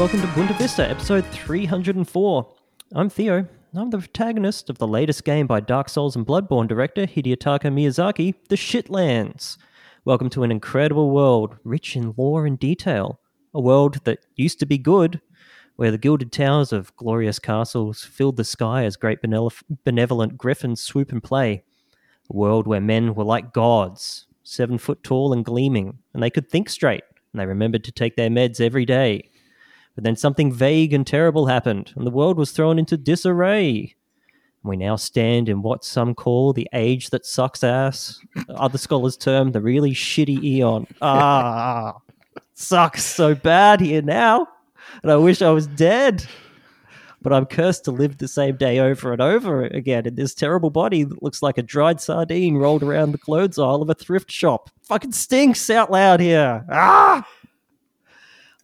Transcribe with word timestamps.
welcome 0.00 0.22
to 0.22 0.26
Boonta 0.28 0.56
Vista, 0.56 0.88
episode 0.88 1.26
304. 1.26 2.54
I'm 2.94 3.10
Theo. 3.10 3.46
I'm 3.74 3.90
the 3.90 3.98
protagonist 3.98 4.70
of 4.70 4.78
the 4.78 4.88
latest 4.88 5.24
game 5.24 5.46
by 5.46 5.60
Dark 5.60 5.90
Souls 5.90 6.16
and 6.16 6.26
Bloodborne 6.26 6.68
director 6.68 7.06
Hidetaka 7.06 7.70
Miyazaki, 7.70 8.34
The 8.48 8.56
Shitlands. 8.56 9.58
Welcome 10.06 10.30
to 10.30 10.42
an 10.42 10.50
incredible 10.50 11.10
world, 11.10 11.58
rich 11.64 11.96
in 11.96 12.14
lore 12.16 12.46
and 12.46 12.58
detail. 12.58 13.20
A 13.52 13.60
world 13.60 14.02
that 14.04 14.24
used 14.36 14.58
to 14.60 14.64
be 14.64 14.78
good, 14.78 15.20
where 15.76 15.90
the 15.90 15.98
gilded 15.98 16.32
towers 16.32 16.72
of 16.72 16.96
glorious 16.96 17.38
castles 17.38 18.02
filled 18.02 18.38
the 18.38 18.44
sky 18.44 18.86
as 18.86 18.96
great 18.96 19.18
benevolent 19.20 20.38
griffins 20.38 20.80
swoop 20.80 21.12
and 21.12 21.22
play. 21.22 21.62
A 22.30 22.34
world 22.34 22.66
where 22.66 22.80
men 22.80 23.14
were 23.14 23.24
like 23.24 23.52
gods, 23.52 24.28
seven 24.44 24.78
foot 24.78 25.04
tall 25.04 25.34
and 25.34 25.44
gleaming, 25.44 25.98
and 26.14 26.22
they 26.22 26.30
could 26.30 26.48
think 26.48 26.70
straight, 26.70 27.04
and 27.34 27.40
they 27.40 27.44
remembered 27.44 27.84
to 27.84 27.92
take 27.92 28.16
their 28.16 28.30
meds 28.30 28.62
every 28.62 28.86
day. 28.86 29.29
But 30.00 30.04
then 30.04 30.16
something 30.16 30.50
vague 30.50 30.94
and 30.94 31.06
terrible 31.06 31.44
happened, 31.44 31.92
and 31.94 32.06
the 32.06 32.10
world 32.10 32.38
was 32.38 32.52
thrown 32.52 32.78
into 32.78 32.96
disarray. 32.96 33.96
We 34.62 34.78
now 34.78 34.96
stand 34.96 35.46
in 35.46 35.60
what 35.60 35.84
some 35.84 36.14
call 36.14 36.54
the 36.54 36.66
age 36.72 37.10
that 37.10 37.26
sucks 37.26 37.62
ass. 37.62 38.18
Other 38.48 38.78
scholars 38.78 39.18
term 39.18 39.52
the 39.52 39.60
really 39.60 39.92
shitty 39.92 40.42
eon. 40.42 40.86
Ah, 41.02 41.96
sucks 42.54 43.04
so 43.04 43.34
bad 43.34 43.82
here 43.82 44.00
now, 44.00 44.48
and 45.02 45.12
I 45.12 45.16
wish 45.16 45.42
I 45.42 45.50
was 45.50 45.66
dead. 45.66 46.26
But 47.20 47.34
I'm 47.34 47.44
cursed 47.44 47.84
to 47.84 47.90
live 47.90 48.16
the 48.16 48.26
same 48.26 48.56
day 48.56 48.78
over 48.78 49.12
and 49.12 49.20
over 49.20 49.64
again 49.64 50.06
in 50.06 50.14
this 50.14 50.32
terrible 50.32 50.70
body 50.70 51.04
that 51.04 51.22
looks 51.22 51.42
like 51.42 51.58
a 51.58 51.62
dried 51.62 52.00
sardine 52.00 52.56
rolled 52.56 52.82
around 52.82 53.12
the 53.12 53.18
clothes 53.18 53.58
aisle 53.58 53.82
of 53.82 53.90
a 53.90 53.94
thrift 53.94 54.30
shop. 54.32 54.70
Fucking 54.80 55.12
stinks 55.12 55.68
out 55.68 55.90
loud 55.90 56.20
here. 56.20 56.64
Ah! 56.70 57.28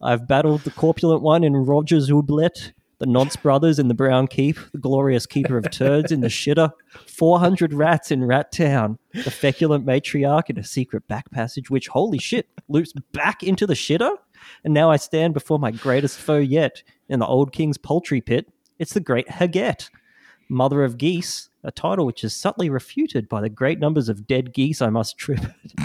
I've 0.01 0.27
battled 0.27 0.61
the 0.61 0.71
corpulent 0.71 1.21
one 1.21 1.43
in 1.43 1.55
Roger's 1.55 2.09
Oublet, 2.09 2.73
the 2.99 3.05
Nonce 3.05 3.35
brothers 3.35 3.79
in 3.79 3.87
the 3.87 3.93
Brown 3.93 4.27
Keep, 4.27 4.57
the 4.71 4.77
glorious 4.77 5.25
keeper 5.25 5.57
of 5.57 5.69
turds 5.71 6.11
in 6.11 6.21
the 6.21 6.27
shitter, 6.27 6.71
400 7.07 7.73
rats 7.73 8.11
in 8.11 8.23
Rat 8.23 8.51
Town, 8.51 8.97
the 9.13 9.31
feculent 9.31 9.85
matriarch 9.85 10.49
in 10.49 10.57
a 10.57 10.63
secret 10.63 11.07
back 11.07 11.29
passage, 11.31 11.69
which, 11.69 11.87
holy 11.87 12.17
shit, 12.17 12.47
loops 12.67 12.93
back 13.11 13.43
into 13.43 13.67
the 13.67 13.73
shitter? 13.73 14.11
And 14.63 14.73
now 14.73 14.89
I 14.89 14.97
stand 14.97 15.33
before 15.33 15.59
my 15.59 15.71
greatest 15.71 16.17
foe 16.17 16.37
yet 16.37 16.83
in 17.09 17.19
the 17.19 17.27
old 17.27 17.51
king's 17.51 17.77
poultry 17.77 18.21
pit. 18.21 18.51
It's 18.79 18.93
the 18.93 18.99
great 18.99 19.27
Haget, 19.27 19.89
mother 20.49 20.83
of 20.83 20.97
geese, 20.97 21.49
a 21.63 21.71
title 21.71 22.05
which 22.05 22.23
is 22.23 22.35
subtly 22.35 22.69
refuted 22.69 23.27
by 23.27 23.41
the 23.41 23.49
great 23.49 23.79
numbers 23.79 24.09
of 24.09 24.27
dead 24.27 24.53
geese 24.53 24.81
I 24.81 24.89
must 24.89 25.17
trip. 25.17 25.41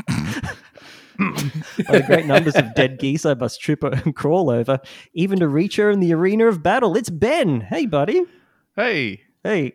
by 1.88 1.98
the 1.98 2.04
great 2.06 2.26
numbers 2.26 2.54
of 2.56 2.74
dead 2.74 2.98
geese 2.98 3.24
I 3.26 3.34
must 3.34 3.60
trip 3.60 3.82
and 3.82 4.14
crawl 4.16 4.50
over, 4.50 4.80
even 5.14 5.38
to 5.40 5.48
reach 5.48 5.76
her 5.76 5.90
in 5.90 6.00
the 6.00 6.12
arena 6.14 6.46
of 6.46 6.62
battle. 6.62 6.96
It's 6.96 7.10
Ben. 7.10 7.60
Hey, 7.60 7.86
buddy. 7.86 8.22
Hey, 8.76 9.22
Hey. 9.44 9.74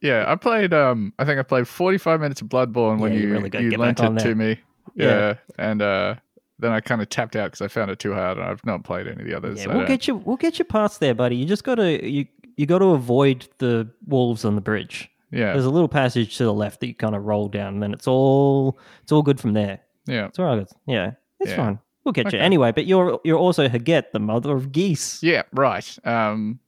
yeah, 0.00 0.24
I 0.26 0.34
played. 0.36 0.72
Um, 0.72 1.12
I 1.18 1.24
think 1.24 1.38
I 1.38 1.42
played 1.42 1.68
forty-five 1.68 2.20
minutes 2.20 2.40
of 2.40 2.48
Bloodborne 2.48 2.98
when 3.00 3.12
Yeah, 3.12 3.18
you 3.18 3.26
you 3.28 3.32
really 3.34 3.64
you 3.70 3.76
lent 3.78 4.00
it 4.00 4.14
there. 4.16 4.24
to 4.30 4.34
me. 4.34 4.58
Yeah. 4.94 5.06
Yeah, 5.06 5.34
and 5.58 5.82
uh, 5.82 6.14
then 6.58 6.72
I 6.72 6.80
kind 6.80 7.00
of 7.02 7.08
tapped 7.10 7.36
out 7.36 7.52
because 7.52 7.60
I 7.62 7.68
found 7.68 7.90
it 7.90 7.98
too 7.98 8.12
hard, 8.14 8.38
and 8.38 8.46
I've 8.46 8.64
not 8.66 8.82
played 8.84 9.06
any 9.06 9.20
of 9.22 9.26
the 9.28 9.36
others. 9.36 9.58
Yeah, 9.58 9.64
so 9.64 9.76
we'll 9.78 9.86
get 9.86 10.08
you. 10.08 10.16
We'll 10.16 10.36
get 10.36 10.58
you 10.58 10.64
past 10.64 11.00
there, 11.00 11.14
buddy. 11.14 11.36
You 11.36 11.44
just 11.46 11.64
gotta 11.64 12.06
you 12.08 12.26
you 12.56 12.66
got 12.66 12.78
to 12.80 12.86
avoid 12.86 13.48
the 13.58 13.88
wolves 14.06 14.44
on 14.44 14.54
the 14.54 14.60
bridge. 14.60 15.08
yeah, 15.30 15.52
There's 15.52 15.64
a 15.64 15.70
little 15.70 15.88
passage 15.88 16.36
to 16.38 16.44
the 16.44 16.52
left 16.52 16.80
that 16.80 16.88
you 16.88 16.94
kind 16.94 17.14
of 17.14 17.24
roll 17.24 17.48
down, 17.48 17.74
and 17.74 17.82
then 17.82 17.92
it's 17.92 18.06
all 18.08 18.78
it's 19.02 19.12
all 19.12 19.22
good 19.22 19.38
from 19.40 19.52
there. 19.52 19.80
Yeah, 20.06 20.26
It's 20.26 20.38
all 20.38 20.46
right. 20.46 20.66
Yeah, 20.86 21.12
it's 21.40 21.50
Yeah. 21.50 21.56
fine. 21.56 21.78
We'll 22.04 22.12
get 22.12 22.32
you 22.32 22.38
anyway. 22.38 22.72
But 22.72 22.86
you're 22.86 23.20
you're 23.24 23.38
also 23.38 23.68
Haget, 23.68 24.12
the 24.12 24.20
mother 24.20 24.56
of 24.56 24.72
geese. 24.72 25.22
yeah. 25.22 25.42
Right. 25.52 25.98
Um, 26.04 26.58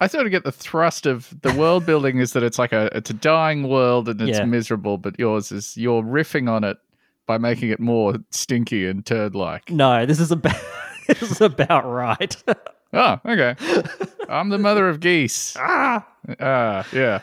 I 0.00 0.06
sort 0.06 0.26
of 0.26 0.30
get 0.30 0.44
the 0.44 0.52
thrust 0.52 1.06
of 1.06 1.34
the 1.42 1.52
world 1.54 1.86
building 1.86 2.18
is 2.18 2.32
that 2.34 2.42
it's 2.42 2.58
like 2.58 2.72
a 2.72 2.88
it's 2.96 3.10
a 3.10 3.14
dying 3.14 3.68
world 3.68 4.08
and 4.08 4.20
it's 4.20 4.38
Yeah. 4.38 4.44
miserable, 4.44 4.96
but 4.98 5.18
yours 5.18 5.50
is 5.50 5.76
you're 5.76 6.02
riffing 6.02 6.48
on 6.50 6.62
it 6.64 6.76
by 7.26 7.36
making 7.38 7.70
it 7.70 7.80
more 7.80 8.14
stinky 8.30 8.86
and 8.86 9.04
turd-like. 9.04 9.70
No, 9.70 10.06
this 10.06 10.20
is 10.20 10.30
about 10.30 10.54
this 11.08 11.22
is 11.22 11.40
about 11.40 11.84
right. 11.84 12.36
Oh, 12.92 13.18
okay. 13.26 13.56
I'm 14.28 14.48
the 14.48 14.58
mother 14.58 14.88
of 14.88 15.00
geese. 15.00 15.56
ah. 15.58 16.06
Ah, 16.40 16.86
yeah. 16.92 17.18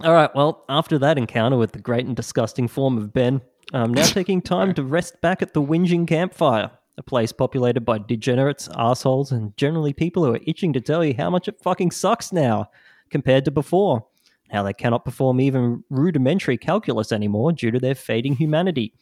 All 0.00 0.12
right. 0.12 0.32
Well, 0.34 0.64
after 0.68 0.98
that 1.00 1.18
encounter 1.18 1.56
with 1.56 1.72
the 1.72 1.80
great 1.80 2.06
and 2.06 2.14
disgusting 2.16 2.68
form 2.68 2.96
of 2.96 3.12
Ben, 3.12 3.42
I'm 3.72 3.94
now 3.94 4.04
taking 4.04 4.42
time 4.42 4.74
to 4.74 4.82
rest 4.82 5.20
back 5.20 5.42
at 5.42 5.54
the 5.54 5.62
whinging 5.62 6.06
campfire, 6.06 6.70
a 6.98 7.02
place 7.02 7.32
populated 7.32 7.80
by 7.80 7.98
degenerates, 7.98 8.68
assholes, 8.76 9.32
and 9.32 9.56
generally 9.56 9.92
people 9.92 10.24
who 10.24 10.34
are 10.34 10.40
itching 10.46 10.72
to 10.74 10.80
tell 10.80 11.04
you 11.04 11.14
how 11.16 11.30
much 11.30 11.48
it 11.48 11.60
fucking 11.62 11.90
sucks 11.90 12.32
now 12.32 12.70
compared 13.10 13.44
to 13.46 13.50
before. 13.50 14.06
How 14.50 14.62
they 14.62 14.74
cannot 14.74 15.04
perform 15.04 15.40
even 15.40 15.82
rudimentary 15.88 16.58
calculus 16.58 17.10
anymore 17.10 17.52
due 17.52 17.70
to 17.70 17.80
their 17.80 17.94
fading 17.94 18.36
humanity. 18.36 18.92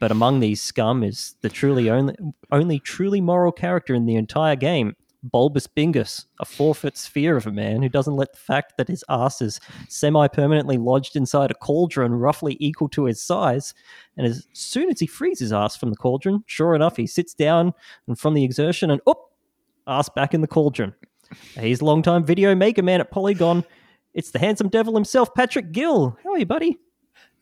But 0.00 0.12
among 0.12 0.40
these 0.40 0.62
scum 0.62 1.02
is 1.02 1.34
the 1.40 1.48
truly 1.48 1.90
only, 1.90 2.14
only 2.52 2.78
truly 2.78 3.20
moral 3.20 3.52
character 3.52 3.94
in 3.94 4.06
the 4.06 4.14
entire 4.14 4.54
game, 4.54 4.94
Bulbous 5.22 5.66
Bingus, 5.66 6.26
a 6.40 6.44
four 6.44 6.74
foot 6.74 6.96
sphere 6.96 7.36
of 7.36 7.46
a 7.46 7.52
man 7.52 7.82
who 7.82 7.88
doesn't 7.88 8.16
let 8.16 8.32
the 8.32 8.38
fact 8.38 8.76
that 8.76 8.88
his 8.88 9.04
ass 9.08 9.42
is 9.42 9.60
semi 9.88 10.28
permanently 10.28 10.76
lodged 10.76 11.16
inside 11.16 11.50
a 11.50 11.54
cauldron 11.54 12.12
roughly 12.12 12.56
equal 12.60 12.88
to 12.90 13.04
his 13.04 13.20
size. 13.20 13.74
And 14.16 14.26
as 14.26 14.46
soon 14.52 14.90
as 14.90 15.00
he 15.00 15.06
frees 15.06 15.40
his 15.40 15.52
ass 15.52 15.76
from 15.76 15.90
the 15.90 15.96
cauldron, 15.96 16.44
sure 16.46 16.74
enough, 16.74 16.96
he 16.96 17.06
sits 17.06 17.34
down 17.34 17.74
and 18.06 18.18
from 18.18 18.34
the 18.34 18.44
exertion 18.44 18.90
and, 18.90 19.00
oop, 19.08 19.18
ass 19.86 20.08
back 20.08 20.34
in 20.34 20.40
the 20.40 20.46
cauldron. 20.46 20.94
He's 21.58 21.82
longtime 21.82 22.24
video 22.24 22.54
maker 22.54 22.82
man 22.82 23.00
at 23.00 23.10
Polygon. 23.10 23.64
It's 24.14 24.30
the 24.30 24.38
handsome 24.38 24.68
devil 24.68 24.94
himself, 24.94 25.34
Patrick 25.34 25.72
Gill. 25.72 26.16
How 26.24 26.32
are 26.32 26.38
you, 26.38 26.46
buddy? 26.46 26.78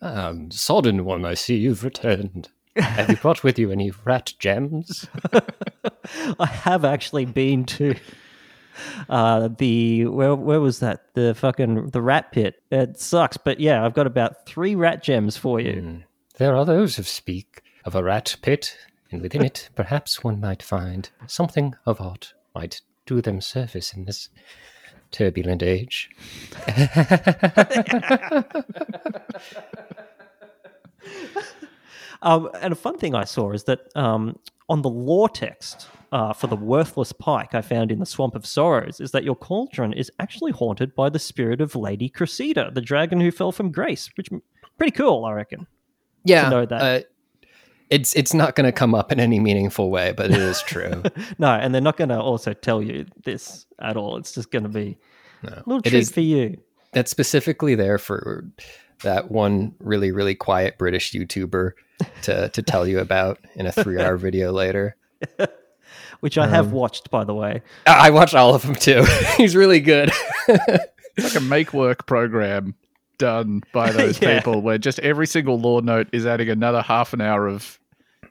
Um, 0.01 0.51
sodden 0.51 1.05
one, 1.05 1.25
I 1.25 1.35
see 1.35 1.57
you've 1.57 1.85
returned. 1.85 2.51
Have 2.77 3.11
you 3.11 3.17
brought 3.17 3.43
with 3.43 3.59
you 3.59 3.71
any 3.71 3.93
rat 4.05 4.35
gems? 4.39 5.09
I 6.39 6.47
have 6.47 6.85
actually 6.85 7.25
been 7.25 7.65
to 7.65 7.95
uh 9.09 9.49
the 9.57 10.05
where 10.07 10.35
where 10.35 10.61
was 10.61 10.81
that 10.81 11.07
the 11.15 11.35
fucking 11.35 11.91
the 11.91 12.03
rat 12.03 12.31
pit 12.31 12.63
it 12.71 13.01
sucks 13.01 13.39
but 13.39 13.59
yeah 13.59 13.83
i've 13.83 13.95
got 13.95 14.07
about 14.07 14.45
three 14.45 14.75
rat 14.75 15.03
gems 15.03 15.35
for 15.35 15.59
you 15.59 15.81
Hmm. 15.81 15.97
There 16.39 16.55
are 16.55 16.67
those 16.67 16.97
who 16.97 17.03
speak 17.03 17.63
of 17.87 17.95
a 17.95 18.03
rat 18.03 18.37
pit, 18.43 18.77
and 19.11 19.23
within 19.23 19.43
it, 19.43 19.71
perhaps 19.75 20.23
one 20.23 20.39
might 20.39 20.63
find 20.63 21.09
something 21.27 21.75
of 21.87 21.99
art 21.99 22.35
might 22.55 22.83
do 23.07 23.23
them 23.23 23.41
service 23.41 23.95
in 23.95 24.05
this 24.05 24.29
turbulent 25.13 25.63
age. 25.63 26.11
um 32.23 32.49
and 32.61 32.73
a 32.73 32.77
fun 32.77 32.97
thing 32.99 33.15
i 33.15 33.25
saw 33.25 33.51
is 33.53 33.65
that 33.65 33.81
um 33.97 34.39
on 34.69 34.83
the 34.83 34.89
lore 34.91 35.29
text 35.29 35.89
uh, 36.13 36.33
for 36.33 36.47
the 36.47 36.57
worthless 36.57 37.13
pike 37.13 37.53
I 37.55 37.61
found 37.63 37.91
in 37.93 37.99
the 37.99 38.07
Swamp 38.07 38.37
of 38.37 38.47
Sorrows 38.47 39.01
is 39.01 39.11
that 39.11 39.25
your 39.25 39.35
cauldron 39.35 39.93
is 39.93 40.11
actually 40.21 40.53
haunted 40.53 40.95
by 40.95 41.09
the 41.09 41.19
spirit 41.19 41.61
of 41.61 41.75
Lady 41.75 42.09
Cressida, 42.09 42.71
the 42.73 42.81
dragon 42.81 43.21
who 43.21 43.31
fell 43.33 43.51
from 43.53 43.71
grace, 43.73 44.09
which 44.17 44.29
pretty 44.79 44.93
cool, 44.93 45.25
I 45.25 45.33
reckon. 45.33 45.67
Yeah, 46.25 46.49
know 46.49 46.65
that. 46.65 46.81
Uh, 46.81 47.47
it's 47.91 48.15
it's 48.15 48.33
not 48.35 48.55
going 48.55 48.65
to 48.67 48.73
come 48.73 48.95
up 48.95 49.11
in 49.13 49.19
any 49.21 49.39
meaningful 49.41 49.91
way, 49.91 50.13
but 50.17 50.31
it 50.31 50.39
is 50.39 50.63
true. 50.63 51.03
No, 51.39 51.49
and 51.51 51.75
they're 51.75 51.83
not 51.83 51.97
going 51.97 52.11
to 52.11 52.21
also 52.21 52.53
tell 52.55 52.81
you 52.83 53.07
this 53.25 53.67
at 53.81 53.97
all. 53.97 54.17
It's 54.17 54.33
just 54.33 54.51
going 54.53 54.63
to 54.65 54.69
be 54.69 54.99
No. 55.43 55.51
a 55.51 55.63
little 55.67 55.83
It 55.85 55.93
is- 55.93 56.11
for 56.13 56.21
you. 56.21 56.57
That's 56.93 57.11
specifically 57.11 57.75
there 57.75 57.99
for 57.99 58.45
that 59.03 59.31
one 59.31 59.75
really 59.79 60.11
really 60.13 60.35
quiet 60.35 60.79
British 60.79 61.13
YouTuber 61.13 61.73
to 62.23 62.49
to 62.49 62.63
tell 62.63 62.87
you 62.87 62.99
about 63.01 63.39
in 63.55 63.67
a 63.67 63.73
three 63.73 64.01
hour 64.01 64.17
video 64.27 64.53
later. 64.53 64.97
which 66.21 66.39
I 66.39 66.45
Um, 66.45 66.51
have 66.51 66.73
watched, 66.73 67.11
by 67.11 67.25
the 67.25 67.35
way. 67.35 67.63
I 67.87 68.09
I 68.09 68.11
watch 68.11 68.35
all 68.35 68.55
of 68.55 68.63
them 68.63 68.75
too. 68.75 69.05
He's 69.37 69.55
really 69.57 69.81
good. 69.81 70.11
It's 70.49 71.35
like 71.35 71.35
a 71.37 71.41
make 71.41 71.73
work 71.73 72.07
program 72.07 72.75
done 73.19 73.63
by 73.73 73.91
those 73.99 74.21
Yeah. 74.21 74.39
people 74.39 74.61
where 74.61 74.79
just 74.79 74.99
every 75.01 75.27
single 75.27 75.59
law 75.59 75.81
note 75.81 76.09
is 76.13 76.27
adding 76.27 76.49
another 76.51 76.83
half 76.83 77.13
an 77.13 77.21
hour 77.21 77.47
of 77.49 77.79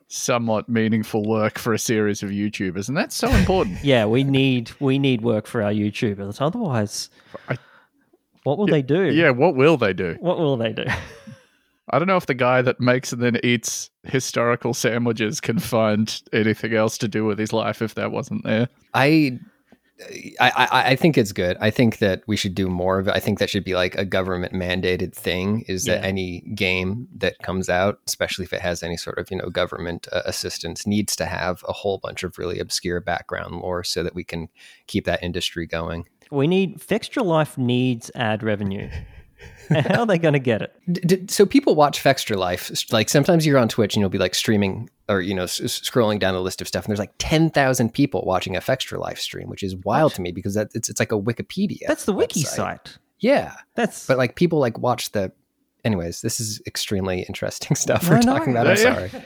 somewhat 0.07 0.69
meaningful 0.69 1.23
work 1.25 1.57
for 1.57 1.73
a 1.73 1.79
series 1.79 2.21
of 2.21 2.29
YouTubers. 2.29 2.87
And 2.87 2.95
that's 2.95 3.15
so 3.15 3.27
important. 3.29 3.83
Yeah, 3.83 4.05
we 4.05 4.23
need 4.23 4.71
we 4.79 4.99
need 4.99 5.21
work 5.21 5.47
for 5.47 5.63
our 5.63 5.71
YouTubers. 5.71 6.39
Otherwise, 6.41 7.09
I- 7.49 7.57
what 8.45 8.57
will 8.57 8.67
they 8.67 8.81
do? 8.81 9.11
yeah, 9.11 9.31
what 9.31 9.55
will 9.55 9.75
they 9.75 9.91
do? 9.91 10.15
What 10.19 10.37
will 10.37 10.55
they 10.55 10.71
do? 10.71 10.85
I 11.89 11.99
don't 11.99 12.07
know 12.07 12.17
if 12.17 12.25
the 12.25 12.33
guy 12.33 12.61
that 12.61 12.79
makes 12.79 13.13
and 13.13 13.21
then 13.21 13.39
eats 13.43 13.89
historical 14.03 14.73
sandwiches 14.73 15.39
can 15.39 15.59
find 15.59 16.21
anything 16.33 16.73
else 16.73 16.97
to 16.99 17.07
do 17.07 17.25
with 17.25 17.37
his 17.37 17.53
life 17.53 17.81
if 17.81 17.95
that 17.95 18.11
wasn't 18.11 18.43
there. 18.43 18.69
I 18.93 19.39
I, 20.41 20.51
I 20.57 20.83
I 20.91 20.95
think 20.95 21.17
it's 21.17 21.31
good. 21.31 21.55
I 21.61 21.69
think 21.69 21.99
that 21.99 22.21
we 22.27 22.35
should 22.35 22.53
do 22.53 22.67
more 22.67 22.99
of 22.99 23.07
it. 23.07 23.15
I 23.15 23.19
think 23.19 23.39
that 23.39 23.49
should 23.49 23.63
be 23.63 23.75
like 23.75 23.95
a 23.95 24.03
government 24.03 24.53
mandated 24.53 25.13
thing. 25.13 25.63
Is 25.67 25.85
that 25.85 26.03
any 26.03 26.41
game 26.53 27.07
that 27.15 27.39
comes 27.39 27.69
out, 27.69 27.99
especially 28.05 28.43
if 28.43 28.51
it 28.51 28.61
has 28.61 28.83
any 28.83 28.97
sort 28.97 29.17
of 29.17 29.31
you 29.31 29.37
know 29.37 29.49
government 29.49 30.07
uh, 30.11 30.21
assistance, 30.25 30.85
needs 30.85 31.15
to 31.15 31.25
have 31.25 31.63
a 31.67 31.73
whole 31.73 31.99
bunch 31.99 32.23
of 32.23 32.37
really 32.37 32.59
obscure 32.59 32.99
background 32.99 33.61
lore 33.61 33.83
so 33.83 34.03
that 34.03 34.15
we 34.15 34.23
can 34.23 34.49
keep 34.87 35.05
that 35.05 35.23
industry 35.23 35.65
going. 35.65 36.05
We 36.31 36.47
need 36.47 36.79
Fextralife 36.79 37.57
needs 37.57 38.11
ad 38.15 38.43
revenue. 38.43 38.89
How 39.69 40.01
are 40.01 40.05
they 40.05 40.17
going 40.19 40.33
to 40.33 40.39
get 40.39 40.61
it? 40.61 40.73
D- 40.91 41.01
d- 41.01 41.25
so 41.27 41.45
people 41.45 41.75
watch 41.75 42.01
Fextralife. 42.03 42.91
Like 42.93 43.09
sometimes 43.09 43.45
you're 43.45 43.57
on 43.57 43.67
Twitch 43.67 43.95
and 43.95 44.01
you'll 44.01 44.09
be 44.09 44.17
like 44.17 44.35
streaming 44.35 44.89
or 45.09 45.21
you 45.21 45.33
know 45.33 45.43
s- 45.43 45.59
s- 45.59 45.79
scrolling 45.81 46.19
down 46.19 46.35
a 46.35 46.39
list 46.39 46.61
of 46.61 46.67
stuff, 46.67 46.85
and 46.85 46.89
there's 46.91 46.99
like 46.99 47.13
ten 47.17 47.49
thousand 47.49 47.93
people 47.93 48.23
watching 48.25 48.55
a 48.55 48.59
Fextralife 48.59 49.17
stream, 49.17 49.49
which 49.49 49.63
is 49.63 49.75
wild 49.77 50.13
to 50.15 50.21
me 50.21 50.31
because 50.31 50.53
that 50.53 50.69
it's 50.75 50.87
it's 50.89 50.99
like 50.99 51.11
a 51.11 51.19
Wikipedia. 51.19 51.87
That's 51.87 52.05
the 52.05 52.13
wiki 52.13 52.41
website. 52.43 52.45
site. 52.55 52.97
Yeah, 53.19 53.53
That's 53.75 54.05
but 54.07 54.17
like 54.17 54.35
people 54.35 54.59
like 54.59 54.77
watch 54.77 55.11
the. 55.11 55.31
Anyways, 55.83 56.21
this 56.21 56.39
is 56.39 56.61
extremely 56.67 57.21
interesting 57.21 57.75
stuff 57.75 58.07
we're 58.09 58.15
no. 58.17 58.21
talking 58.37 58.51
about. 58.53 58.67
I'm 58.67 58.77
sorry. 58.77 59.11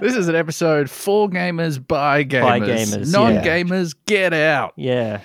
This 0.00 0.14
is 0.14 0.28
an 0.28 0.34
episode 0.34 0.90
for 0.90 1.28
gamers 1.30 1.84
by 1.84 2.22
gamers. 2.24 2.42
By 2.42 2.60
gamers, 2.60 3.12
Non 3.12 3.36
gamers, 3.36 3.94
get 4.06 4.34
out. 4.34 4.74
yeah. 4.76 5.20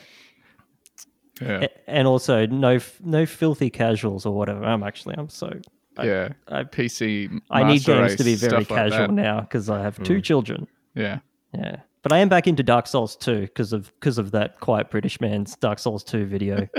Yeah. 1.41 1.61
A- 1.67 1.89
And 1.89 2.07
also 2.07 2.45
no 2.45 2.79
no 3.03 3.25
filthy 3.25 3.69
casuals 3.69 4.25
or 4.25 4.35
whatever. 4.35 4.63
I'm 4.63 4.83
actually 4.83 5.15
I'm 5.17 5.29
so 5.29 5.59
I- 5.97 6.05
yeah. 6.05 6.29
I, 6.47 6.63
PC. 6.63 7.41
I 7.51 7.63
need 7.63 7.83
games 7.83 8.15
to 8.15 8.23
be 8.23 8.35
very 8.35 8.63
stuff 8.63 8.69
like 8.71 8.91
casual 8.91 9.09
now 9.13 9.41
because 9.41 9.69
I 9.69 9.81
have 9.81 10.01
two 10.03 10.21
children. 10.21 10.67
Yeah. 10.95 11.19
Yeah. 11.53 11.77
But 12.01 12.13
I 12.13 12.19
am 12.19 12.29
back 12.29 12.47
into 12.47 12.63
Dark 12.63 12.87
Souls 12.87 13.17
2 13.17 13.41
because 13.41 13.73
of 13.73 13.91
because 13.99 14.17
of 14.17 14.31
that 14.31 14.59
quiet 14.61 14.89
British 14.89 15.19
man's 15.19 15.55
Dark 15.57 15.79
Souls 15.79 16.03
2 16.03 16.25
video. 16.25 16.67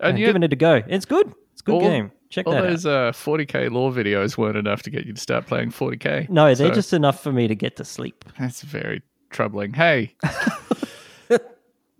And 0.00 0.14
I'm 0.14 0.16
yet, 0.16 0.26
giving 0.26 0.42
it 0.42 0.52
a 0.52 0.56
go. 0.56 0.82
It's 0.86 1.04
good. 1.04 1.32
It's 1.52 1.62
a 1.62 1.64
good 1.64 1.74
All- 1.74 1.80
game. 1.80 2.12
Check 2.28 2.46
all 2.46 2.54
that 2.54 2.62
those 2.62 2.86
uh, 2.86 3.12
40k 3.12 3.70
lore 3.70 3.92
videos 3.92 4.38
weren't 4.38 4.56
enough 4.56 4.82
to 4.84 4.90
get 4.90 5.04
you 5.04 5.12
to 5.12 5.20
start 5.20 5.46
playing 5.46 5.70
40k. 5.70 6.30
No, 6.30 6.46
they're 6.54 6.68
So 6.68 6.74
just 6.74 6.92
enough 6.94 7.22
for 7.22 7.30
me 7.30 7.46
to 7.46 7.54
get 7.54 7.76
to 7.76 7.84
sleep. 7.84 8.24
That's 8.38 8.62
very 8.62 9.02
troubling. 9.30 9.74
Hey, 9.74 10.14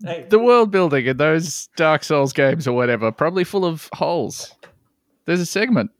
Hey. 0.03 0.25
the 0.29 0.39
world 0.39 0.69
building 0.69 1.05
in 1.05 1.17
those 1.17 1.69
Dark 1.77 2.03
Souls 2.03 2.33
games 2.33 2.67
or 2.67 2.73
whatever, 2.73 3.11
probably 3.11 3.43
full 3.43 3.65
of 3.65 3.89
holes. 3.93 4.53
There's 5.25 5.39
a 5.39 5.45
segment 5.45 5.91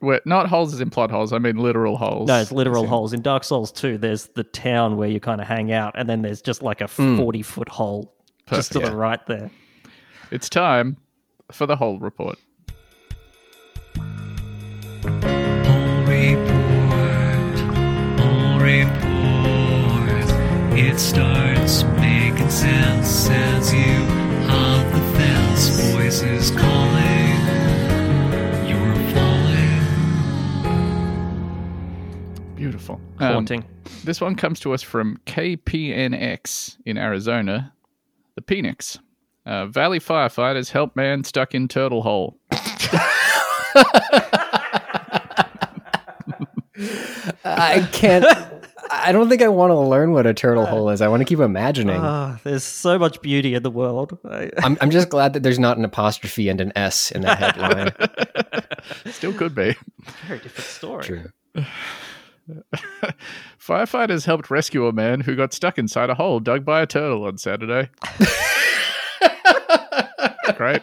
where 0.00 0.20
not 0.24 0.48
holes 0.48 0.72
as 0.72 0.80
in 0.80 0.90
plot 0.90 1.10
holes, 1.10 1.32
I 1.32 1.38
mean 1.38 1.56
literal 1.56 1.96
holes. 1.96 2.28
No, 2.28 2.40
it's 2.40 2.52
literal 2.52 2.82
As 2.82 2.84
in- 2.84 2.88
holes. 2.88 3.12
In 3.12 3.22
Dark 3.22 3.42
Souls 3.42 3.72
2, 3.72 3.98
there's 3.98 4.26
the 4.28 4.44
town 4.44 4.96
where 4.96 5.08
you 5.08 5.18
kind 5.18 5.40
of 5.40 5.48
hang 5.48 5.72
out, 5.72 5.94
and 5.96 6.08
then 6.08 6.22
there's 6.22 6.40
just 6.40 6.62
like 6.62 6.80
a 6.80 6.86
hmm. 6.86 7.16
40 7.16 7.42
foot 7.42 7.68
hole 7.68 8.14
just 8.48 8.72
to 8.72 8.78
Perfect. 8.78 8.92
the 8.92 8.96
right 8.96 9.26
there. 9.26 9.50
It's 10.30 10.48
time 10.48 10.96
for 11.50 11.66
the 11.66 11.74
hole 11.76 11.98
report. 11.98 12.38
All 15.04 16.04
report, 16.04 16.58
all 18.20 18.60
report. 18.60 19.18
It 20.78 20.98
starts 21.00 21.82
making 21.82 21.97
sense 22.50 23.28
as 23.30 23.72
you 23.72 24.04
hop 24.46 24.92
the 24.92 25.00
fence. 25.18 25.68
Voices 25.92 26.50
calling, 26.50 27.36
you're 28.66 28.94
falling. 29.14 29.84
Beautiful. 32.54 33.00
Um, 33.18 33.32
Haunting. 33.32 33.64
this 34.04 34.20
one 34.20 34.34
comes 34.34 34.60
to 34.60 34.72
us 34.72 34.82
from 34.82 35.18
KPNX 35.26 36.78
in 36.86 36.98
Arizona, 36.98 37.72
the 38.34 38.42
Phoenix. 38.42 38.98
Uh, 39.46 39.66
Valley 39.66 40.00
firefighters 40.00 40.70
help 40.70 40.94
man 40.96 41.24
stuck 41.24 41.54
in 41.54 41.68
turtle 41.68 42.02
hole. 42.02 42.38
I 47.44 47.88
can't. 47.92 48.24
I 48.90 49.12
don't 49.12 49.28
think 49.28 49.42
I 49.42 49.48
want 49.48 49.70
to 49.70 49.78
learn 49.78 50.12
what 50.12 50.26
a 50.26 50.34
turtle 50.34 50.66
hole 50.66 50.90
is. 50.90 51.00
I 51.00 51.08
want 51.08 51.20
to 51.20 51.24
keep 51.24 51.38
imagining. 51.40 51.96
Ah, 52.00 52.38
there's 52.44 52.64
so 52.64 52.98
much 52.98 53.20
beauty 53.22 53.54
in 53.54 53.62
the 53.62 53.70
world. 53.70 54.18
I- 54.24 54.50
I'm, 54.62 54.76
I'm 54.80 54.90
just 54.90 55.08
glad 55.08 55.32
that 55.34 55.42
there's 55.42 55.58
not 55.58 55.78
an 55.78 55.84
apostrophe 55.84 56.48
and 56.48 56.60
an 56.60 56.72
S 56.76 57.10
in 57.10 57.22
that 57.22 57.38
headline. 57.38 57.92
Still 59.12 59.32
could 59.32 59.54
be. 59.54 59.74
very 60.26 60.38
different 60.40 60.68
story. 60.68 61.04
True. 61.04 61.24
Firefighters 63.60 64.24
helped 64.24 64.50
rescue 64.50 64.86
a 64.86 64.92
man 64.92 65.20
who 65.20 65.36
got 65.36 65.52
stuck 65.52 65.78
inside 65.78 66.10
a 66.10 66.14
hole 66.14 66.40
dug 66.40 66.64
by 66.64 66.80
a 66.80 66.86
turtle 66.86 67.24
on 67.24 67.38
Saturday. 67.38 67.90
Great. 70.56 70.82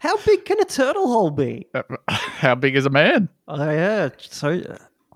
How 0.00 0.16
big 0.18 0.44
can 0.44 0.60
a 0.60 0.64
turtle 0.64 1.08
hole 1.08 1.30
be? 1.30 1.66
Uh, 1.74 1.82
How 2.08 2.54
big 2.54 2.76
is 2.76 2.86
a 2.86 2.90
man? 2.90 3.28
Oh 3.48 3.70
yeah. 3.70 4.10
So, 4.18 4.62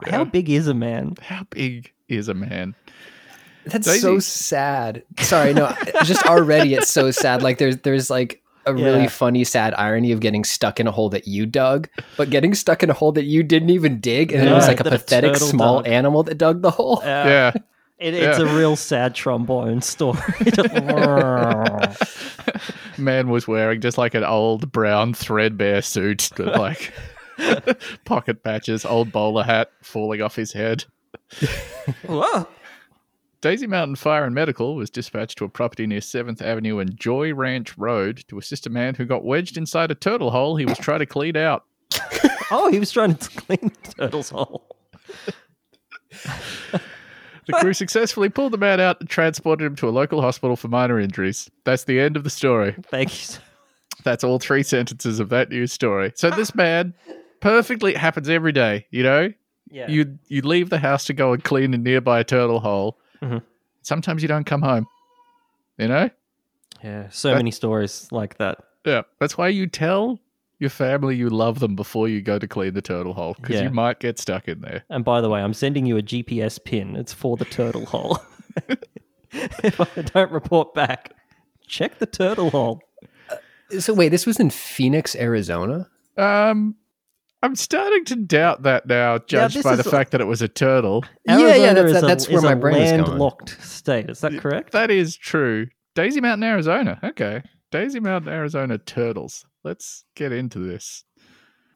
how 0.06 0.24
big 0.24 0.48
is 0.50 0.68
a 0.68 0.74
man? 0.74 1.14
How 1.20 1.44
big 1.50 1.92
is 2.08 2.28
a 2.28 2.34
man? 2.34 2.74
That's 3.66 3.86
Daisy. 3.86 4.00
so 4.00 4.18
sad. 4.18 5.02
Sorry, 5.18 5.52
no, 5.52 5.74
just 6.04 6.24
already 6.26 6.74
it's 6.74 6.90
so 6.90 7.10
sad. 7.10 7.42
Like 7.42 7.58
there's 7.58 7.76
there's 7.78 8.08
like 8.10 8.42
a 8.66 8.74
really 8.74 9.02
Yeah. 9.02 9.08
funny 9.08 9.44
sad 9.44 9.74
irony 9.74 10.12
of 10.12 10.20
getting 10.20 10.44
stuck 10.44 10.80
in 10.80 10.86
a 10.86 10.90
hole 10.90 11.10
that 11.10 11.28
you 11.28 11.46
dug, 11.46 11.88
but 12.16 12.30
getting 12.30 12.54
stuck 12.54 12.82
in 12.82 12.90
a 12.90 12.94
hole 12.94 13.12
that 13.12 13.24
you 13.24 13.42
didn't 13.42 13.70
even 13.70 14.00
dig, 14.00 14.32
and 14.32 14.48
it 14.48 14.52
was 14.52 14.66
like 14.66 14.80
a 14.80 14.84
that 14.84 14.92
a 14.94 14.98
pathetic 14.98 15.36
small 15.36 15.82
dug. 15.82 15.88
animal 15.92 16.22
that 16.24 16.38
dug 16.38 16.62
the 16.62 16.70
hole. 16.70 17.00
Uh, 17.02 17.06
yeah. 17.06 17.52
It, 17.98 18.14
it's 18.14 18.38
Yeah. 18.38 18.50
a 18.50 18.56
real 18.56 18.76
sad 18.76 19.14
trombone 19.14 19.82
story. 19.82 20.18
Man 22.98 23.28
was 23.28 23.46
wearing 23.48 23.80
just 23.80 23.98
like 23.98 24.14
an 24.14 24.24
old 24.24 24.70
brown 24.72 25.14
threadbare 25.14 25.82
suit 25.82 26.30
with 26.38 26.48
like 26.56 26.92
pocket 28.04 28.42
patches, 28.42 28.84
old 28.84 29.12
bowler 29.12 29.44
hat 29.44 29.70
falling 29.82 30.22
off 30.22 30.36
his 30.36 30.52
head. 30.52 30.84
Whoa. 32.06 32.46
Daisy 33.40 33.66
Mountain 33.66 33.96
Fire 33.96 34.24
and 34.24 34.34
Medical 34.34 34.76
was 34.76 34.90
dispatched 34.90 35.38
to 35.38 35.44
a 35.44 35.48
property 35.48 35.86
near 35.86 36.00
7th 36.00 36.42
Avenue 36.42 36.78
and 36.78 36.94
Joy 36.98 37.32
Ranch 37.32 37.78
Road 37.78 38.22
to 38.28 38.38
assist 38.38 38.66
a 38.66 38.70
man 38.70 38.94
who 38.94 39.06
got 39.06 39.24
wedged 39.24 39.56
inside 39.56 39.90
a 39.90 39.94
turtle 39.94 40.30
hole 40.30 40.56
he 40.56 40.66
was 40.66 40.76
trying 40.78 40.98
to 40.98 41.06
clean 41.06 41.36
out. 41.36 41.64
Oh, 42.52 42.68
he 42.68 42.80
was 42.80 42.90
trying 42.90 43.14
to 43.14 43.28
clean 43.30 43.70
the 43.84 43.92
turtle's 43.92 44.30
hole. 44.30 44.66
The 47.46 47.52
crew 47.60 47.72
successfully 47.72 48.28
pulled 48.28 48.52
the 48.52 48.58
man 48.58 48.80
out 48.80 49.00
and 49.00 49.08
transported 49.08 49.66
him 49.66 49.76
to 49.76 49.88
a 49.88 49.90
local 49.90 50.20
hospital 50.20 50.56
for 50.56 50.68
minor 50.68 50.98
injuries. 50.98 51.50
That's 51.64 51.84
the 51.84 52.00
end 52.00 52.16
of 52.16 52.24
the 52.24 52.30
story. 52.30 52.74
Thank 52.90 53.30
you. 53.30 53.38
That's 54.04 54.24
all 54.24 54.38
three 54.38 54.62
sentences 54.62 55.20
of 55.20 55.28
that 55.30 55.50
news 55.50 55.72
story. 55.72 56.12
So 56.14 56.30
this 56.30 56.54
man 56.54 56.94
perfectly 57.40 57.92
it 57.92 57.98
happens 57.98 58.28
every 58.28 58.52
day, 58.52 58.86
you 58.90 59.02
know? 59.02 59.32
Yeah. 59.70 59.88
You 59.88 60.18
you 60.28 60.42
leave 60.42 60.68
the 60.70 60.78
house 60.78 61.04
to 61.06 61.12
go 61.12 61.32
and 61.32 61.42
clean 61.42 61.72
a 61.74 61.78
nearby 61.78 62.22
turtle 62.22 62.60
hole. 62.60 62.98
Mhm. 63.22 63.42
Sometimes 63.82 64.22
you 64.22 64.28
don't 64.28 64.44
come 64.44 64.62
home. 64.62 64.86
You 65.78 65.88
know? 65.88 66.10
yeah. 66.82 67.08
So 67.10 67.30
That- 67.30 67.36
many 67.36 67.50
stories 67.50 68.08
like 68.10 68.36
that. 68.38 68.58
Yeah. 68.84 69.02
That's 69.18 69.36
why 69.38 69.48
you 69.48 69.66
tell 69.66 70.18
your 70.58 70.70
family 70.70 71.16
you 71.16 71.30
love 71.30 71.58
them 71.60 71.74
before 71.76 72.08
you 72.08 72.20
go 72.20 72.38
to 72.38 72.46
clean 72.48 72.74
the 72.74 72.82
turtle 72.82 73.14
hole 73.14 73.34
because 73.40 73.56
Yeah. 73.56 73.62
you 73.62 73.70
might 73.70 73.98
get 74.00 74.18
stuck 74.18 74.46
in 74.48 74.60
there. 74.60 74.84
And 74.90 75.04
by 75.04 75.20
the 75.22 75.28
way, 75.30 75.40
I'm 75.40 75.54
sending 75.54 75.86
you 75.86 75.96
a 75.96 76.02
GPS 76.02 76.58
pin. 76.62 76.96
It's 76.96 77.12
for 77.14 77.36
the 77.36 77.44
turtle 77.46 77.86
hole. 77.86 78.18
if 79.32 79.80
I 79.80 80.02
don't 80.02 80.30
report 80.32 80.74
back, 80.74 81.14
check 81.66 81.98
the 81.98 82.06
turtle 82.06 82.50
hole. 82.50 82.82
So 83.78 83.94
wait, 83.94 84.08
this 84.08 84.26
was 84.26 84.40
in 84.40 84.50
Phoenix, 84.50 85.14
Arizona. 85.16 85.88
Um 86.16 86.74
I'm 87.42 87.56
starting 87.56 88.04
to 88.06 88.16
doubt 88.16 88.62
that 88.64 88.86
now, 88.86 89.18
judged 89.18 89.56
this 89.56 89.62
by 89.64 89.76
the 89.76 89.84
is- 89.84 89.90
fact 89.90 90.10
that 90.10 90.20
it 90.20 90.26
was 90.26 90.42
a 90.42 90.48
turtle. 90.48 91.04
Yeah, 91.26 91.38
yeah, 91.38 91.44
Arizona 91.46 91.74
that's- 91.74 91.96
is 91.96 92.02
a- 92.02 92.06
that's 92.06 92.28
where 92.28 92.38
is 92.38 92.44
my 92.44 92.52
a 92.52 92.56
brain 92.56 92.82
is 92.82 92.90
going. 92.92 93.04
landlocked 93.04 93.62
state. 93.62 94.10
Is 94.10 94.20
that 94.20 94.38
correct? 94.38 94.72
That 94.72 94.90
is 94.90 95.16
true. 95.16 95.68
Daisy 95.94 96.20
Mountain, 96.20 96.44
Arizona. 96.44 96.98
Okay. 97.02 97.42
Daisy 97.70 98.00
Mountain, 98.00 98.30
Arizona 98.32 98.76
turtles. 98.78 99.44
Let's 99.64 100.04
get 100.14 100.32
into 100.32 100.58
this. 100.58 101.04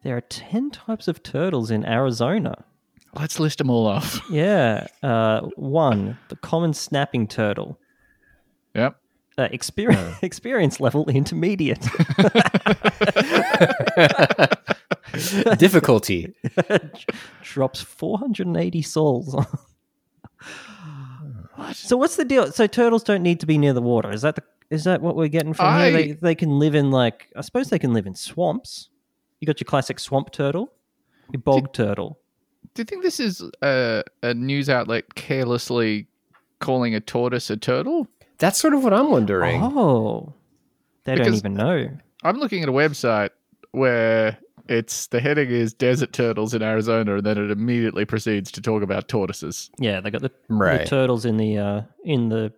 There 0.02 0.16
are 0.16 0.21
10 0.23 0.71
types 0.71 1.09
of 1.09 1.23
turtles 1.23 1.71
in 1.71 1.87
Arizona. 1.87 2.64
Let's 3.14 3.40
list 3.40 3.59
them 3.59 3.71
all 3.71 3.87
off. 3.87 4.21
Yeah. 4.30 4.87
Uh, 5.02 5.40
one, 5.56 6.18
the 6.28 6.37
common 6.37 6.75
snapping 6.75 7.26
turtle. 7.26 7.78
Yep. 8.75 8.97
Uh, 9.38 9.49
experience, 9.50 10.16
experience 10.23 10.78
level 10.80 11.09
intermediate. 11.09 11.87
Difficulty. 15.59 16.35
Drops 17.42 17.80
480 17.80 18.83
souls. 18.83 19.37
So 21.73 21.97
what's 21.97 22.16
the 22.16 22.25
deal? 22.25 22.50
So 22.52 22.66
turtles 22.66 23.02
don't 23.04 23.23
need 23.23 23.40
to 23.40 23.47
be 23.47 23.59
near 23.59 23.73
the 23.73 23.80
water. 23.80 24.11
Is 24.11 24.23
that 24.23 24.37
the 24.37 24.42
is 24.71 24.85
that 24.85 25.00
what 25.00 25.16
we're 25.16 25.28
getting 25.28 25.54
from 25.54 25.66
I- 25.66 25.90
here? 25.90 25.92
They 25.92 26.12
they 26.12 26.35
can 26.35 26.59
live 26.59 26.75
in 26.75 26.90
like 26.90 27.30
I 27.37 27.40
suppose 27.42 27.71
they 27.71 27.78
can 27.78 27.92
live 27.94 28.06
in 28.06 28.14
swamps. 28.14 28.88
You 29.40 29.47
got 29.47 29.61
your 29.61 29.66
classic 29.66 30.00
swamp 30.00 30.33
turtle, 30.33 30.73
your 31.33 31.40
bog 31.40 31.73
turtle. 31.73 32.18
Do 32.75 32.80
you 32.80 32.85
think 32.85 33.02
this 33.02 33.21
is 33.21 33.42
a, 33.62 34.02
a 34.23 34.35
news 34.35 34.68
outlet 34.68 35.14
carelessly 35.14 36.09
calling 36.59 36.94
a 36.94 37.00
tortoise 37.00 37.50
a 37.50 37.56
turtle? 37.56 38.09
That's 38.38 38.59
sort 38.59 38.75
of 38.75 38.83
what 38.83 38.92
I'm 38.92 39.11
wondering. 39.11 39.62
Oh, 39.62 40.35
they 41.04 41.14
don't 41.14 41.35
even 41.35 41.54
know. 41.54 41.88
I'm 42.25 42.38
looking 42.38 42.62
at 42.62 42.68
a 42.68 42.73
website 42.73 43.30
where 43.71 44.38
it's 44.68 45.09
the 45.09 45.21
heading 45.21 45.50
is 45.50 45.75
desert 45.75 46.12
turtles 46.12 46.54
in 46.54 46.62
Arizona, 46.62 47.16
and 47.16 47.25
then 47.25 47.38
it 47.38 47.50
immediately 47.50 48.04
proceeds 48.04 48.50
to 48.52 48.61
talk 48.61 48.83
about 48.83 49.09
tortoises. 49.09 49.71
Yeah, 49.78 50.00
they 50.00 50.11
got 50.11 50.23
the, 50.23 50.30
the 50.49 50.85
turtles 50.87 51.25
in 51.25 51.37
the 51.37 51.59
uh, 51.59 51.83
in 52.04 52.28
the 52.28 52.52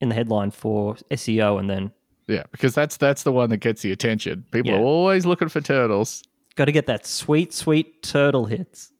in 0.00 0.08
the 0.08 0.14
headline 0.14 0.50
for 0.50 0.96
SEO, 1.10 1.60
and 1.60 1.70
then 1.70 1.92
Yeah, 2.26 2.44
because 2.50 2.74
that's 2.74 2.96
that's 2.96 3.22
the 3.22 3.32
one 3.32 3.50
that 3.50 3.58
gets 3.58 3.82
the 3.82 3.92
attention. 3.92 4.44
People 4.50 4.72
Yeah. 4.72 4.78
are 4.78 4.82
always 4.82 5.24
looking 5.24 5.48
for 5.48 5.60
turtles. 5.60 6.24
got 6.56 6.64
to 6.66 6.72
get 6.72 6.86
that 6.86 7.06
sweet, 7.06 7.52
sweet 7.52 8.02
turtle 8.02 8.46
hits. 8.46 8.92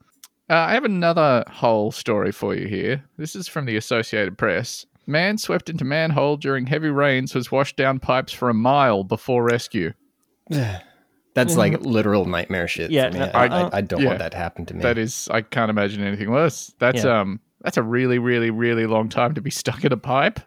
Uh, 0.48 0.54
I 0.54 0.74
have 0.74 0.84
another 0.84 1.44
whole 1.48 1.90
story 1.92 2.32
for 2.32 2.54
you 2.54 2.66
here. 2.68 3.04
This 3.16 3.34
is 3.34 3.48
from 3.48 3.64
the 3.66 3.76
Associated 3.76 4.36
Press. 4.38 4.86
Man 5.06 5.38
swept 5.38 5.68
into 5.68 5.84
manhole 5.84 6.36
during 6.36 6.66
heavy 6.66 6.90
rains 6.90 7.34
was 7.34 7.50
washed 7.50 7.76
down 7.76 7.98
pipes 7.98 8.32
for 8.32 8.48
a 8.48 8.54
mile 8.54 9.02
before 9.02 9.42
rescue. 9.44 9.92
That's 11.34 11.56
like 11.56 11.80
literal 11.80 12.26
nightmare 12.26 12.68
shit. 12.68 12.90
Yeah, 12.90 13.08
for 13.08 13.14
me. 13.14 13.18
no, 13.20 13.26
I, 13.32 13.46
I- 13.46 13.60
I, 13.62 13.70
I 13.78 13.80
don't 13.80 14.00
yeah. 14.02 14.08
want 14.08 14.18
that 14.18 14.32
to 14.32 14.36
happen 14.38 14.66
to 14.66 14.74
me. 14.74 14.82
That 14.82 14.98
is, 14.98 15.28
I 15.30 15.40
can't 15.42 15.70
imagine 15.70 16.02
anything 16.04 16.30
worse. 16.30 16.74
That's 16.78 17.04
Yeah. 17.04 17.20
um, 17.20 17.40
that's 17.62 17.76
a 17.76 17.82
really, 17.82 18.18
really, 18.18 18.50
really 18.50 18.86
long 18.86 19.08
time 19.08 19.34
to 19.34 19.40
be 19.40 19.50
stuck 19.50 19.84
in 19.84 19.92
a 19.92 19.96
pipe. 19.96 20.40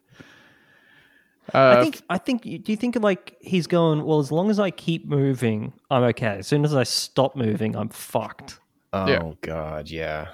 Uh, 1.53 1.75
I 1.77 1.83
think. 1.83 2.01
I 2.09 2.17
think. 2.17 2.41
Do 2.43 2.71
you 2.71 2.75
think 2.75 2.95
like 3.01 3.37
he's 3.39 3.67
going? 3.67 4.03
Well, 4.03 4.19
as 4.19 4.31
long 4.31 4.49
as 4.49 4.59
I 4.59 4.71
keep 4.71 5.05
moving, 5.05 5.73
I'm 5.91 6.01
okay. 6.03 6.37
As 6.39 6.47
soon 6.47 6.65
as 6.65 6.75
I 6.75 6.83
stop 6.83 7.35
moving, 7.35 7.75
I'm 7.75 7.89
fucked. 7.89 8.59
oh 8.93 9.07
yeah. 9.07 9.31
god, 9.41 9.89
yeah. 9.89 10.29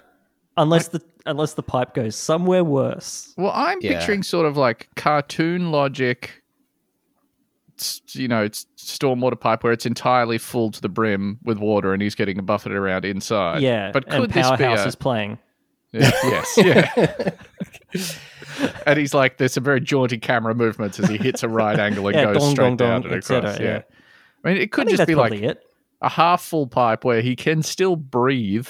Unless 0.58 0.90
the 0.90 1.02
unless 1.26 1.54
the 1.54 1.64
pipe 1.64 1.94
goes 1.94 2.16
somewhere 2.16 2.64
worse. 2.64 3.34
Well, 3.38 3.52
I'm 3.54 3.78
Yeah. 3.82 3.98
picturing 4.00 4.24
sort 4.24 4.46
of 4.46 4.56
like 4.58 4.88
cartoon 4.96 5.72
logic, 5.72 6.30
s- 6.32 6.41
you 8.12 8.28
know, 8.28 8.44
it's 8.44 8.66
stormwater 8.78 9.40
pipe 9.40 9.64
where 9.64 9.74
it's 9.74 9.86
entirely 9.86 10.38
full 10.38 10.72
to 10.72 10.82
the 10.82 10.90
brim 10.90 11.40
with 11.44 11.58
water 11.58 11.94
and 11.94 12.02
he's 12.02 12.16
getting 12.16 12.44
buffeted 12.46 12.78
around 12.78 13.06
inside. 13.06 13.62
yeah, 13.62 13.92
but 13.92 14.04
and 14.08 14.22
could 14.24 14.32
this 14.32 14.50
be 14.52 14.58
Powerhouse 14.58 14.86
a, 14.86 14.88
is 14.88 14.96
playing. 14.96 15.38
Yeah, 15.94 16.12
yes, 16.24 16.54
yeah. 16.58 17.32
and 18.86 18.98
he's 19.00 19.14
like, 19.14 19.38
there's 19.38 19.54
some 19.54 19.64
very 19.64 19.82
jaunty 19.82 20.18
camera 20.18 20.54
movements 20.56 21.00
as 21.00 21.10
he 21.10 21.18
hits 21.18 21.44
a 21.44 21.50
right 21.50 21.78
angle 21.80 22.08
and 22.08 22.16
Yeah, 22.16 22.26
goes 22.26 22.38
dong, 22.38 22.52
straight 22.52 22.66
dong, 22.70 22.78
down 22.78 23.02
dong, 23.02 23.12
and 23.12 23.18
et 23.18 23.24
cetera, 23.26 23.50
across. 23.52 23.60
yeah. 23.60 23.66
yeah. 23.68 23.82
I 24.46 24.54
mean, 24.54 24.62
it 24.62 24.72
could 24.72 24.88
just 24.90 25.06
be 25.06 25.16
like 25.16 25.34
it. 25.34 25.62
a 26.02 26.10
half 26.10 26.42
full 26.42 26.68
pipe 26.68 27.04
where 27.06 27.22
he 27.22 27.36
can 27.36 27.62
still 27.64 27.96
breathe, 27.96 28.68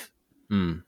Mm. 0.51 0.84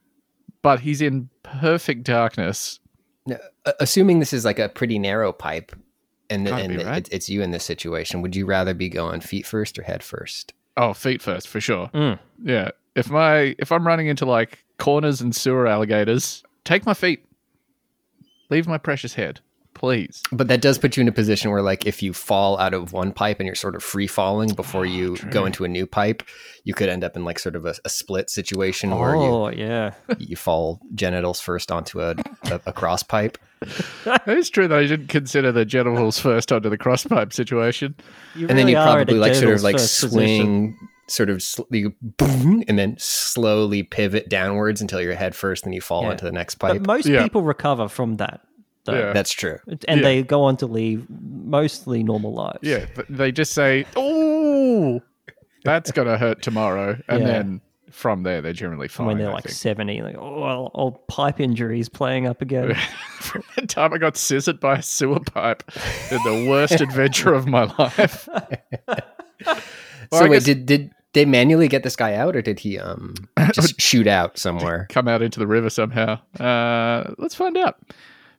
but 0.60 0.80
he's 0.80 1.00
in 1.00 1.30
perfect 1.42 2.02
darkness. 2.04 2.80
Now, 3.26 3.38
assuming 3.80 4.18
this 4.18 4.34
is 4.34 4.44
like 4.44 4.58
a 4.58 4.68
pretty 4.68 4.98
narrow 4.98 5.32
pipe, 5.32 5.72
and 6.30 6.46
Gotta 6.46 6.64
and 6.64 6.76
be, 6.76 6.84
right? 6.84 7.06
it, 7.06 7.12
it's 7.12 7.28
you 7.28 7.42
in 7.42 7.50
this 7.50 7.64
situation, 7.64 8.22
would 8.22 8.34
you 8.34 8.46
rather 8.46 8.74
be 8.74 8.88
going 8.88 9.20
feet 9.20 9.46
first 9.46 9.78
or 9.78 9.82
head 9.82 10.02
first? 10.02 10.52
Oh, 10.76 10.92
feet 10.92 11.22
first 11.22 11.48
for 11.48 11.60
sure. 11.60 11.90
Mm. 11.94 12.18
Yeah. 12.42 12.70
If 12.94 13.10
my 13.10 13.54
if 13.58 13.70
I'm 13.72 13.86
running 13.86 14.06
into 14.06 14.26
like 14.26 14.64
corners 14.78 15.20
and 15.20 15.34
sewer 15.34 15.66
alligators, 15.66 16.42
take 16.64 16.86
my 16.86 16.94
feet. 16.94 17.24
Leave 18.50 18.66
my 18.66 18.78
precious 18.78 19.14
head, 19.14 19.40
please. 19.74 20.22
But 20.32 20.48
that 20.48 20.60
does 20.60 20.78
put 20.78 20.96
you 20.96 21.00
in 21.02 21.08
a 21.08 21.12
position 21.12 21.50
where, 21.50 21.62
like, 21.62 21.86
if 21.86 22.02
you 22.02 22.12
fall 22.12 22.58
out 22.58 22.72
of 22.74 22.92
one 22.92 23.12
pipe 23.12 23.40
and 23.40 23.46
you're 23.46 23.54
sort 23.54 23.74
of 23.76 23.82
free 23.82 24.06
falling 24.06 24.50
before 24.54 24.82
oh, 24.82 24.84
you 24.84 25.16
go 25.30 25.44
into 25.44 25.64
a 25.64 25.68
new 25.68 25.86
pipe, 25.86 26.22
you 26.64 26.72
could 26.74 26.88
end 26.88 27.04
up 27.04 27.16
in 27.16 27.24
like 27.24 27.38
sort 27.38 27.56
of 27.56 27.66
a, 27.66 27.74
a 27.84 27.88
split 27.88 28.30
situation 28.30 28.90
where 28.96 29.14
you, 29.16 29.22
Oh 29.22 29.48
yeah, 29.50 29.94
you 30.18 30.36
fall 30.36 30.80
genitals 30.94 31.40
first 31.40 31.70
onto 31.70 32.00
a, 32.00 32.14
a, 32.44 32.60
a 32.66 32.72
cross 32.72 33.02
pipe. 33.02 33.36
it 34.06 34.38
is 34.38 34.50
true 34.50 34.68
that 34.68 34.78
I 34.78 34.86
didn't 34.86 35.08
consider 35.08 35.50
the 35.52 35.64
genitals 35.64 36.18
first 36.18 36.52
onto 36.52 36.68
the 36.68 36.78
cross 36.78 37.04
pipe 37.04 37.32
situation. 37.32 37.94
you 38.34 38.46
and 38.48 38.58
then 38.58 38.68
you 38.68 38.74
really 38.76 38.88
are 38.88 39.00
at 39.00 39.06
probably 39.08 39.18
like 39.20 39.34
sort 39.34 39.54
of 39.54 39.62
like 39.62 39.76
first 39.76 40.00
position. 40.00 40.18
swing 40.36 40.88
sort 41.08 41.28
of 41.30 41.42
sl- 41.42 41.62
you 41.70 41.94
boom, 42.00 42.62
and 42.66 42.78
then 42.78 42.96
slowly 42.98 43.82
pivot 43.82 44.28
downwards 44.30 44.80
until 44.80 45.00
you're 45.02 45.14
head 45.14 45.34
first 45.34 45.64
and 45.66 45.74
you 45.74 45.80
fall 45.80 46.04
Yeah. 46.04 46.12
into 46.12 46.24
the 46.24 46.32
next 46.32 46.54
pipe 46.56 46.72
But 46.82 46.86
most 46.86 47.06
Yeah. 47.06 47.22
people 47.22 47.42
recover 47.42 47.88
from 47.88 48.14
that, 48.16 48.40
though. 48.84 48.98
Yeah. 48.98 49.12
that's 49.12 49.32
true 49.32 49.58
and 49.66 50.00
Yeah. 50.00 50.02
they 50.02 50.22
go 50.22 50.42
on 50.42 50.56
to 50.58 50.66
leave 50.66 51.06
mostly 51.10 52.02
normal 52.02 52.32
lives. 52.34 52.58
Yeah, 52.62 52.86
they 53.08 53.32
just 53.32 53.52
say, 53.52 53.84
"Oh, 53.96 55.00
that's 55.64 55.90
gonna 55.92 56.18
hurt 56.18 56.42
tomorrow," 56.42 56.98
and 57.08 57.20
Yeah. 57.20 57.26
then 57.26 57.60
from 57.90 58.22
there 58.24 58.42
they're 58.42 58.52
generally 58.52 58.88
fine. 58.88 59.06
when 59.06 59.18
they're 59.18 59.30
I 59.30 59.34
like 59.34 59.44
think. 59.44 59.54
seventy, 59.54 60.02
like 60.02 60.16
oh, 60.18 60.40
well, 60.40 60.70
old 60.74 61.06
pipe 61.06 61.38
injuries 61.40 61.88
playing 61.88 62.26
up 62.26 62.42
again. 62.42 62.74
From 63.20 63.42
the 63.56 63.66
time 63.66 63.92
I 63.94 63.98
got 63.98 64.16
scissored 64.18 64.60
by 64.60 64.76
a 64.78 64.82
sewer 64.82 65.20
pipe, 65.20 65.62
the 66.10 66.46
worst 66.48 66.80
adventure 66.80 67.32
of 67.34 67.46
my 67.46 67.64
life. 67.78 68.28
Well, 69.46 70.20
so 70.20 70.26
I 70.26 70.28
wait 70.28 70.36
guess- 70.36 70.44
did 70.44 70.66
did 70.66 70.90
they 71.12 71.24
manually 71.24 71.68
get 71.68 71.82
this 71.82 71.96
guy 71.96 72.14
out 72.14 72.36
or 72.36 72.42
did 72.42 72.58
he 72.60 72.78
um 72.78 73.14
just 73.52 73.80
shoot 73.80 74.06
out 74.06 74.36
somewhere 74.38 74.86
come 74.90 75.08
out 75.08 75.22
into 75.22 75.38
the 75.38 75.46
river 75.46 75.70
somehow. 75.70 76.18
Uh, 76.38 77.14
let's 77.18 77.34
find 77.34 77.56
out. 77.56 77.78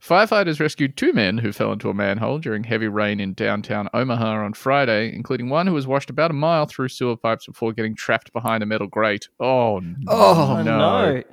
Firefighters 0.05 0.59
rescued 0.59 0.95
two 0.97 1.13
men 1.13 1.37
who 1.39 1.51
fell 1.51 1.71
into 1.71 1.89
a 1.89 1.93
manhole 1.93 2.37
during 2.37 2.63
heavy 2.63 2.87
rain 2.87 3.19
in 3.19 3.33
downtown 3.33 3.89
Omaha 3.93 4.43
on 4.45 4.53
Friday, 4.53 5.11
including 5.15 5.49
one 5.49 5.65
who 5.65 5.73
was 5.73 5.87
washed 5.87 6.11
about 6.11 6.29
a 6.29 6.33
mile 6.35 6.67
through 6.67 6.89
sewer 6.89 7.17
pipes 7.17 7.47
before 7.47 7.73
getting 7.73 7.95
trapped 7.95 8.31
behind 8.31 8.61
a 8.61 8.67
metal 8.67 8.85
grate. 8.87 9.27
Oh, 9.39 9.77
Oh, 9.77 10.57
Oh 10.57 10.61
no. 10.61 10.73
Oh, 10.75 11.15
no! 11.15 11.23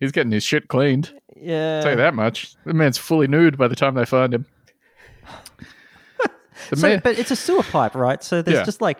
He's 0.00 0.10
getting 0.10 0.32
his 0.32 0.42
shit 0.42 0.66
cleaned. 0.68 1.12
Yeah, 1.40 1.76
I'll 1.76 1.82
tell 1.82 1.90
you 1.92 1.96
that 1.98 2.14
much. 2.14 2.54
The 2.64 2.74
man's 2.74 2.98
fully 2.98 3.28
nude 3.28 3.56
by 3.56 3.68
the 3.68 3.76
time 3.76 3.94
they 3.94 4.04
find 4.04 4.34
him. 4.34 4.46
The 6.70 6.76
So, 6.76 6.88
man, 6.88 7.00
but 7.04 7.16
it's 7.16 7.30
a 7.30 7.36
sewer 7.36 7.62
pipe, 7.62 7.94
right? 7.94 8.22
So 8.22 8.42
there's 8.42 8.58
Yeah. 8.58 8.64
just 8.64 8.80
like 8.82 8.98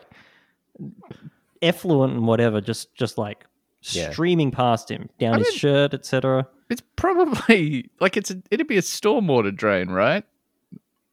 effluent 1.61 2.12
and 2.14 2.26
whatever, 2.28 2.61
just 2.61 2.95
just 2.95 3.19
like 3.19 3.45
Yeah. 3.83 4.11
streaming 4.12 4.52
past 4.52 4.88
him 4.88 5.11
down 5.19 5.40
his 5.40 5.49
mean- 5.49 5.59
shirt, 5.59 5.93
etc. 5.95 6.47
it's 6.71 6.83
probably 6.97 7.91
like 8.01 8.17
it's 8.17 8.31
a, 8.31 8.43
it'd 8.51 8.67
be 8.69 8.79
a 8.79 8.83
stormwater 8.83 9.55
drain, 9.55 9.89
right? 9.91 10.25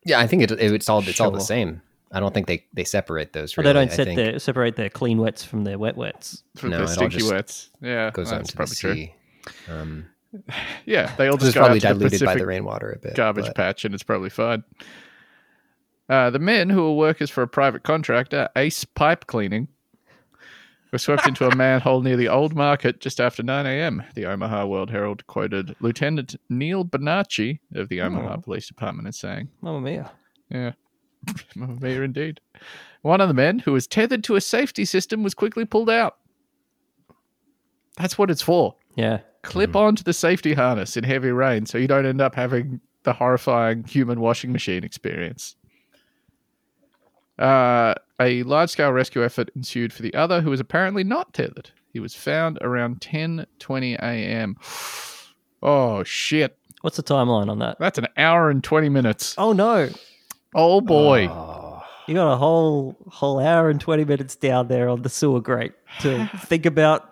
yeah 0.07 0.19
i 0.19 0.27
think 0.27 0.43
it, 0.43 0.51
it- 0.51 0.59
it's 0.71 0.87
all 0.89 0.99
it's 1.07 1.19
all 1.19 1.31
the 1.31 1.39
Sure. 1.39 1.45
same 1.45 1.81
i 2.11 2.19
don't 2.19 2.33
think 2.33 2.45
they 2.47 2.63
they 2.73 2.83
separate 2.83 3.33
those 3.33 3.53
But 3.55 3.63
really. 3.65 3.73
they 3.73 3.79
don't 3.79 3.91
I 3.91 3.95
set 3.95 4.05
think 4.07 4.17
their, 4.17 4.39
separate 4.39 4.75
their 4.75 4.89
clean 4.89 5.17
wets 5.17 5.43
from 5.43 5.63
their 5.63 5.79
wet 5.79 5.97
wets. 5.97 6.43
From 6.57 6.69
No, 6.69 6.77
the 6.77 6.83
it 6.83 6.87
all 6.89 6.93
stinky 6.93 7.17
just 7.17 7.31
wets. 7.31 7.69
Yeah, 7.81 8.11
goes 8.11 8.31
on 8.31 8.37
that's 8.39 8.49
to 8.51 8.53
the 8.53 8.57
probably 8.57 8.75
true. 8.75 8.93
sea 8.93 9.13
um 9.71 10.05
Yeah, 10.85 11.13
they 11.17 11.27
all 11.27 11.37
this 11.37 11.45
just 11.45 11.47
is 11.49 11.53
go 11.55 11.61
probably 11.61 11.77
out 11.77 11.81
to 11.81 11.87
the 11.95 11.99
diluted 11.99 12.19
by 12.19 12.25
Pacific 12.25 12.39
the 12.41 12.45
rainwater 12.45 12.91
a 12.91 12.99
bit 12.99 13.15
garbage 13.15 13.45
but- 13.47 13.55
patch, 13.55 13.83
and 13.85 13.93
it's 13.95 14.03
probably 14.03 14.29
fine. 14.29 14.63
Uh, 16.07 16.29
the 16.29 16.37
men 16.39 16.69
who 16.69 16.83
were 16.83 16.93
workers 16.93 17.31
for 17.31 17.41
a 17.41 17.47
private 17.47 17.81
contractor, 17.81 18.47
Ace 18.55 18.85
Pipe 18.85 19.25
Cleaning, 19.25 19.67
were 20.95 20.99
swept 20.99 21.27
into 21.27 21.45
a 21.45 21.53
manhole 21.57 21.99
near 21.99 22.15
the 22.15 22.29
Old 22.29 22.55
Market 22.55 23.01
just 23.01 23.19
after 23.19 23.43
9 23.43 23.65
a.m. 23.65 24.01
The 24.13 24.25
Omaha 24.27 24.65
World 24.65 24.89
Herald 24.89 25.27
quoted 25.27 25.75
Lieutenant 25.81 26.37
Neil 26.49 26.85
Bonacci 26.85 27.59
of 27.73 27.89
the 27.89 27.99
Omaha 27.99 28.35
Oh. 28.37 28.41
Police 28.41 28.67
Department 28.69 29.05
as 29.09 29.17
saying, 29.17 29.49
Mamma 29.61 29.81
mia! 29.81 30.09
Yeah, 30.49 30.71
Mamma 31.55 31.77
mia 31.81 32.01
indeed. 32.03 32.39
One 33.01 33.19
of 33.19 33.27
the 33.27 33.33
men, 33.33 33.59
who 33.59 33.73
was 33.73 33.87
tethered 33.87 34.23
to 34.23 34.35
a 34.35 34.41
safety 34.41 34.85
system, 34.85 35.21
was 35.21 35.33
quickly 35.33 35.65
pulled 35.65 35.89
out. 35.89 36.15
That's 37.97 38.17
what 38.17 38.31
it's 38.31 38.41
for. 38.41 38.75
Yeah, 38.95 39.19
Clip 39.43 39.71
mm-hmm. 39.71 39.77
onto 39.77 40.03
the 40.03 40.13
safety 40.13 40.53
harness 40.53 40.95
in 40.95 41.03
heavy 41.03 41.31
rain 41.31 41.65
so 41.65 41.77
you 41.77 41.89
don't 41.89 42.05
end 42.05 42.21
up 42.21 42.35
having 42.35 42.79
the 43.03 43.11
horrifying 43.11 43.83
human 43.83 44.21
washing 44.21 44.53
machine 44.53 44.85
experience. 44.85 45.57
Uh, 47.37 47.93
a 48.19 48.43
large 48.43 48.69
scale 48.69 48.91
rescue 48.91 49.23
effort 49.23 49.49
ensued 49.55 49.91
for 49.91 50.01
the 50.01 50.13
other, 50.13 50.41
who 50.41 50.49
was 50.49 50.59
apparently 50.59 51.03
not 51.03 51.33
tethered. 51.33 51.71
He 51.91 51.99
was 51.99 52.13
found 52.15 52.57
around 52.61 53.01
10:20 53.01 53.95
a.m. 53.99 54.55
Oh 55.63 56.03
shit. 56.03 56.57
what's 56.81 56.97
the 56.97 57.01
timeline 57.03 57.49
on 57.49 57.57
that? 57.59 57.77
That's 57.79 57.97
an 57.97 58.07
hour 58.17 58.51
and 58.51 58.63
20 58.63 58.87
minutes. 58.89 59.33
Oh 59.37 59.51
no! 59.51 59.89
Oh 60.53 60.79
boy. 60.79 61.27
Oh, 61.27 61.81
You 62.07 62.13
got 62.13 62.31
a 62.31 62.37
whole 62.37 62.95
whole 63.07 63.39
hour 63.39 63.69
and 63.69 63.81
twenty 63.81 64.05
minutes 64.05 64.35
down 64.35 64.67
there 64.67 64.87
on 64.89 65.01
the 65.01 65.09
sewer 65.09 65.41
grate 65.41 65.73
to 66.01 66.27
think 66.45 66.65
about 66.67 67.11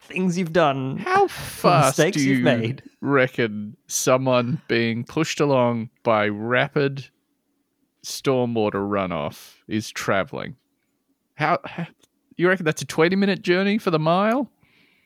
things 0.00 0.36
you've 0.36 0.52
done. 0.52 0.96
How 0.98 1.28
fast 1.28 1.96
mistakes 1.98 2.16
do 2.16 2.24
you 2.24 2.34
you've 2.36 2.42
made. 2.44 2.82
reckon 3.00 3.76
someone 3.86 4.60
being 4.66 5.04
pushed 5.04 5.38
along 5.38 5.90
by 6.02 6.26
rapid 6.28 7.08
stormwater 8.04 8.74
runoff 8.74 9.54
is 9.68 9.90
traveling? 9.90 10.56
How, 11.34 11.58
how 11.64 11.86
you 12.36 12.48
reckon 12.48 12.64
that's 12.64 12.82
a 12.82 12.86
twenty 12.86 13.16
minute 13.16 13.42
journey 13.42 13.78
for 13.78 13.90
the 13.90 13.98
mile? 13.98 14.50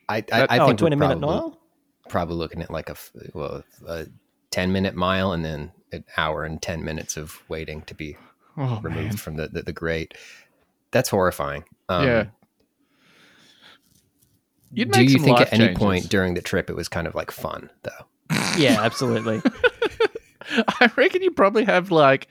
I, 0.08 0.16
I, 0.16 0.20
That- 0.20 0.52
I 0.52 0.58
oh, 0.58 0.66
think 0.66 0.80
we're 0.80 0.88
20 0.88 0.96
minute 0.96 1.18
probably, 1.20 1.26
mile? 1.36 1.60
probably 2.08 2.36
looking 2.36 2.60
at 2.62 2.70
like 2.70 2.88
a, 2.88 2.92
f- 2.92 3.12
well, 3.32 3.62
a 3.86 4.06
10 4.50 4.70
minute 4.72 4.94
mile 4.94 5.32
and 5.32 5.44
then 5.44 5.72
an 5.92 6.04
hour 6.16 6.44
and 6.44 6.60
10 6.60 6.84
minutes 6.84 7.16
of 7.16 7.42
waiting 7.48 7.82
to 7.82 7.94
be 7.94 8.16
Oh 8.56 8.80
removed 8.82 9.08
man, 9.08 9.16
from 9.16 9.36
the, 9.36 9.48
the, 9.48 9.62
the 9.62 9.72
grate. 9.72 10.14
That's 10.90 11.08
horrifying. 11.08 11.64
Um, 11.88 12.06
yeah. 12.06 12.24
You'd 14.72 14.90
do 14.90 15.02
you 15.02 15.08
some 15.10 15.22
think 15.22 15.38
life 15.38 15.52
at 15.52 15.58
any 15.60 15.74
point 15.74 16.08
during 16.08 16.34
the 16.34 16.42
trip 16.42 16.68
it 16.68 16.74
was 16.76 16.88
kind 16.88 17.06
of 17.06 17.14
like 17.14 17.30
fun 17.30 17.70
though? 17.82 17.90
Yeah, 18.58 18.80
absolutely. 18.80 19.40
I 20.68 20.90
reckon 20.96 21.22
you 21.22 21.30
probably 21.30 21.64
have 21.64 21.90
like 21.90 22.28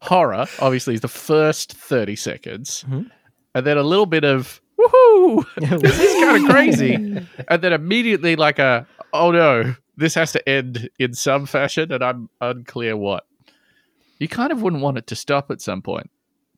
horror, 0.00 0.46
obviously, 0.60 0.94
is 0.94 1.00
the 1.00 1.08
first 1.08 1.72
30 1.72 2.16
seconds, 2.16 2.84
Mhm. 2.88 3.10
and 3.54 3.66
then 3.66 3.76
a 3.76 3.82
little 3.82 4.06
bit 4.06 4.24
of 4.24 4.60
woohoo, 4.78 5.44
this 5.80 5.98
is 5.98 6.24
kind 6.24 6.44
of 6.44 6.50
crazy. 6.50 6.94
And 7.48 7.62
then 7.62 7.72
immediately, 7.72 8.36
like 8.36 8.58
a 8.58 8.86
oh 9.12 9.30
no, 9.32 9.74
this 9.96 10.14
has 10.14 10.32
to 10.32 10.48
end 10.48 10.88
in 10.98 11.14
some 11.14 11.46
fashion, 11.46 11.90
and 11.92 12.02
I'm 12.04 12.28
unclear 12.40 12.96
what. 12.96 13.24
You 14.18 14.28
kind 14.28 14.52
of 14.52 14.62
wouldn't 14.62 14.82
want 14.82 14.98
it 14.98 15.06
to 15.08 15.16
stop 15.16 15.50
at 15.50 15.60
some 15.60 15.80
point 15.82 16.10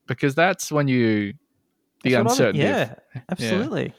because 0.07 0.35
that's 0.35 0.73
when 0.73 0.89
you 0.89 1.35
the 2.03 2.13
That's 2.15 2.33
uncertainty. 2.33 2.61
of- 2.63 2.67
Yeah, 2.67 2.95
absolutely. 3.31 3.95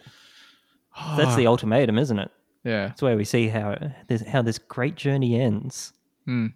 That's 1.18 1.36
the 1.36 1.48
ultimatum, 1.48 1.98
isn't 1.98 2.20
it? 2.20 2.32
yeah, 2.64 2.88
That's 2.88 3.02
where 3.02 3.16
we 3.16 3.24
see 3.24 3.48
how 3.48 3.78
this, 4.08 4.22
how 4.28 4.42
this 4.42 4.58
great 4.60 4.96
journey 4.96 5.40
ends. 5.40 5.94
Hmm. 6.26 6.48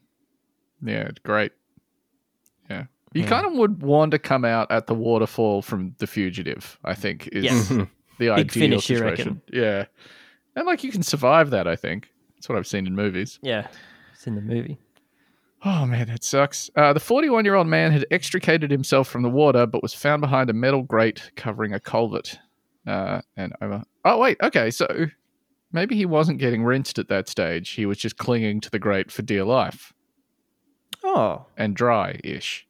yeah, 0.84 1.10
great. 1.24 1.51
Yeah, 3.16 3.20
you 3.20 3.24
Yeah. 3.24 3.30
kind 3.30 3.46
of 3.48 3.54
would 3.54 3.82
want 3.82 4.12
to 4.12 4.20
come 4.20 4.44
out 4.46 4.70
at 4.72 4.88
the 4.88 4.94
waterfall 4.94 5.62
from 5.62 5.96
the 6.00 6.08
fugitive. 6.08 6.78
I 6.84 6.94
think 6.94 7.28
is 7.32 7.46
Yes. 7.46 7.70
the 7.70 7.88
Big 8.18 8.30
ideal 8.30 8.48
finish, 8.62 8.90
you 8.90 8.98
situation. 8.98 9.42
Yeah, 9.52 9.86
and 10.56 10.66
like 10.66 10.84
you 10.84 10.92
can 10.92 11.02
survive 11.04 11.50
that. 11.52 11.68
I 11.68 11.76
think 11.76 12.10
that's 12.36 12.48
what 12.50 12.58
I've 12.58 12.68
seen 12.68 12.88
in 12.88 12.96
movies. 12.96 13.40
Yeah, 13.42 13.68
it's 14.14 14.28
in 14.28 14.36
the 14.36 14.42
movie. 14.42 14.78
Oh 15.64 15.86
man, 15.86 16.08
that 16.08 16.24
sucks. 16.24 16.70
Uh, 16.76 16.94
the 16.94 17.00
41 17.00 17.44
year 17.46 17.56
old 17.56 17.68
man 17.68 17.92
had 17.92 18.06
extricated 18.12 18.70
himself 18.70 19.08
from 19.08 19.24
the 19.24 19.30
water, 19.30 19.66
but 19.66 19.82
was 19.82 19.94
found 19.94 20.22
behind 20.22 20.50
a 20.50 20.54
metal 20.54 20.84
grate 20.84 21.32
covering 21.36 21.74
a 21.74 21.80
culvert. 21.80 22.38
Uh, 22.86 23.22
and 23.36 23.54
over. 23.62 23.84
Oh 24.06 24.20
wait, 24.20 24.38
okay, 24.44 24.70
so 24.70 25.08
maybe 25.72 25.96
he 25.96 26.06
wasn't 26.06 26.38
getting 26.38 26.64
rinsed 26.64 27.00
at 27.00 27.08
that 27.10 27.28
stage. 27.28 27.72
He 27.72 27.86
was 27.88 27.98
just 27.98 28.18
clinging 28.18 28.62
to 28.62 28.70
the 28.70 28.78
grate 28.80 29.12
for 29.12 29.24
dear 29.24 29.44
life 29.44 29.92
Oh, 31.04 31.48
and 31.58 31.76
dry-ish. 31.76 32.68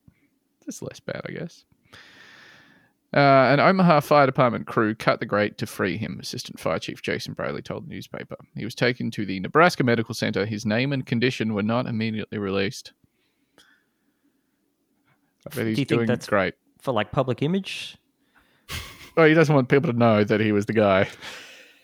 That's 0.65 0.81
less 0.81 0.99
bad, 0.99 1.21
I 1.27 1.31
guess. 1.31 1.65
Uh, 3.13 3.19
an 3.53 3.59
Omaha 3.61 4.01
Fire 4.01 4.25
Department 4.25 4.67
crew 4.67 4.93
cut 4.93 5.19
the 5.21 5.25
grate 5.25 5.57
to 5.59 5.65
free 5.65 5.95
him, 5.97 6.19
Assistant 6.21 6.59
Fire 6.59 6.79
Chief 6.79 7.01
Jason 7.01 7.33
Bradley 7.33 7.61
told 7.61 7.85
the 7.85 7.89
newspaper. 7.93 8.35
He 8.57 8.65
was 8.65 8.75
taken 8.75 9.09
to 9.11 9.25
the 9.25 9.39
Nebraska 9.39 9.83
Medical 9.85 10.13
Center. 10.13 10.45
His 10.45 10.65
name 10.65 10.91
and 10.91 11.05
condition 11.05 11.53
were 11.53 11.63
not 11.63 11.85
immediately 11.85 12.37
released. 12.39 12.91
I 15.47 15.55
bet 15.55 15.67
he's 15.67 15.75
Do 15.77 15.81
you 15.81 15.85
think 15.85 16.07
that's- 16.07 16.27
great. 16.27 16.55
for 16.81 16.91
like 16.93 17.11
public 17.11 17.41
image. 17.41 17.97
Oh, 19.17 19.23
he 19.25 19.33
doesn't 19.33 19.53
want 19.55 19.69
people 19.69 19.91
to 19.93 19.97
know 19.97 20.23
that 20.25 20.41
he 20.41 20.51
was 20.51 20.65
the 20.65 20.73
guy. 20.73 21.07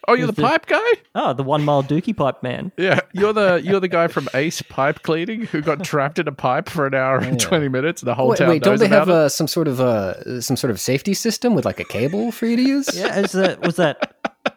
Oh, 0.07 0.13
you're 0.15 0.25
the 0.27 0.33
the- 0.33 0.41
pipe 0.41 0.65
guy? 0.65 0.89
Oh, 1.13 1.33
the 1.33 1.43
one 1.43 1.63
mile 1.63 1.83
dookie 1.83 2.15
pipe 2.17 2.41
man. 2.41 2.71
Yeah, 2.77 3.01
you're 3.13 3.33
the 3.33 3.61
you're 3.63 3.79
the 3.79 3.87
guy 3.87 4.07
from 4.07 4.27
Ace 4.33 4.61
Pipe 4.63 5.03
Cleaning 5.03 5.41
who 5.45 5.61
got 5.61 5.83
trapped 5.83 6.17
in 6.17 6.27
a 6.27 6.31
pipe 6.31 6.69
for 6.69 6.87
an 6.87 6.95
hour 6.95 7.17
and 7.19 7.39
Yeah. 7.39 7.47
twenty 7.47 7.67
minutes. 7.69 8.01
The 8.01 8.15
whole 8.15 8.29
Wait, 8.29 8.37
town 8.39 8.49
wait 8.49 8.63
don't 8.63 8.73
knows 8.73 8.79
they 8.79 8.87
about 8.87 9.07
have 9.07 9.09
uh, 9.09 9.29
some 9.29 9.47
sort 9.47 9.67
of 9.67 9.79
uh, 9.79 10.41
some 10.41 10.57
sort 10.57 10.71
of 10.71 10.79
safety 10.79 11.13
system 11.13 11.53
with 11.53 11.65
like 11.65 11.79
a 11.79 11.83
cable 11.83 12.31
for 12.31 12.47
you 12.47 12.55
to 12.55 12.61
use? 12.63 12.89
Yeah, 12.97 13.19
is 13.19 13.31
that 13.33 13.61
was 13.61 13.75
that? 13.75 14.15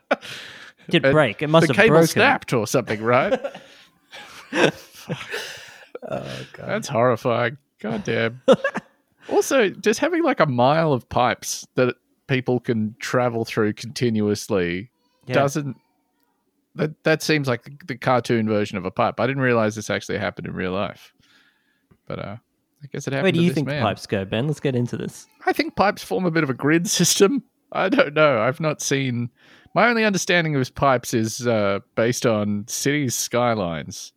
Did 0.91 1.05
Uh, 1.05 1.13
break? 1.13 1.43
It 1.43 1.49
must 1.49 1.67
the 1.67 1.75
have 1.75 1.83
cable 1.83 1.95
broken. 1.97 2.09
snapped 2.09 2.53
or 2.53 2.67
something, 2.67 3.03
right? 3.03 3.39
Oh, 6.07 6.47
God. 6.53 6.69
That's 6.69 6.89
horrifying. 6.89 7.57
God 7.81 8.05
damn. 8.05 8.43
also, 9.31 9.71
just 9.71 10.01
having 10.01 10.23
like 10.23 10.41
a 10.41 10.47
mile 10.47 10.93
of 10.93 11.09
pipes 11.09 11.67
that 11.77 11.97
people 12.27 12.61
can 12.61 12.95
travel 12.99 13.45
through 13.45 13.73
continuously 13.75 14.91
Yeah. 15.27 15.35
doesn't. 15.35 15.77
That 16.77 17.03
that 17.05 17.23
seems 17.23 17.47
like 17.47 17.63
the, 17.65 17.77
the 17.87 17.97
cartoon 17.97 18.49
version 18.49 18.77
of 18.79 18.85
a 18.85 18.91
pipe. 18.91 19.21
I 19.21 19.27
didn't 19.27 19.43
realize 19.43 19.75
this 19.77 19.91
actually 19.91 20.19
happened 20.19 20.47
in 20.49 20.55
real 20.55 20.73
life, 20.73 21.13
but 22.09 22.19
uh, 22.19 22.37
I 22.83 22.87
guess 22.93 23.07
it 23.07 23.13
happened. 23.13 23.25
Where 23.25 23.33
do 23.33 23.39
to 23.39 23.43
you 23.45 23.51
this 23.51 23.55
think 23.55 23.69
man. 23.69 23.83
pipes 23.83 24.07
go, 24.07 24.25
Ben? 24.25 24.47
Let's 24.49 24.61
get 24.61 24.75
into 24.75 24.97
this. 24.97 25.27
I 25.47 25.53
think 25.53 25.77
pipes 25.77 26.03
form 26.03 26.25
a 26.25 26.31
bit 26.31 26.43
of 26.43 26.51
a 26.51 26.55
grid 26.55 26.89
system. 26.91 27.45
I 27.73 27.89
don't 27.89 28.15
know. 28.15 28.41
I've 28.41 28.61
not 28.61 28.83
seen. 28.83 29.31
My 29.75 29.89
only 29.89 30.05
understanding 30.05 30.55
of 30.55 30.75
pipes 30.75 31.15
is 31.15 31.47
uh, 31.47 31.81
based 31.97 32.27
on 32.27 32.65
cities' 32.69 33.17
skylines. 33.17 34.13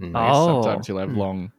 Mm. 0.00 0.12
Oh. 0.14 0.62
sometimes 0.62 0.88
you'll 0.88 0.98
have 0.98 1.12
long, 1.12 1.52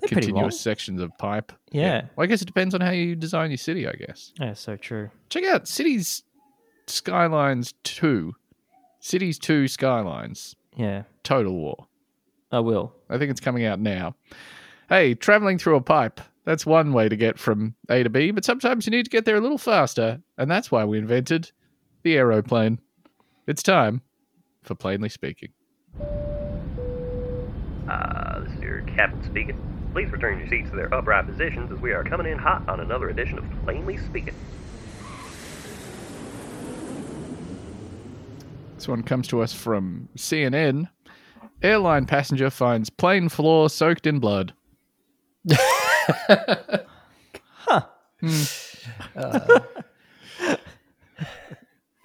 They're 0.00 0.08
pretty 0.08 0.28
long. 0.28 0.34
continuous 0.34 0.60
sections 0.60 1.00
of 1.00 1.16
pipe. 1.18 1.52
Yeah. 1.72 2.02
Well, 2.16 2.24
I 2.24 2.26
guess 2.26 2.42
it 2.42 2.46
depends 2.46 2.74
on 2.74 2.80
how 2.80 2.90
you 2.90 3.14
design 3.16 3.50
your 3.50 3.58
city. 3.58 3.86
I 3.88 3.92
guess. 3.92 4.32
Yeah, 4.40 4.54
so 4.54 4.76
true. 4.76 5.10
Check 5.28 5.44
out 5.44 5.66
cities 5.68 6.22
skylines 6.86 7.74
two, 7.84 8.34
cities 9.00 9.38
two 9.38 9.68
skylines. 9.68 10.56
Yeah, 10.76 11.02
Total 11.22 11.52
War. 11.52 11.86
I 12.50 12.60
will. 12.60 12.94
I 13.08 13.18
think 13.18 13.30
it's 13.30 13.40
coming 13.40 13.64
out 13.64 13.80
now. 13.80 14.14
Hey, 14.88 15.14
traveling 15.14 15.58
through 15.58 15.76
a 15.76 15.80
pipe. 15.80 16.20
That's 16.44 16.66
one 16.66 16.92
way 16.92 17.08
to 17.08 17.16
get 17.16 17.38
from 17.38 17.74
A 17.88 18.02
to 18.02 18.10
B, 18.10 18.30
but 18.30 18.44
sometimes 18.44 18.86
you 18.86 18.90
need 18.90 19.04
to 19.04 19.10
get 19.10 19.24
there 19.24 19.36
a 19.36 19.40
little 19.40 19.58
faster, 19.58 20.20
and 20.36 20.50
that's 20.50 20.70
why 20.70 20.84
we 20.84 20.98
invented 20.98 21.52
the 22.02 22.16
aeroplane. 22.16 22.80
It's 23.46 23.62
time 23.62 24.02
for 24.62 24.74
plainly 24.74 25.08
speaking. 25.08 25.50
Uh, 27.88 28.40
this 28.40 28.52
is 28.52 28.60
your 28.60 28.82
captain 28.82 29.24
speaking. 29.24 29.58
Please 29.92 30.10
return 30.10 30.38
your 30.38 30.48
seats 30.48 30.70
to 30.70 30.76
their 30.76 30.92
upright 30.92 31.26
positions 31.26 31.70
as 31.70 31.78
we 31.78 31.92
are 31.92 32.02
coming 32.02 32.26
in 32.26 32.38
hot 32.38 32.68
on 32.68 32.80
another 32.80 33.10
edition 33.10 33.38
of 33.38 33.44
Plainly 33.64 33.98
Speaking. 33.98 34.34
This 38.82 38.88
one 38.88 39.04
comes 39.04 39.28
to 39.28 39.40
us 39.40 39.52
from 39.52 40.08
CNN. 40.16 40.88
Airline 41.62 42.04
passenger 42.04 42.50
finds 42.50 42.90
plane 42.90 43.28
floor 43.28 43.70
soaked 43.70 44.08
in 44.08 44.18
blood. 44.18 44.54
Huh. 47.54 47.86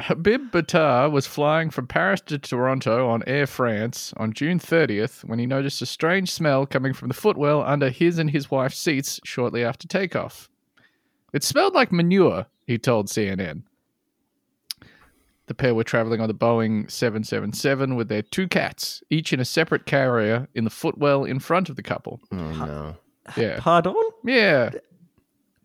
Habib 0.02 0.52
Battah 0.52 1.12
was 1.12 1.26
flying 1.26 1.72
from 1.72 1.88
Paris 1.88 2.22
to 2.28 2.38
Toronto 2.38 3.10
on 3.10 3.24
Air 3.26 3.48
France 3.48 4.14
on 4.18 4.32
June 4.32 4.60
30th 4.60 5.24
when 5.24 5.40
he 5.40 5.48
noticed 5.48 5.82
a 5.82 5.88
strange 5.88 6.32
smell 6.32 6.68
coming 6.68 6.94
from 6.94 7.08
the 7.08 7.16
footwell 7.16 7.64
under 7.64 7.90
his 7.90 8.20
and 8.20 8.30
his 8.30 8.52
wife's 8.52 8.78
seats 8.78 9.20
shortly 9.24 9.64
after 9.64 9.88
takeoff. 9.88 10.48
It 11.34 11.44
smelled 11.44 11.74
like 11.74 11.92
manure, 11.92 12.46
he 12.68 12.78
told 12.78 13.08
CNN. 13.08 13.64
The 15.48 15.54
pair 15.54 15.74
were 15.74 15.84
traveling 15.86 16.20
on 16.22 16.28
the 16.28 16.34
Boeing 16.36 16.92
777 16.92 17.96
with 17.96 18.10
their 18.10 18.22
two 18.22 18.48
cats, 18.48 19.02
each 19.10 19.32
in 19.34 19.40
a 19.40 19.46
separate 19.46 19.86
carrier 19.86 20.48
in 20.54 20.64
the 20.66 20.70
footwell 20.70 21.24
in 21.24 21.40
front 21.40 21.70
of 21.70 21.76
the 21.78 21.84
couple. 21.84 22.20
Oh, 22.32 22.36
no. 22.36 22.96
Yeah. 23.38 23.60
Pardon? 23.60 23.96
Yeah. 24.26 24.72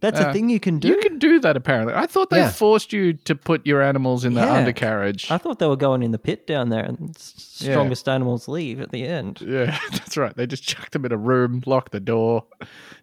That's 0.00 0.20
Uh, 0.20 0.28
a 0.28 0.32
thing 0.32 0.48
you 0.48 0.58
can 0.58 0.80
do. 0.80 0.88
You 0.88 0.96
can 0.98 1.18
do 1.20 1.38
that 1.40 1.56
apparently. 1.56 1.94
I 1.94 2.06
thought 2.06 2.30
they 2.30 2.38
Yeah. 2.38 2.50
forced 2.50 2.92
you 2.92 3.12
to 3.12 3.36
put 3.36 3.64
your 3.66 3.80
animals 3.82 4.24
in 4.24 4.34
the 4.34 4.40
Yeah. 4.40 4.52
undercarriage. 4.54 5.30
I 5.30 5.38
thought 5.38 5.60
they 5.60 5.66
were 5.68 5.76
going 5.76 6.02
in 6.02 6.10
the 6.10 6.18
pit 6.18 6.44
down 6.46 6.70
there, 6.70 6.82
and 6.84 7.10
s- 7.14 7.60
Yeah. 7.64 7.72
strongest 7.74 8.08
animals 8.08 8.48
leave 8.48 8.80
at 8.80 8.90
the 8.90 9.04
end. 9.06 9.40
Yeah, 9.46 9.78
that's 9.92 10.16
right. 10.16 10.36
They 10.36 10.46
just 10.48 10.64
chucked 10.64 10.92
them 10.92 11.04
in 11.04 11.12
a 11.12 11.16
room, 11.16 11.62
locked 11.66 11.92
the 11.92 12.00
door. 12.00 12.44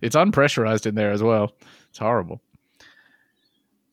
It's 0.01 0.15
unpressurized 0.15 0.85
in 0.85 0.95
there 0.95 1.11
as 1.11 1.23
well. 1.23 1.53
It's 1.89 1.99
horrible. 1.99 2.41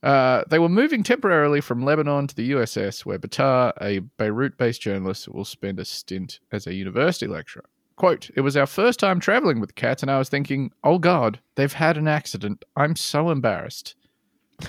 Uh, 0.03 0.45
they 0.49 0.59
were 0.59 0.69
moving 0.69 1.03
temporarily 1.03 1.61
from 1.61 1.85
Lebanon 1.85 2.27
to 2.27 2.35
the 2.35 2.53
USS, 2.53 3.05
where 3.05 3.19
Battah, 3.19 3.73
a 3.81 4.01
Beirut 4.19 4.57
based 4.57 4.81
journalist, 4.81 5.29
will 5.29 5.45
spend 5.45 5.81
a 5.81 5.85
stint 5.85 6.41
as 6.53 6.67
a 6.67 6.75
university 6.75 7.27
lecturer. 7.27 7.65
Quote, 7.97 8.31
It 8.37 8.43
was 8.43 8.57
our 8.57 8.67
first 8.67 9.01
time 9.01 9.21
traveling 9.21 9.59
with 9.59 9.75
cats, 9.75 10.03
and 10.03 10.11
I 10.11 10.19
was 10.19 10.29
thinking, 10.29 10.71
oh 10.85 10.99
God, 10.99 11.41
they've 11.55 11.73
had 11.73 11.97
an 11.97 12.07
accident. 12.07 12.65
I'm 12.77 12.95
so 12.95 13.31
embarrassed. 13.31 13.95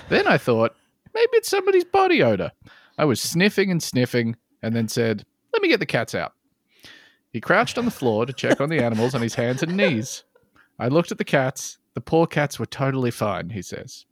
Then 0.08 0.26
I 0.26 0.38
thought, 0.38 0.74
maybe 1.14 1.30
it's 1.34 1.48
somebody's 1.48 1.84
body 1.84 2.22
odor. 2.22 2.52
I 2.96 3.04
was 3.04 3.20
sniffing 3.20 3.70
and 3.70 3.82
sniffing, 3.82 4.36
and 4.62 4.74
then 4.74 4.88
said, 4.88 5.24
let 5.52 5.62
me 5.62 5.68
get 5.68 5.80
the 5.80 5.86
cats 5.86 6.14
out. 6.14 6.34
He 7.32 7.40
crouched 7.40 7.78
on 7.78 7.84
the 7.84 7.90
floor 7.90 8.24
to 8.24 8.32
check 8.32 8.60
on 8.60 8.70
the 8.70 8.82
animals 8.82 9.14
on 9.14 9.20
his 9.20 9.34
hands 9.34 9.62
and 9.62 9.76
knees. 9.76 10.24
I 10.78 10.88
looked 10.88 11.12
at 11.12 11.18
the 11.18 11.24
cats. 11.24 11.78
The 11.94 12.00
poor 12.00 12.26
cats 12.26 12.58
were 12.58 12.66
totally 12.66 13.10
fine, 13.10 13.50
he 13.50 13.60
says. 13.62 14.06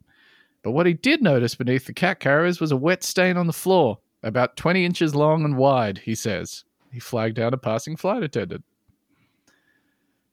But 0.67 0.73
what 0.73 0.85
he 0.85 0.91
did 0.93 1.21
notice 1.21 1.55
beneath 1.55 1.85
the 1.85 1.93
cat 1.93 2.19
carriers 2.19 2.59
was 2.59 2.73
a 2.73 2.75
wet 2.75 3.01
stain 3.01 3.37
on 3.37 3.47
the 3.47 3.53
floor, 3.53 3.99
about 4.21 4.57
20 4.57 4.83
inches 4.83 5.15
long 5.15 5.45
and 5.45 5.55
wide, 5.55 5.99
he 5.99 6.13
says. 6.13 6.65
He 6.91 6.99
flagged 6.99 7.37
down 7.37 7.53
a 7.53 7.57
passing 7.57 7.95
flight 7.95 8.21
attendant. 8.21 8.65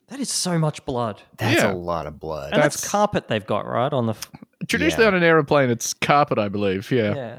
That 0.08 0.18
is 0.18 0.28
so 0.32 0.58
much 0.58 0.84
blood. 0.84 1.22
That's 1.36 1.62
Yeah. 1.62 1.72
a 1.72 1.74
lot 1.74 2.06
of 2.08 2.18
blood. 2.18 2.52
And 2.52 2.60
that's, 2.60 2.74
That's- 2.78 2.90
carpet 2.90 3.28
they've 3.28 3.46
got, 3.46 3.64
right? 3.64 3.92
On 3.92 4.06
the. 4.06 4.14
F- 4.14 4.28
Traditionally 4.66 5.04
Yeah. 5.04 5.08
on 5.10 5.14
an 5.14 5.22
aeroplane, 5.22 5.70
it's 5.70 5.94
carpet, 5.94 6.36
I 6.36 6.48
believe. 6.48 6.90
Yeah. 6.90 7.14
yeah. 7.14 7.38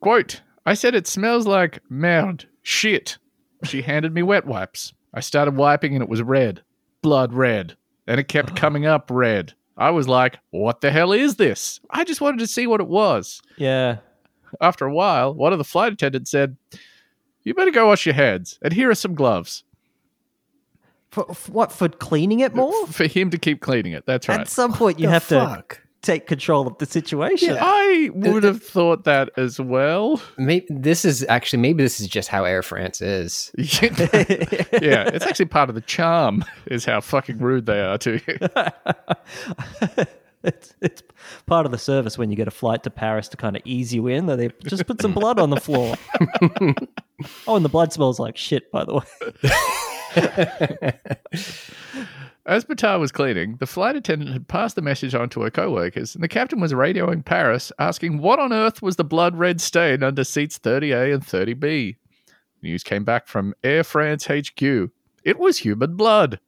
Quote, 0.00 0.42
I 0.66 0.74
said 0.74 0.94
it 0.94 1.06
smells 1.06 1.46
like 1.46 1.80
merde, 1.88 2.44
shit. 2.60 3.16
She 3.62 3.80
handed 3.80 4.12
me 4.12 4.22
wet 4.22 4.44
wipes. 4.44 4.92
I 5.14 5.20
started 5.20 5.56
wiping 5.56 5.94
and 5.94 6.02
it 6.02 6.10
was 6.10 6.20
red, 6.22 6.60
blood 7.00 7.32
red, 7.32 7.78
and 8.06 8.20
it 8.20 8.28
kept 8.28 8.54
coming 8.56 8.84
up 8.84 9.10
red. 9.10 9.54
I 9.76 9.90
was 9.90 10.06
like, 10.08 10.38
what 10.50 10.80
the 10.80 10.90
hell 10.90 11.12
is 11.12 11.36
this? 11.36 11.80
I 11.90 12.04
just 12.04 12.20
wanted 12.20 12.38
to 12.40 12.46
see 12.46 12.66
what 12.66 12.80
it 12.80 12.86
was. 12.86 13.42
Yeah. 13.56 13.98
After 14.60 14.86
a 14.86 14.92
while, 14.92 15.34
one 15.34 15.52
of 15.52 15.58
the 15.58 15.64
flight 15.64 15.92
attendants 15.92 16.30
said, 16.30 16.56
You 17.42 17.54
better 17.54 17.72
go 17.72 17.88
wash 17.88 18.06
your 18.06 18.14
hands, 18.14 18.58
and 18.62 18.72
here 18.72 18.88
are 18.88 18.94
some 18.94 19.14
gloves. 19.14 19.64
For, 21.10 21.32
for 21.34 21.52
what? 21.52 21.72
For 21.72 21.88
cleaning 21.88 22.40
it 22.40 22.52
uh, 22.52 22.56
more? 22.56 22.86
For 22.86 23.06
him 23.06 23.30
to 23.30 23.38
keep 23.38 23.60
cleaning 23.60 23.92
it. 23.92 24.04
That's 24.06 24.28
right. 24.28 24.40
At 24.40 24.48
some 24.48 24.72
point, 24.72 24.98
you 25.00 25.06
The 25.06 25.12
have 25.12 25.28
to 25.28 25.40
fuck? 25.40 25.80
Take 26.04 26.26
control 26.26 26.66
of 26.66 26.78
the 26.78 26.86
situation. 26.86 27.56
I 27.58 28.10
would 28.14 28.44
have 28.44 28.62
thought 28.62 29.04
that 29.04 29.30
as 29.36 29.58
well. 29.58 30.20
Maybe 30.36 30.66
this 30.68 31.04
is 31.04 31.24
actually 31.28 31.60
maybe 31.62 31.82
this 31.82 32.00
is 32.00 32.06
just 32.06 32.28
how 32.28 32.44
Air 32.44 32.62
France 32.62 33.00
is. 33.00 33.50
yeah, 33.56 35.08
it's 35.08 35.26
actually 35.26 35.46
part 35.46 35.68
of 35.68 35.74
the 35.74 35.80
charm 35.80 36.44
is 36.66 36.84
how 36.84 37.00
fucking 37.00 37.38
rude 37.38 37.66
they 37.66 37.80
are 37.80 37.98
to 37.98 38.12
you. 38.12 38.38
it's, 40.44 40.74
it's 40.80 41.02
part 41.46 41.66
of 41.66 41.72
the 41.72 41.78
service 41.78 42.18
when 42.18 42.30
you 42.30 42.36
get 42.36 42.46
a 42.46 42.52
flight 42.52 42.82
to 42.84 42.90
Paris 42.90 43.28
to 43.28 43.36
kind 43.36 43.56
of 43.56 43.62
ease 43.64 43.92
you 43.92 44.06
in. 44.06 44.26
That 44.26 44.36
they 44.36 44.50
just 44.64 44.86
put 44.86 45.00
some 45.00 45.12
blood 45.12 45.40
on 45.40 45.50
the 45.50 45.60
floor. 45.60 45.96
oh, 47.46 47.56
and 47.56 47.64
the 47.64 47.70
blood 47.70 47.92
smells 47.92 48.20
like 48.20 48.36
shit, 48.36 48.70
by 48.70 48.84
the 48.84 48.94
way. 48.94 49.02
As 52.46 52.66
Battah 52.66 53.00
was 53.00 53.10
cleaning, 53.10 53.56
the 53.56 53.66
flight 53.66 53.96
attendant 53.96 54.32
had 54.32 54.48
passed 54.48 54.76
the 54.76 54.82
message 54.82 55.14
on 55.14 55.30
to 55.30 55.40
her 55.42 55.50
co-workers, 55.50 56.14
and 56.14 56.22
the 56.22 56.28
captain 56.28 56.60
was 56.60 56.74
radioing 56.74 57.24
Paris, 57.24 57.72
asking 57.78 58.18
what 58.18 58.38
on 58.38 58.52
earth 58.52 58.82
was 58.82 58.96
the 58.96 59.04
blood 59.04 59.34
red 59.36 59.62
stain 59.62 60.02
under 60.02 60.24
seats 60.24 60.58
30A 60.58 61.14
and 61.14 61.24
30B. 61.24 61.96
News 62.62 62.84
came 62.84 63.02
back 63.02 63.26
from 63.28 63.54
Air 63.64 63.82
France 63.82 64.26
HQ. 64.26 64.62
It 64.62 65.38
was 65.38 65.58
human 65.58 65.96
blood. 65.96 66.38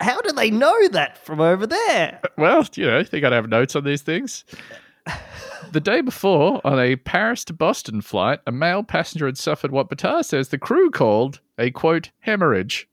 How 0.00 0.20
do 0.20 0.30
they 0.30 0.50
know 0.50 0.88
that 0.88 1.18
from 1.18 1.40
over 1.40 1.66
there? 1.66 2.20
Uh, 2.22 2.28
well, 2.38 2.68
you 2.74 2.86
know, 2.86 3.02
they 3.02 3.18
got 3.18 3.30
to 3.30 3.36
have 3.36 3.48
notes 3.48 3.74
on 3.74 3.82
these 3.82 4.02
things. 4.02 4.44
The 5.72 5.80
day 5.80 6.00
before, 6.02 6.60
on 6.64 6.78
a 6.78 6.94
Paris 6.94 7.44
to 7.46 7.52
Boston 7.52 8.00
flight, 8.00 8.38
a 8.46 8.52
male 8.52 8.84
passenger 8.84 9.26
had 9.26 9.36
suffered 9.36 9.72
what 9.72 9.88
Battah 9.90 10.24
says 10.24 10.50
the 10.50 10.58
crew 10.58 10.90
called 10.90 11.40
a 11.58 11.72
quote 11.72 12.10
hemorrhage. 12.20 12.88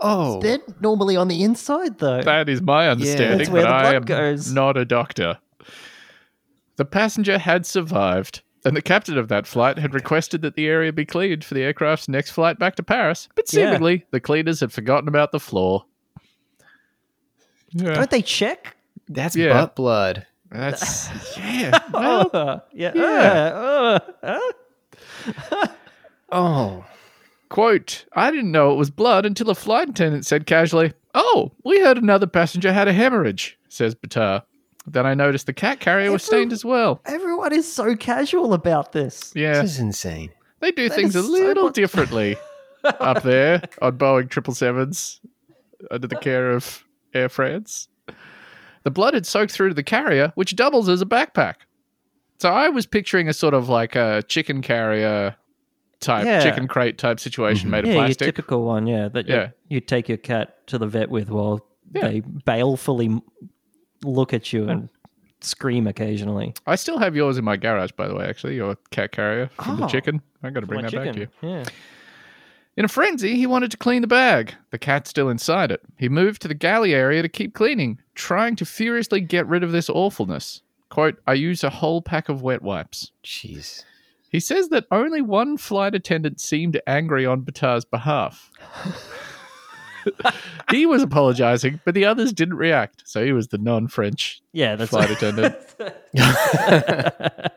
Oh, 0.00 0.40
They're 0.40 0.58
normally 0.80 1.16
on 1.16 1.28
the 1.28 1.42
inside, 1.42 1.98
though. 1.98 2.22
That 2.22 2.48
is 2.48 2.62
my 2.62 2.88
understanding, 2.88 3.38
That's 3.38 3.50
where 3.50 3.62
but 3.64 3.68
the 3.68 3.74
I 3.74 3.80
blood 3.82 3.94
am 3.96 4.02
goes. 4.04 4.52
not 4.52 4.76
a 4.76 4.84
doctor. 4.84 5.38
The 6.76 6.84
passenger 6.84 7.38
had 7.38 7.66
survived, 7.66 8.42
and 8.64 8.76
the 8.76 8.82
captain 8.82 9.18
of 9.18 9.26
that 9.28 9.46
flight 9.46 9.78
had 9.78 9.94
requested 9.94 10.42
that 10.42 10.54
the 10.54 10.66
area 10.68 10.92
be 10.92 11.04
cleaned 11.04 11.44
for 11.44 11.54
the 11.54 11.62
aircraft's 11.62 12.08
next 12.08 12.30
flight 12.30 12.58
back 12.58 12.76
to 12.76 12.82
Paris, 12.84 13.28
but 13.34 13.52
Yeah. 13.52 13.66
seemingly 13.72 14.04
the 14.12 14.20
cleaners 14.20 14.60
had 14.60 14.72
forgotten 14.72 15.08
about 15.08 15.32
the 15.32 15.40
floor. 15.40 15.84
Yeah, 17.70 17.94
Don't 17.94 18.10
they 18.10 18.22
check? 18.22 18.76
that's 19.08 19.34
Yeah. 19.36 19.52
butt 19.54 19.74
blood. 19.76 20.26
that's 20.50 21.08
yeah. 21.38 21.78
Well, 21.92 22.62
yeah. 22.72 22.92
yeah. 22.94 23.52
uh, 23.54 23.98
uh, 24.22 24.38
uh. 25.52 25.66
Oh, 26.30 26.84
Quote, 27.48 28.04
I 28.12 28.30
didn't 28.30 28.52
know 28.52 28.72
it 28.72 28.76
was 28.76 28.90
blood 28.90 29.24
until 29.24 29.48
a 29.50 29.54
flight 29.54 29.88
attendant 29.88 30.26
said 30.26 30.46
casually, 30.46 30.92
Oh, 31.14 31.52
we 31.64 31.80
heard 31.80 31.96
another 31.98 32.26
passenger 32.26 32.72
had 32.72 32.88
a 32.88 32.92
hemorrhage, 32.92 33.58
says 33.68 33.94
Battah. 33.94 34.42
Then 34.86 35.06
I 35.06 35.14
noticed 35.14 35.46
the 35.46 35.52
cat 35.52 35.80
carrier 35.80 36.10
was 36.12 36.22
stained 36.22 36.52
as 36.52 36.64
well. 36.64 37.00
Everyone 37.06 37.52
is 37.52 37.70
so 37.70 37.94
casual 37.96 38.52
about 38.54 38.92
this. 38.92 39.32
Yeah, 39.34 39.60
this 39.62 39.72
is 39.72 39.78
insane. 39.80 40.30
they 40.60 40.70
do 40.72 40.88
That 40.88 40.94
things 40.94 41.16
a 41.16 41.20
is 41.20 41.26
so 41.26 41.30
little 41.32 41.64
much- 41.64 41.74
differently 41.74 42.36
up 42.84 43.22
there 43.22 43.62
on 43.82 43.98
Boeing 43.98 44.28
777s 44.28 45.20
under 45.90 46.06
the 46.06 46.16
care 46.16 46.52
of 46.52 46.84
Air 47.14 47.28
France. 47.28 47.88
The 48.84 48.90
blood 48.90 49.14
had 49.14 49.26
soaked 49.26 49.52
through 49.52 49.68
to 49.68 49.74
the 49.74 49.82
carrier, 49.82 50.32
which 50.36 50.56
doubles 50.56 50.88
as 50.88 51.02
a 51.02 51.06
backpack. 51.06 51.54
So 52.38 52.50
I 52.50 52.68
was 52.68 52.86
picturing 52.86 53.28
a 53.28 53.32
sort 53.34 53.52
of 53.54 53.68
like 53.68 53.96
a 53.96 54.22
chicken 54.28 54.62
carrier 54.62 55.36
type, 56.00 56.24
Yeah. 56.26 56.42
chicken 56.42 56.68
crate 56.68 56.98
type 56.98 57.20
situation 57.20 57.64
mm-hmm. 57.66 57.70
made 57.70 57.84
of 57.84 57.90
Yeah, 57.94 58.06
your 58.06 58.14
typical 58.14 58.64
one. 58.64 58.86
Yeah, 58.86 59.08
that 59.08 59.28
you, 59.28 59.34
Yeah. 59.34 59.48
you 59.68 59.80
take 59.80 60.08
your 60.08 60.18
cat 60.18 60.66
to 60.68 60.78
the 60.78 60.86
vet 60.86 61.10
with 61.10 61.30
while 61.30 61.64
Yeah. 61.94 62.08
they 62.08 62.20
balefully 62.20 63.20
look 64.04 64.32
at 64.32 64.52
you 64.52 64.68
and 64.68 64.88
scream 65.40 65.86
occasionally. 65.86 66.54
I 66.66 66.76
still 66.76 66.98
have 66.98 67.14
yours 67.16 67.38
in 67.38 67.44
my 67.44 67.56
garage, 67.56 67.92
by 67.92 68.08
the 68.08 68.14
way. 68.14 68.26
Actually, 68.26 68.56
your 68.56 68.76
cat 68.90 69.12
carrier 69.12 69.50
from 69.60 69.78
the 69.78 69.84
Oh. 69.84 69.88
chicken. 69.88 70.22
I 70.42 70.50
got 70.50 70.60
to 70.60 70.66
bring 70.66 70.82
that 70.82 70.92
back 70.92 71.12
to 71.14 71.20
you. 71.20 71.28
Yeah. 71.42 71.64
In 72.76 72.84
a 72.84 72.88
frenzy, 72.88 73.34
he 73.34 73.44
wanted 73.46 73.72
to 73.72 73.76
clean 73.76 74.02
the 74.02 74.06
bag. 74.08 74.54
The 74.70 74.78
cat's 74.78 75.10
still 75.10 75.28
inside 75.28 75.72
it. 75.72 75.80
He 75.98 76.08
moved 76.08 76.40
to 76.42 76.48
the 76.48 76.54
galley 76.54 76.94
area 76.94 77.22
to 77.22 77.28
keep 77.28 77.52
cleaning, 77.52 77.98
trying 78.14 78.54
to 78.54 78.64
furiously 78.64 79.20
get 79.20 79.48
rid 79.48 79.64
of 79.64 79.72
this 79.72 79.90
awfulness. 79.90 80.62
Quote, 80.88 81.16
I 81.26 81.32
used 81.34 81.64
a 81.64 81.70
whole 81.70 82.00
pack 82.00 82.28
of 82.28 82.40
wet 82.40 82.62
wipes. 82.62 83.10
Jeez. 83.24 83.84
He 84.30 84.40
says 84.40 84.68
that 84.68 84.84
only 84.90 85.22
one 85.22 85.56
flight 85.56 85.94
attendant 85.94 86.40
seemed 86.40 86.80
angry 86.86 87.24
on 87.24 87.42
Battah's 87.42 87.84
behalf. 87.84 88.50
he 90.70 90.84
was 90.86 91.02
apologizing, 91.02 91.80
but 91.84 91.94
the 91.94 92.04
others 92.04 92.32
didn't 92.32 92.56
react, 92.56 93.02
so 93.06 93.24
he 93.24 93.32
was 93.32 93.48
the 93.48 93.58
non 93.58 93.88
French 93.88 94.40
Yeah, 94.52 94.76
that's 94.76 94.90
flight 94.90 95.10
attendant. 95.22 95.56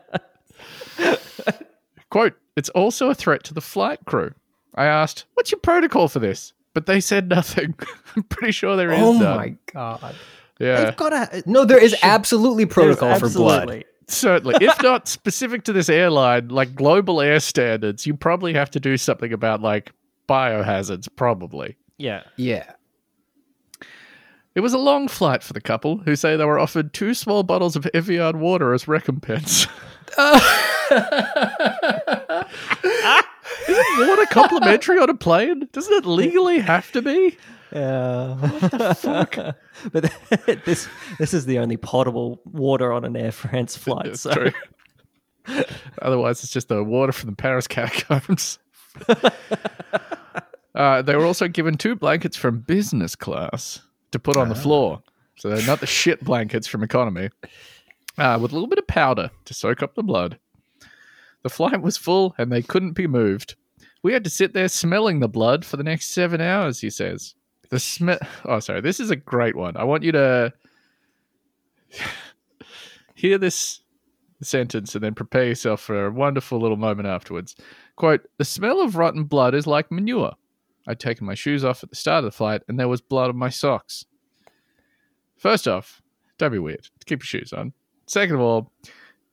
Quote, 2.10 2.34
it's 2.56 2.68
also 2.70 3.08
a 3.10 3.14
threat 3.14 3.42
to 3.44 3.54
the 3.54 3.60
flight 3.60 4.00
crew. 4.04 4.32
I 4.74 4.84
asked, 4.86 5.24
what's 5.34 5.50
your 5.50 5.60
protocol 5.60 6.08
for 6.08 6.18
this? 6.18 6.52
But 6.74 6.86
they 6.86 7.00
said 7.00 7.28
nothing. 7.28 7.74
I'm 8.16 8.22
pretty 8.24 8.52
sure 8.52 8.76
there 8.76 8.92
is 8.92 9.00
Oh 9.00 9.12
none. 9.12 9.36
my 9.36 9.54
god. 9.72 10.14
Yeah, 10.58 10.84
They've 10.84 10.96
got 10.96 11.10
to. 11.10 11.42
No, 11.46 11.64
there 11.64 11.82
is 11.82 11.94
absolutely 12.02 12.66
protocol 12.66 13.18
for 13.18 13.28
blood. 13.30 13.62
Absolutely. 13.62 13.84
Certainly. 14.12 14.54
if 14.60 14.82
not 14.82 15.08
specific 15.08 15.64
to 15.64 15.72
this 15.72 15.88
airline, 15.88 16.48
like 16.48 16.74
global 16.74 17.20
air 17.20 17.40
standards, 17.40 18.06
you 18.06 18.14
probably 18.14 18.54
have 18.54 18.70
to 18.72 18.80
do 18.80 18.96
something 18.96 19.32
about 19.32 19.60
like 19.60 19.92
biohazards, 20.28 21.08
probably. 21.16 21.76
Yeah. 21.98 22.22
Yeah. 22.36 22.70
It 24.54 24.60
was 24.60 24.74
a 24.74 24.78
long 24.78 25.08
flight 25.08 25.42
for 25.42 25.54
the 25.54 25.60
couple, 25.62 25.98
who 25.98 26.14
say 26.14 26.36
they 26.36 26.44
were 26.44 26.58
offered 26.58 26.92
two 26.92 27.14
small 27.14 27.42
bottles 27.42 27.74
of 27.74 27.86
Evian 27.94 28.38
water 28.38 28.74
as 28.74 28.86
recompense. 28.86 29.66
Isn't 33.68 34.08
water 34.08 34.26
complimentary 34.30 34.98
on 34.98 35.08
a 35.08 35.14
plane? 35.14 35.68
Doesn't 35.72 35.94
it 35.94 36.04
legally 36.04 36.58
have 36.58 36.92
to 36.92 37.00
be? 37.00 37.38
Yeah. 37.72 38.36
but 39.92 40.12
this 40.64 40.88
this 41.18 41.34
is 41.34 41.46
the 41.46 41.58
only 41.58 41.76
potable 41.76 42.40
water 42.44 42.92
on 42.92 43.04
an 43.04 43.16
Air 43.16 43.32
France 43.32 43.76
flight. 43.76 44.06
That's 44.06 44.20
so 44.20 44.32
true. 44.34 44.52
Otherwise, 46.02 46.42
it's 46.42 46.52
just 46.52 46.68
the 46.68 46.84
water 46.84 47.12
from 47.12 47.30
the 47.30 47.36
Paris 47.36 47.66
catacombs. 47.66 48.58
uh, 50.74 51.02
they 51.02 51.16
were 51.16 51.24
also 51.24 51.48
given 51.48 51.76
two 51.76 51.96
blankets 51.96 52.36
from 52.36 52.60
business 52.60 53.16
class 53.16 53.80
to 54.12 54.18
put 54.18 54.36
on 54.36 54.48
the 54.48 54.54
floor. 54.54 55.02
So 55.36 55.48
they're 55.48 55.66
not 55.66 55.80
the 55.80 55.86
shit 55.86 56.22
blankets 56.22 56.66
from 56.66 56.82
economy. 56.82 57.30
Uh, 58.18 58.38
with 58.40 58.52
a 58.52 58.54
little 58.54 58.68
bit 58.68 58.78
of 58.78 58.86
powder 58.86 59.30
to 59.46 59.54
soak 59.54 59.82
up 59.82 59.94
the 59.94 60.02
blood. 60.02 60.38
The 61.42 61.48
flight 61.48 61.80
was 61.80 61.96
full 61.96 62.34
and 62.36 62.52
they 62.52 62.62
couldn't 62.62 62.92
be 62.92 63.06
moved. 63.06 63.56
We 64.02 64.12
had 64.12 64.24
to 64.24 64.30
sit 64.30 64.52
there 64.52 64.68
smelling 64.68 65.20
the 65.20 65.28
blood 65.28 65.64
for 65.64 65.76
the 65.76 65.82
next 65.82 66.12
seven 66.12 66.40
hours, 66.40 66.80
he 66.80 66.90
says. 66.90 67.34
The. 67.72 68.28
Oh, 68.44 68.60
sorry. 68.60 68.82
This 68.82 69.00
is 69.00 69.10
a 69.10 69.16
great 69.16 69.56
one. 69.56 69.78
I 69.78 69.84
want 69.84 70.02
you 70.02 70.12
to 70.12 70.52
hear 73.14 73.38
this 73.38 73.80
sentence 74.42 74.94
and 74.94 75.02
then 75.02 75.14
prepare 75.14 75.46
yourself 75.46 75.80
for 75.80 76.06
a 76.06 76.10
wonderful 76.10 76.60
little 76.60 76.76
moment 76.76 77.08
afterwards. 77.08 77.56
Quote 77.96 78.28
The 78.36 78.44
smell 78.44 78.82
of 78.82 78.96
rotten 78.96 79.24
blood 79.24 79.54
is 79.54 79.66
like 79.66 79.90
manure. 79.90 80.34
I'd 80.86 81.00
taken 81.00 81.26
my 81.26 81.34
shoes 81.34 81.64
off 81.64 81.82
at 81.82 81.88
the 81.88 81.96
start 81.96 82.18
of 82.18 82.24
the 82.24 82.36
flight 82.36 82.60
and 82.68 82.78
there 82.78 82.88
was 82.88 83.00
blood 83.00 83.30
on 83.30 83.36
my 83.36 83.48
socks. 83.48 84.04
First 85.38 85.66
off, 85.66 86.02
don't 86.36 86.52
be 86.52 86.58
weird. 86.58 86.88
Keep 87.06 87.20
your 87.20 87.26
shoes 87.26 87.54
on. 87.54 87.72
Second 88.06 88.34
of 88.34 88.42
all, 88.42 88.70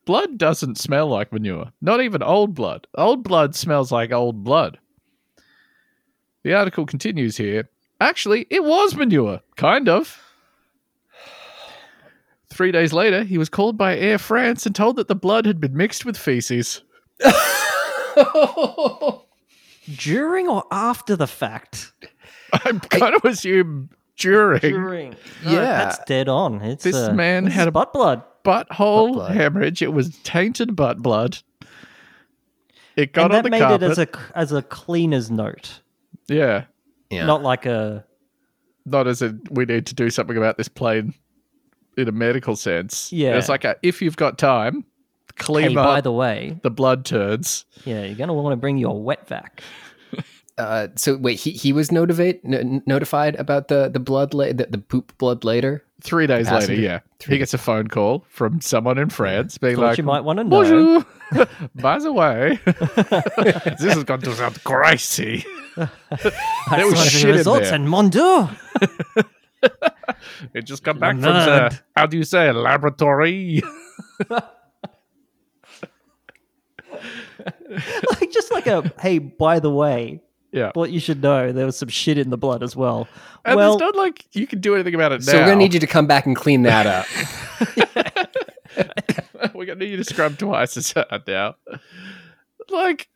blood 0.06 0.38
doesn't 0.38 0.78
smell 0.78 1.08
like 1.08 1.34
manure. 1.34 1.74
Not 1.82 2.02
even 2.02 2.24
old 2.24 2.56
blood. 2.56 2.88
Old 2.96 3.26
blood 3.26 3.54
smells 3.54 3.92
like 3.92 4.14
old 4.14 4.46
blood. 4.46 4.80
The 6.44 6.54
article 6.54 6.86
continues 6.86 7.36
here. 7.36 7.68
Actually, 8.00 8.48
it 8.50 8.64
was 8.64 8.96
manure. 8.96 9.42
Kind 9.58 9.90
of. 9.90 10.22
Three 12.50 12.72
days 12.72 12.94
later, 12.94 13.24
he 13.24 13.38
was 13.38 13.50
called 13.50 13.78
by 13.78 13.98
Air 13.98 14.18
France 14.18 14.66
and 14.66 14.76
told 14.76 14.96
that 14.98 15.08
the 15.08 15.16
blood 15.16 15.46
had 15.46 15.60
been 15.60 15.76
mixed 15.78 16.06
with 16.06 16.18
feces. 16.18 16.82
during 19.98 20.48
or 20.48 20.64
after 20.72 21.16
the 21.16 21.28
fact? 21.28 21.92
I'm 22.66 22.80
going 22.90 23.20
to 23.20 23.28
assume 23.28 23.90
during. 24.18 24.60
During. 24.62 25.12
No, 25.46 25.52
Yeah. 25.52 25.62
that's 25.62 26.00
dead 26.06 26.28
on. 26.28 26.62
It's 26.62 26.84
This 26.84 26.96
uh, 26.96 27.14
man 27.14 27.46
this 27.46 27.54
had 27.54 27.68
a- 27.68 27.72
butt 27.72 27.94
blood. 27.94 28.24
Butthole 28.44 29.08
Butt 29.08 29.14
blood. 29.14 29.32
hemorrhage. 29.36 29.82
It 29.82 29.94
was 29.94 30.18
tainted 30.20 30.76
butt 30.76 31.02
blood. 31.02 31.40
It 32.96 33.14
got 33.14 33.26
and 33.26 33.34
on 33.34 33.38
that 33.38 33.44
the 33.44 33.50
made 33.50 33.60
carpet. 33.62 33.84
it 33.84 33.92
as 33.92 34.00
a 34.00 34.08
as 34.34 34.52
a 34.52 34.62
cleaner's 34.62 35.30
note, 35.30 35.82
yeah, 36.28 36.66
Yeah. 37.10 37.26
not 37.26 37.42
like 37.42 37.66
a 37.66 38.06
not 38.86 39.08
as 39.08 39.22
a 39.22 39.36
we 39.50 39.66
need 39.66 39.86
to 39.88 39.96
do 39.96 40.10
something 40.10 40.38
about 40.38 40.58
this 40.58 40.68
plane 40.68 41.14
in 41.98 42.08
a 42.08 42.12
medical 42.12 42.56
sense. 42.56 43.12
Yeah. 43.12 43.38
it's 43.38 43.50
like 43.50 43.66
a, 43.66 43.76
if 43.84 44.02
you've 44.02 44.18
got 44.18 44.38
time, 44.38 44.86
clean 45.36 45.72
hey. 45.72 45.76
up 45.76 45.86
By 45.86 46.02
the 46.02 46.12
way, 46.12 46.60
the 46.64 46.72
blood 46.72 47.06
turds. 47.06 47.66
yeah, 47.86 48.04
you're 48.04 48.16
gonna 48.16 48.34
want 48.34 48.54
to 48.54 48.58
bring 48.58 48.78
your 48.78 49.02
wet 49.02 49.28
vac. 49.28 49.64
Uh, 50.60 50.90
so 50.96 51.16
wait, 51.16 51.40
he 51.40 51.52
he 51.52 51.72
was 51.72 51.90
notified 51.90 52.40
n- 52.44 52.84
notified 52.86 53.36
about 53.36 53.70
the 53.70 53.88
the 53.90 54.00
blood 54.00 54.34
la- 54.34 54.48
the, 54.52 54.68
the 54.70 54.78
poop 54.78 55.18
blood 55.18 55.46
later. 55.46 55.86
Three 56.02 56.28
days 56.28 56.52
later, 56.52 56.74
yeah, 56.74 57.00
Three 57.20 57.36
he 57.36 57.40
gets 57.40 57.54
a 57.54 57.58
phone 57.58 57.88
call 57.88 58.26
from 58.30 58.60
someone 58.60 58.98
in 58.98 59.10
France 59.10 59.58
being 59.58 59.78
Thought 59.78 59.82
like, 59.82 59.98
you 59.98 60.04
might 60.04 60.26
want 60.26 60.40
to 60.40 60.44
know. 60.44 61.06
By 61.76 62.00
the 62.00 62.12
way, 62.12 62.60
this 63.80 63.96
is 63.98 64.04
going 64.04 64.22
to 64.22 64.34
sound 64.36 64.62
crazy. 64.64 65.46
There 65.78 66.86
was 66.88 66.98
saw 66.98 67.04
the 67.04 67.10
shit 67.10 67.36
in 67.38 67.44
there. 67.44 67.74
and 67.74 67.90
mon 67.90 68.10
dieu. 68.10 68.50
It 70.54 70.64
just 70.66 70.84
come 70.84 71.00
back 71.00 71.14
from 71.14 71.22
the, 71.22 71.80
how 71.96 72.06
do 72.06 72.18
you 72.18 72.24
say, 72.26 72.52
laboratory? 72.52 73.62
like 78.20 78.32
just 78.32 78.52
like 78.52 78.68
a 78.68 78.92
hey, 79.00 79.20
by 79.20 79.60
the 79.60 79.70
way, 79.70 80.22
yeah. 80.52 80.72
what 80.74 80.92
you 80.92 81.00
should 81.00 81.22
know, 81.22 81.52
there 81.52 81.66
was 81.66 81.78
some 81.78 81.90
shit 81.90 82.18
in 82.18 82.30
the 82.30 82.38
blood 82.38 82.64
as 82.64 82.76
well. 82.76 83.08
And 83.46 83.56
well, 83.58 83.74
it's 83.74 83.80
not 83.80 83.96
like 83.96 84.26
you 84.34 84.46
can 84.48 84.60
do 84.60 84.76
anything 84.76 84.96
about 84.96 85.12
it 85.12 85.22
now. 85.22 85.32
So 85.32 85.38
we're 85.40 85.46
gonna 85.46 85.56
need 85.58 85.74
you 85.74 85.80
to 85.80 85.88
come 85.88 86.08
back 86.08 86.26
and 86.26 86.36
clean 86.36 86.64
that 86.64 86.86
up. 86.86 87.06
we're 89.54 89.66
going 89.66 89.80
to 89.80 89.86
need 89.86 89.92
you 89.92 89.98
to 89.98 90.04
scrub 90.04 90.38
twice 90.38 90.78
as 90.78 90.92
hard 90.92 91.24
now. 91.28 91.56
Like, 92.70 93.10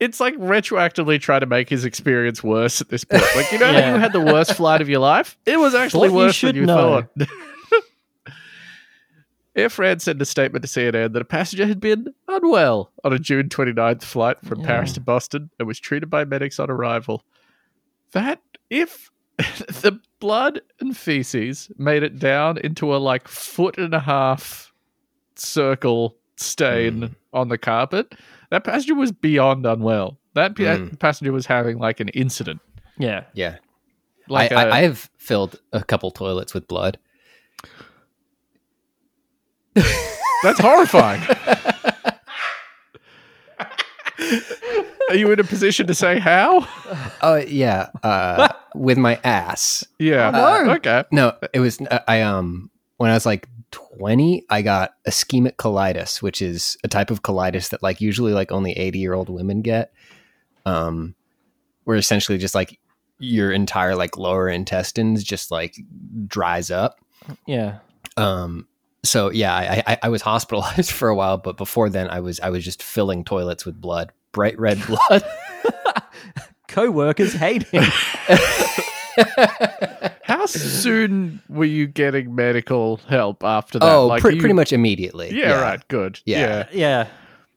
it's 0.00 0.20
like 0.20 0.34
retroactively 0.36 1.20
trying 1.20 1.40
to 1.40 1.46
make 1.46 1.68
his 1.68 1.84
experience 1.84 2.42
worse 2.42 2.80
at 2.80 2.88
this 2.88 3.04
point. 3.04 3.24
Like, 3.34 3.50
you 3.52 3.58
know 3.58 3.66
how 3.66 3.72
Yeah. 3.72 3.94
you 3.94 4.00
had 4.00 4.12
the 4.12 4.20
worst 4.20 4.54
flight 4.54 4.80
of 4.80 4.88
your 4.88 5.00
life? 5.00 5.36
It 5.46 5.58
was 5.58 5.74
actually 5.74 6.10
What 6.10 6.16
worse 6.26 6.34
should 6.34 6.50
than 6.50 6.56
you 6.56 6.66
know. 6.66 7.06
thought. 7.18 7.28
Air 9.58 9.68
France 9.68 10.04
sent 10.04 10.22
a 10.22 10.24
statement 10.24 10.64
to 10.64 10.68
CNN 10.68 11.12
that 11.12 11.22
a 11.22 11.24
passenger 11.24 11.66
had 11.66 11.80
been 11.80 12.14
unwell 12.28 12.92
on 13.04 13.12
a 13.12 13.18
June 13.18 13.48
29th 13.48 14.02
flight 14.02 14.36
from 14.44 14.62
Paris 14.62 14.92
to 14.94 15.00
Boston 15.00 15.50
and 15.58 15.66
was 15.66 15.80
treated 15.80 16.08
by 16.08 16.24
medics 16.24 16.58
on 16.60 16.70
arrival. 16.70 17.24
That, 18.12 18.40
if 18.70 19.10
the 19.38 19.98
blood 20.20 20.60
and 20.80 20.96
feces 20.96 21.70
made 21.76 22.02
it 22.02 22.18
down 22.18 22.58
into 22.58 22.94
a 22.94 22.98
like 22.98 23.28
foot 23.28 23.78
and 23.78 23.94
a 23.94 24.00
half 24.00 24.72
circle 25.34 26.16
stain 26.36 27.14
on 27.32 27.48
the 27.48 27.58
carpet, 27.58 28.14
that 28.50 28.64
passenger 28.64 28.94
was 28.94 29.12
beyond 29.12 29.66
unwell. 29.66 30.18
That 30.34 30.56
pa- 30.56 30.62
Mm. 30.76 30.98
passenger 30.98 31.32
was 31.32 31.46
having 31.46 31.78
like 31.78 32.00
an 32.00 32.08
incident. 32.10 32.60
yeah. 32.98 33.24
Yeah, 33.34 33.56
Like 34.28 34.52
I, 34.52 34.62
a- 34.62 34.66
I, 34.68 34.76
I 34.78 34.82
have 34.82 35.10
filled 35.18 35.60
a 35.72 35.82
couple 35.82 36.10
toilets 36.10 36.54
with 36.54 36.68
blood. 36.68 36.98
That's 40.42 40.60
horrifying. 40.60 41.22
Are 45.08 45.14
you 45.14 45.32
in 45.32 45.40
a 45.40 45.44
position 45.44 45.86
to 45.86 45.94
say 45.94 46.18
how? 46.18 46.66
Oh 47.22 47.36
yeah, 47.36 47.88
uh, 48.02 48.48
with 48.74 48.98
my 48.98 49.18
ass. 49.24 49.86
Yeah. 49.98 50.30
no. 50.30 50.72
Okay. 50.74 51.04
No, 51.10 51.32
it 51.52 51.60
was 51.60 51.78
I 52.06 52.20
um 52.20 52.70
when 52.98 53.10
I 53.10 53.14
was 53.14 53.24
like 53.24 53.48
20, 53.70 54.44
I 54.50 54.62
got 54.62 54.92
ischemic 55.06 55.56
colitis, 55.56 56.20
which 56.20 56.42
is 56.42 56.76
a 56.84 56.88
type 56.88 57.10
of 57.10 57.22
colitis 57.22 57.70
that 57.70 57.82
like 57.82 58.00
usually 58.00 58.32
like 58.32 58.52
only 58.52 58.72
80 58.72 58.98
year 58.98 59.14
old 59.14 59.28
women 59.28 59.62
get. 59.62 59.92
Um, 60.66 61.14
where 61.84 61.96
essentially 61.96 62.36
just 62.36 62.54
like 62.54 62.78
your 63.18 63.50
entire 63.50 63.96
like 63.96 64.18
lower 64.18 64.48
intestines 64.48 65.24
just 65.24 65.50
like 65.50 65.76
dries 66.26 66.70
up. 66.70 66.98
Yeah. 67.46 67.78
Um, 68.16 68.66
so 69.04 69.30
yeah, 69.30 69.54
I, 69.54 69.82
I 69.86 69.98
I 70.04 70.08
was 70.08 70.22
hospitalized 70.32 70.90
for 70.92 71.08
a 71.08 71.14
while, 71.14 71.38
but 71.38 71.56
before 71.56 71.88
then 71.88 72.08
I 72.08 72.20
was 72.20 72.40
I 72.40 72.50
was 72.50 72.64
just 72.64 72.82
filling 72.82 73.24
toilets 73.24 73.64
with 73.66 73.80
blood, 73.80 74.12
bright 74.32 74.58
red 74.58 74.80
blood. 74.86 75.24
Co-workers 76.68 77.32
hate 77.32 77.62
him. 77.64 77.84
How 80.22 80.46
soon 80.46 81.40
were 81.48 81.64
you 81.64 81.86
getting 81.86 82.34
medical 82.34 82.98
help 83.08 83.42
after 83.42 83.78
that? 83.78 83.90
oh, 83.90 84.06
Like, 84.06 84.20
pre- 84.20 84.34
you- 84.34 84.40
pretty 84.40 84.52
much 84.54 84.72
immediately. 84.72 85.30
Yeah, 85.32 85.60
right. 85.60 85.86
Good. 85.88 86.20
Yeah. 86.26 86.38
Yeah. 86.38 86.66
yeah. 86.72 87.06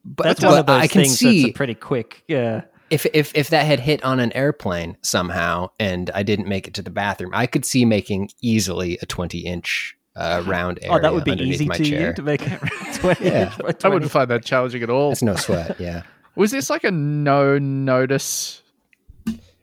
But, 0.06 0.24
That's 0.24 0.40
but 0.40 0.50
one 0.50 0.60
of 0.60 0.66
those 0.66 0.82
I 0.82 0.88
can 0.88 1.02
things 1.04 1.18
see 1.20 1.42
that's 1.44 1.52
a 1.52 1.54
pretty 1.54 1.76
quick. 1.76 2.24
Yeah. 2.28 2.62
if 2.90 3.06
if 3.14 3.32
if 3.36 3.50
that 3.50 3.66
had 3.68 3.80
hit 3.80 4.04
on 4.04 4.20
an 4.20 4.32
airplane 4.34 4.98
somehow 5.04 5.70
and 5.80 6.10
I 6.16 6.24
didn't 6.24 6.48
make 6.48 6.68
it 6.68 6.74
to 6.76 6.82
the 6.82 6.90
bathroom, 6.90 7.32
I 7.36 7.46
could 7.46 7.66
see 7.66 7.86
making 7.86 8.32
easily 8.42 8.98
a 9.04 9.06
twenty 9.06 9.40
inch 9.40 9.96
uh, 10.22 10.44
round 10.46 10.80
area. 10.82 10.98
Oh, 10.98 11.02
that 11.02 11.14
would 11.14 11.24
be 11.24 11.32
underneath 11.32 11.56
easy 11.56 11.66
my 11.66 11.78
to 11.78 11.84
chair. 11.84 12.08
you 12.10 12.14
to 12.14 12.22
make 12.22 12.42
it 12.46 12.60
20 12.96 13.26
Yeah. 13.26 13.44
inch 13.44 13.58
by 13.58 13.88
I 13.88 13.88
wouldn't 13.94 14.12
find 14.12 14.30
that 14.32 14.44
challenging 14.46 14.84
at 14.84 14.90
all. 14.90 15.12
It's 15.12 15.22
no 15.24 15.36
sweat. 15.36 15.80
Yeah. 15.80 16.04
Was 16.36 16.52
this 16.52 16.70
like 16.70 16.84
a 16.84 16.92
no 16.92 17.58
notice 17.60 18.62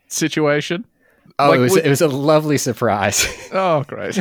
situation? 0.09 0.85
Oh, 1.38 1.51
Like, 1.51 1.59
it 1.59 1.62
was 1.62 1.73
would- 1.73 1.87
it 1.87 1.88
was 1.88 2.01
a 2.03 2.09
lovely 2.09 2.59
surprise. 2.59 3.27
Oh, 3.53 3.85
great. 3.85 4.21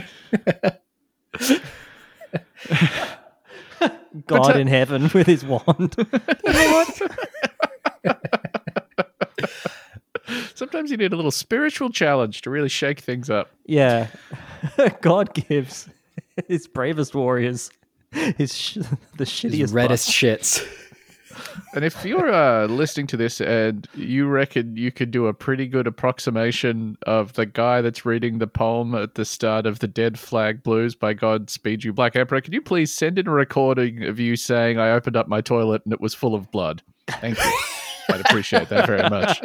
God 4.25 4.55
in 4.57 4.67
heaven 4.67 5.09
with 5.13 5.27
his 5.27 5.43
wand. 5.43 5.95
Sometimes 10.55 10.91
you 10.91 10.97
need 10.97 11.13
a 11.13 11.15
little 11.15 11.31
spiritual 11.31 11.89
challenge 11.89 12.41
to 12.41 12.49
really 12.49 12.69
shake 12.69 12.99
things 12.99 13.29
up. 13.29 13.49
yeah. 13.65 14.07
God 15.01 15.33
gives 15.33 15.87
his 16.47 16.67
bravest 16.67 17.15
warriors 17.15 17.69
his 18.11 18.55
sh- 18.55 18.77
the 19.17 19.25
shittiest 19.25 19.59
His 19.59 19.73
reddest 19.73 20.09
shits. 20.09 20.65
And 21.75 21.85
if 21.85 22.03
you're 22.03 22.33
uh, 22.33 22.65
listening 22.65 23.05
to 23.07 23.17
this 23.17 23.39
and 23.41 23.87
you 23.93 24.27
reckon 24.27 24.75
you 24.75 24.91
could 24.91 25.11
do 25.11 25.27
a 25.27 25.33
pretty 25.33 25.67
good 25.67 25.85
approximation 25.85 26.97
of 27.05 27.33
the 27.33 27.45
guy 27.45 27.81
that's 27.81 28.05
reading 28.05 28.39
the 28.39 28.47
poem 28.47 28.95
at 28.95 29.13
the 29.15 29.25
start 29.25 29.67
of 29.67 29.79
the 29.79 29.87
Dead 29.87 30.17
Flag 30.17 30.63
Blues 30.63 30.95
by 30.95 31.13
Godspeed 31.13 31.83
You 31.83 31.93
Black 31.93 32.15
Emperor, 32.15 32.41
can 32.41 32.53
you 32.53 32.61
please 32.61 32.91
send 32.91 33.19
in 33.19 33.27
a 33.27 33.31
recording 33.31 34.03
of 34.03 34.19
you 34.19 34.35
saying, 34.35 34.79
I 34.79 34.91
opened 34.91 35.15
up 35.15 35.27
my 35.27 35.41
toilet 35.41 35.83
and 35.85 35.93
it 35.93 36.01
was 36.01 36.15
full 36.15 36.33
of 36.33 36.49
blood? 36.49 36.81
Thank 37.07 37.37
you. 37.37 37.51
I'd 38.09 38.21
appreciate 38.21 38.69
that 38.69 38.87
very 38.87 39.07
much. 39.09 39.41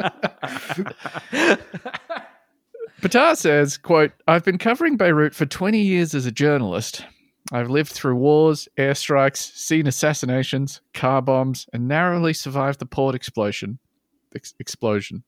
Patar 3.03 3.35
says, 3.35 3.77
quote, 3.77 4.13
I've 4.29 4.45
been 4.45 4.57
covering 4.57 4.95
Beirut 4.95 5.35
for 5.35 5.45
20 5.45 5.77
years 5.77 6.15
as 6.15 6.25
a 6.25 6.31
journalist. 6.31 7.05
I've 7.51 7.69
lived 7.69 7.91
through 7.91 8.15
wars, 8.15 8.69
airstrikes, 8.77 9.53
seen 9.57 9.87
assassinations, 9.87 10.79
car 10.93 11.21
bombs, 11.21 11.67
and 11.73 11.89
narrowly 11.89 12.31
survived 12.31 12.79
the 12.79 12.85
port 12.85 13.13
explosion. 13.13 13.77
Ex- 14.33 14.53
explosion. 14.57 15.23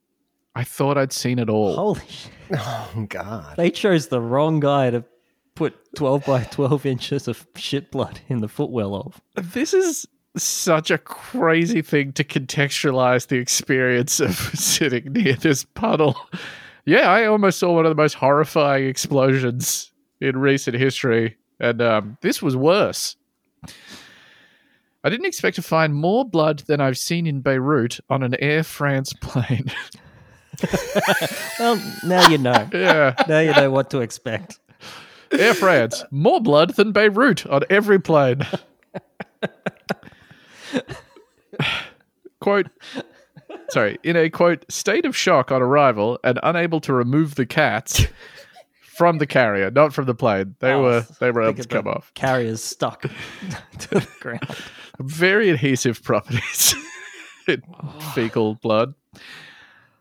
I 0.55 0.63
thought 0.63 0.97
I'd 0.97 1.11
seen 1.11 1.37
it 1.37 1.49
all. 1.49 1.75
Holy 1.75 2.01
shit. 2.07 2.31
Oh 2.57 3.05
God. 3.09 3.57
They 3.57 3.71
chose 3.71 4.07
the 4.07 4.21
wrong 4.21 4.61
guy 4.61 4.91
to 4.91 5.03
put 5.55 5.75
12 5.95 6.25
by 6.25 6.43
12 6.43 6.85
inches 6.85 7.27
of 7.27 7.45
shit 7.57 7.91
blood 7.91 8.21
in 8.29 8.39
the 8.39 8.47
footwell 8.47 8.95
of. 8.95 9.19
This 9.53 9.73
is 9.73 10.07
such 10.37 10.91
a 10.91 10.97
crazy 10.97 11.81
thing 11.81 12.13
to 12.13 12.23
contextualize 12.23 13.27
the 13.27 13.37
experience 13.37 14.21
of 14.21 14.35
sitting 14.53 15.11
near 15.11 15.33
this 15.33 15.65
puddle. 15.65 16.15
Yeah, 16.85 17.09
I 17.09 17.25
almost 17.25 17.59
saw 17.59 17.73
one 17.73 17.85
of 17.85 17.89
the 17.89 18.01
most 18.01 18.13
horrifying 18.13 18.85
explosions 18.87 19.91
in 20.21 20.37
recent 20.37 20.77
history, 20.77 21.37
and 21.59 21.81
um, 21.81 22.17
this 22.21 22.41
was 22.41 22.55
worse. 22.55 23.15
I 25.03 25.09
didn't 25.09 25.25
expect 25.25 25.55
to 25.57 25.61
find 25.61 25.93
more 25.93 26.25
blood 26.25 26.59
than 26.59 26.81
I've 26.81 26.97
seen 26.97 27.27
in 27.27 27.41
Beirut 27.41 27.99
on 28.09 28.23
an 28.23 28.35
Air 28.35 28.63
France 28.63 29.13
plane. 29.13 29.71
Well, 31.59 31.81
now 32.03 32.29
you 32.29 32.37
know. 32.37 32.69
yeah, 32.73 33.13
now 33.27 33.39
you 33.39 33.51
know 33.51 33.69
what 33.71 33.89
to 33.91 33.99
expect. 33.99 34.59
Air 35.31 35.53
France, 35.53 36.03
more 36.11 36.39
blood 36.39 36.75
than 36.75 36.91
Beirut 36.91 37.45
on 37.45 37.63
every 37.69 37.99
plane. 37.99 38.45
quote, 42.39 42.67
sorry, 43.69 43.97
in 44.03 44.15
a 44.15 44.29
quote, 44.29 44.65
state 44.69 45.05
of 45.05 45.15
shock 45.15 45.51
on 45.51 45.61
arrival 45.61 46.19
and 46.23 46.39
unable 46.43 46.79
to 46.81 46.93
remove 46.93 47.35
the 47.35 47.45
cats 47.45 48.05
from 48.95 49.17
the 49.17 49.27
carrier, 49.27 49.69
not 49.71 49.93
from 49.93 50.05
the 50.05 50.15
plane. 50.15 50.55
They 50.59 50.71
Oh, 50.71 50.81
were 50.81 51.05
they 51.19 51.31
were 51.31 51.41
able 51.43 51.61
to 51.61 51.67
come 51.67 51.87
off. 51.87 52.11
Carrier's 52.15 52.63
stuck 52.63 53.01
to 53.79 53.89
the 53.89 54.07
ground. 54.21 54.47
Very 54.99 55.49
adhesive 55.49 56.01
properties 56.03 56.75
in 57.47 57.61
fecal 58.13 58.55
blood. 58.55 58.93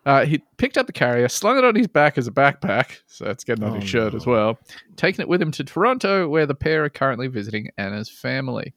Uh, 0.07 0.27
he 0.27 0.43
picked 0.59 0.77
up 0.77 0.87
the 0.87 0.93
carrier, 0.93 1.27
slung 1.29 1.57
it 1.57 1.65
on 1.65 1.75
his 1.75 1.87
back 1.89 2.19
as 2.19 2.27
a 2.27 2.31
backpack, 2.31 2.99
so 3.07 3.25
that's 3.25 3.43
getting 3.43 3.65
on 3.65 3.71
Oh, 3.71 3.81
his 3.81 3.89
shirt 3.89 4.13
as 4.13 4.27
well. 4.27 4.59
Taking 4.97 5.23
it 5.23 5.29
with 5.29 5.41
him 5.41 5.51
to 5.53 5.65
Toronto, 5.65 6.29
where 6.29 6.45
the 6.45 6.55
pair 6.55 6.85
are 6.85 6.91
currently 6.91 7.27
visiting 7.27 7.71
Anna's 7.79 8.11
family. 8.11 8.75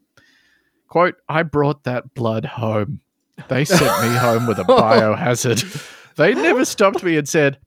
Quote, 0.87 1.15
I 1.27 1.43
brought 1.43 1.83
that 1.83 2.13
blood 2.13 2.45
home. 2.45 3.01
They 3.47 3.65
sent 3.65 4.01
me 4.01 4.17
home 4.17 4.47
with 4.47 4.59
a 4.59 4.65
oh. 4.69 4.81
biohazard. 4.81 6.15
They 6.15 6.33
never 6.33 6.65
stopped 6.65 7.03
me 7.03 7.17
and 7.17 7.27
said, 7.27 7.59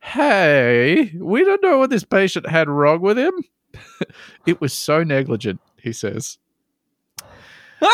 Hey, 0.00 1.12
we 1.18 1.44
don't 1.44 1.62
know 1.62 1.78
what 1.78 1.90
this 1.90 2.04
patient 2.04 2.48
had 2.48 2.68
wrong 2.68 3.00
with 3.00 3.18
him. 3.18 3.34
it 4.46 4.60
was 4.60 4.72
so 4.72 5.02
negligent, 5.02 5.60
he 5.82 5.92
says. 5.92 6.38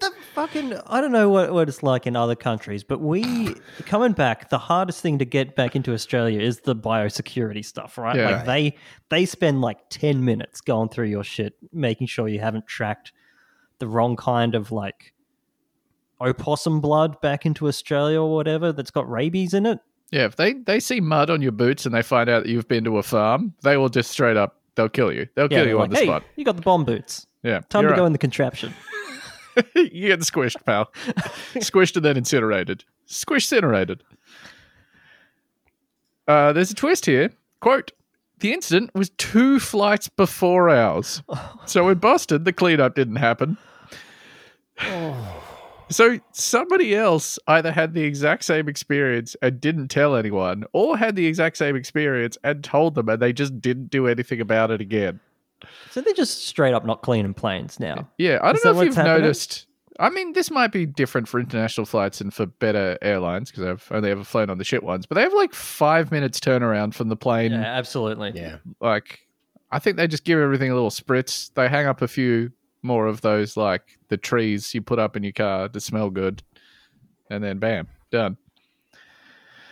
The 0.00 0.10
fucking 0.34 0.74
I 0.88 1.00
don't 1.00 1.12
know 1.12 1.30
what, 1.30 1.52
what 1.52 1.68
it's 1.68 1.82
like 1.82 2.08
in 2.08 2.16
other 2.16 2.34
countries, 2.34 2.82
but 2.82 3.00
we 3.00 3.54
coming 3.86 4.12
back, 4.12 4.50
the 4.50 4.58
hardest 4.58 5.00
thing 5.00 5.18
to 5.20 5.24
get 5.24 5.54
back 5.54 5.76
into 5.76 5.94
Australia 5.94 6.40
is 6.40 6.60
the 6.60 6.74
biosecurity 6.74 7.64
stuff, 7.64 7.96
right? 7.96 8.16
Yeah. 8.16 8.30
Like 8.30 8.46
they 8.46 8.76
they 9.10 9.26
spend 9.26 9.60
like 9.60 9.78
10 9.90 10.24
minutes 10.24 10.60
going 10.60 10.88
through 10.88 11.06
your 11.06 11.22
shit, 11.22 11.54
making 11.72 12.08
sure 12.08 12.26
you 12.26 12.40
haven't 12.40 12.66
tracked 12.66 13.12
the 13.78 13.86
wrong 13.86 14.16
kind 14.16 14.56
of 14.56 14.72
like 14.72 15.14
opossum 16.20 16.80
blood 16.80 17.20
back 17.20 17.44
into 17.46 17.66
Australia 17.68 18.20
or 18.20 18.34
whatever 18.34 18.72
that's 18.72 18.90
got 18.90 19.08
rabies 19.10 19.54
in 19.54 19.66
it. 19.66 19.78
Yeah, 20.12 20.24
if 20.26 20.36
they, 20.36 20.52
they 20.54 20.78
see 20.80 21.00
mud 21.00 21.30
on 21.30 21.42
your 21.42 21.52
boots 21.52 21.84
and 21.84 21.94
they 21.94 22.02
find 22.02 22.28
out 22.30 22.44
that 22.44 22.48
you've 22.50 22.68
been 22.68 22.84
to 22.84 22.98
a 22.98 23.02
farm, 23.02 23.54
they 23.62 23.76
will 23.76 23.88
just 23.88 24.10
straight 24.10 24.36
up, 24.36 24.60
they'll 24.76 24.88
kill 24.88 25.12
you. 25.12 25.26
They'll 25.34 25.48
Yeah, 25.50 25.58
kill 25.60 25.68
you 25.68 25.76
like, 25.76 25.84
on 25.84 25.90
the 25.90 25.96
hey, 25.96 26.04
spot. 26.04 26.22
you 26.36 26.44
got 26.44 26.56
the 26.56 26.62
bomb 26.62 26.84
boots. 26.84 27.26
Yeah. 27.42 27.60
Time 27.68 27.88
to 27.88 27.94
go 27.96 28.06
in 28.06 28.12
the 28.12 28.18
contraption. 28.18 28.72
you 29.74 30.08
get 30.08 30.20
squished, 30.20 30.62
pal. 30.66 30.90
squished 31.54 31.96
and 31.96 32.04
then 32.04 32.16
incinerated. 32.18 32.84
Squish 33.06 33.44
incinerated. 33.50 34.02
Uh, 36.28 36.52
there's 36.52 36.70
a 36.70 36.74
twist 36.74 37.06
here. 37.06 37.30
Quote 37.60 37.92
The 38.40 38.52
incident 38.52 38.90
was 38.94 39.10
two 39.10 39.58
flights 39.58 40.08
before 40.08 40.68
ours. 40.70 41.22
So 41.66 41.88
in 41.88 41.98
Boston, 41.98 42.44
the 42.44 42.52
cleanup 42.52 42.94
didn't 42.94 43.16
happen. 43.16 43.56
So 45.88 46.18
somebody 46.32 46.94
else 46.96 47.38
either 47.46 47.70
had 47.70 47.94
the 47.94 48.02
exact 48.02 48.44
same 48.44 48.68
experience 48.68 49.36
and 49.40 49.60
didn't 49.60 49.88
tell 49.88 50.16
anyone, 50.16 50.64
or 50.72 50.96
had 50.96 51.14
the 51.16 51.26
exact 51.26 51.56
same 51.56 51.76
experience 51.76 52.36
and 52.42 52.64
told 52.64 52.94
them, 52.94 53.08
and 53.08 53.22
they 53.22 53.32
just 53.32 53.60
didn't 53.60 53.90
do 53.90 54.06
anything 54.08 54.40
about 54.40 54.70
it 54.70 54.80
again. 54.80 55.20
So 55.90 56.00
they're 56.00 56.12
just 56.12 56.46
straight 56.46 56.74
up 56.74 56.84
not 56.84 57.02
cleaning 57.02 57.34
planes 57.34 57.80
now. 57.80 58.08
Yeah, 58.18 58.38
I 58.42 58.50
Is 58.50 58.60
don't 58.62 58.74
know 58.74 58.80
if 58.80 58.86
you've 58.86 58.94
happening? 58.96 59.22
noticed. 59.22 59.66
I 59.98 60.10
mean, 60.10 60.34
this 60.34 60.50
might 60.50 60.72
be 60.72 60.84
different 60.84 61.26
for 61.26 61.40
international 61.40 61.86
flights 61.86 62.20
and 62.20 62.34
for 62.34 62.44
better 62.44 62.98
airlines 63.00 63.50
because 63.50 63.64
I've 63.64 63.88
only 63.90 64.10
ever 64.10 64.24
flown 64.24 64.50
on 64.50 64.58
the 64.58 64.64
shit 64.64 64.82
ones. 64.82 65.06
But 65.06 65.14
they 65.14 65.22
have 65.22 65.32
like 65.32 65.54
five 65.54 66.10
minutes 66.10 66.38
turnaround 66.38 66.92
from 66.92 67.08
the 67.08 67.16
plane. 67.16 67.52
Yeah, 67.52 67.62
absolutely. 67.62 68.32
Yeah. 68.34 68.56
Like, 68.80 69.20
I 69.70 69.78
think 69.78 69.96
they 69.96 70.06
just 70.06 70.24
give 70.24 70.38
everything 70.38 70.70
a 70.70 70.74
little 70.74 70.90
spritz. 70.90 71.50
They 71.54 71.68
hang 71.68 71.86
up 71.86 72.02
a 72.02 72.08
few 72.08 72.52
more 72.86 73.06
of 73.06 73.20
those, 73.20 73.56
like 73.56 73.98
the 74.08 74.16
trees 74.16 74.72
you 74.74 74.80
put 74.80 74.98
up 74.98 75.16
in 75.16 75.22
your 75.22 75.32
car 75.32 75.68
to 75.68 75.80
smell 75.80 76.10
good, 76.10 76.42
and 77.30 77.42
then 77.42 77.58
bam, 77.58 77.88
done. 78.10 78.36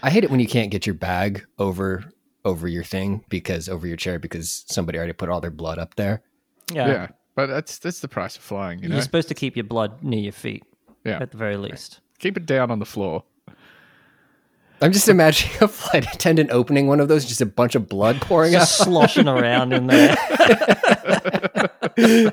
I 0.02 0.10
hate 0.10 0.24
it 0.24 0.30
when 0.30 0.40
you 0.40 0.46
can't 0.46 0.70
get 0.70 0.86
your 0.86 0.94
bag 0.94 1.46
over 1.58 2.04
over 2.44 2.68
your 2.68 2.84
thing 2.84 3.24
because 3.30 3.68
over 3.68 3.86
your 3.86 3.96
chair 3.96 4.18
because 4.18 4.64
somebody 4.68 4.98
already 4.98 5.14
put 5.14 5.30
all 5.30 5.40
their 5.40 5.50
blood 5.50 5.78
up 5.78 5.94
there. 5.94 6.22
Yeah. 6.70 6.86
Yeah, 6.86 7.08
but 7.34 7.46
that's 7.46 7.78
that's 7.78 8.00
the 8.00 8.08
price 8.08 8.36
of 8.36 8.42
flying. 8.42 8.80
You 8.80 8.88
know, 8.88 8.96
You're 8.96 9.02
supposed 9.02 9.28
to 9.28 9.34
keep 9.34 9.56
your 9.56 9.64
blood 9.64 10.02
near 10.02 10.20
your 10.20 10.32
feet 10.32 10.64
yeah, 11.04 11.18
at 11.20 11.30
the 11.30 11.38
very 11.38 11.56
least. 11.56 12.00
keep 12.18 12.36
it 12.36 12.46
down 12.46 12.70
on 12.70 12.78
the 12.78 12.86
floor. 12.86 13.24
I'm 14.80 14.92
just 14.92 15.08
imagining 15.08 15.56
a 15.62 15.68
flight 15.68 16.04
attendant 16.14 16.50
opening 16.50 16.86
one 16.88 17.00
of 17.00 17.08
those, 17.08 17.24
just 17.24 17.40
a 17.40 17.46
bunch 17.46 17.74
of 17.74 17.88
blood 17.88 18.20
pouring 18.20 18.54
out. 18.54 18.60
Just 18.60 18.78
sloshing 18.78 19.28
around 19.28 19.72
in 19.72 19.86
there. 19.86 20.14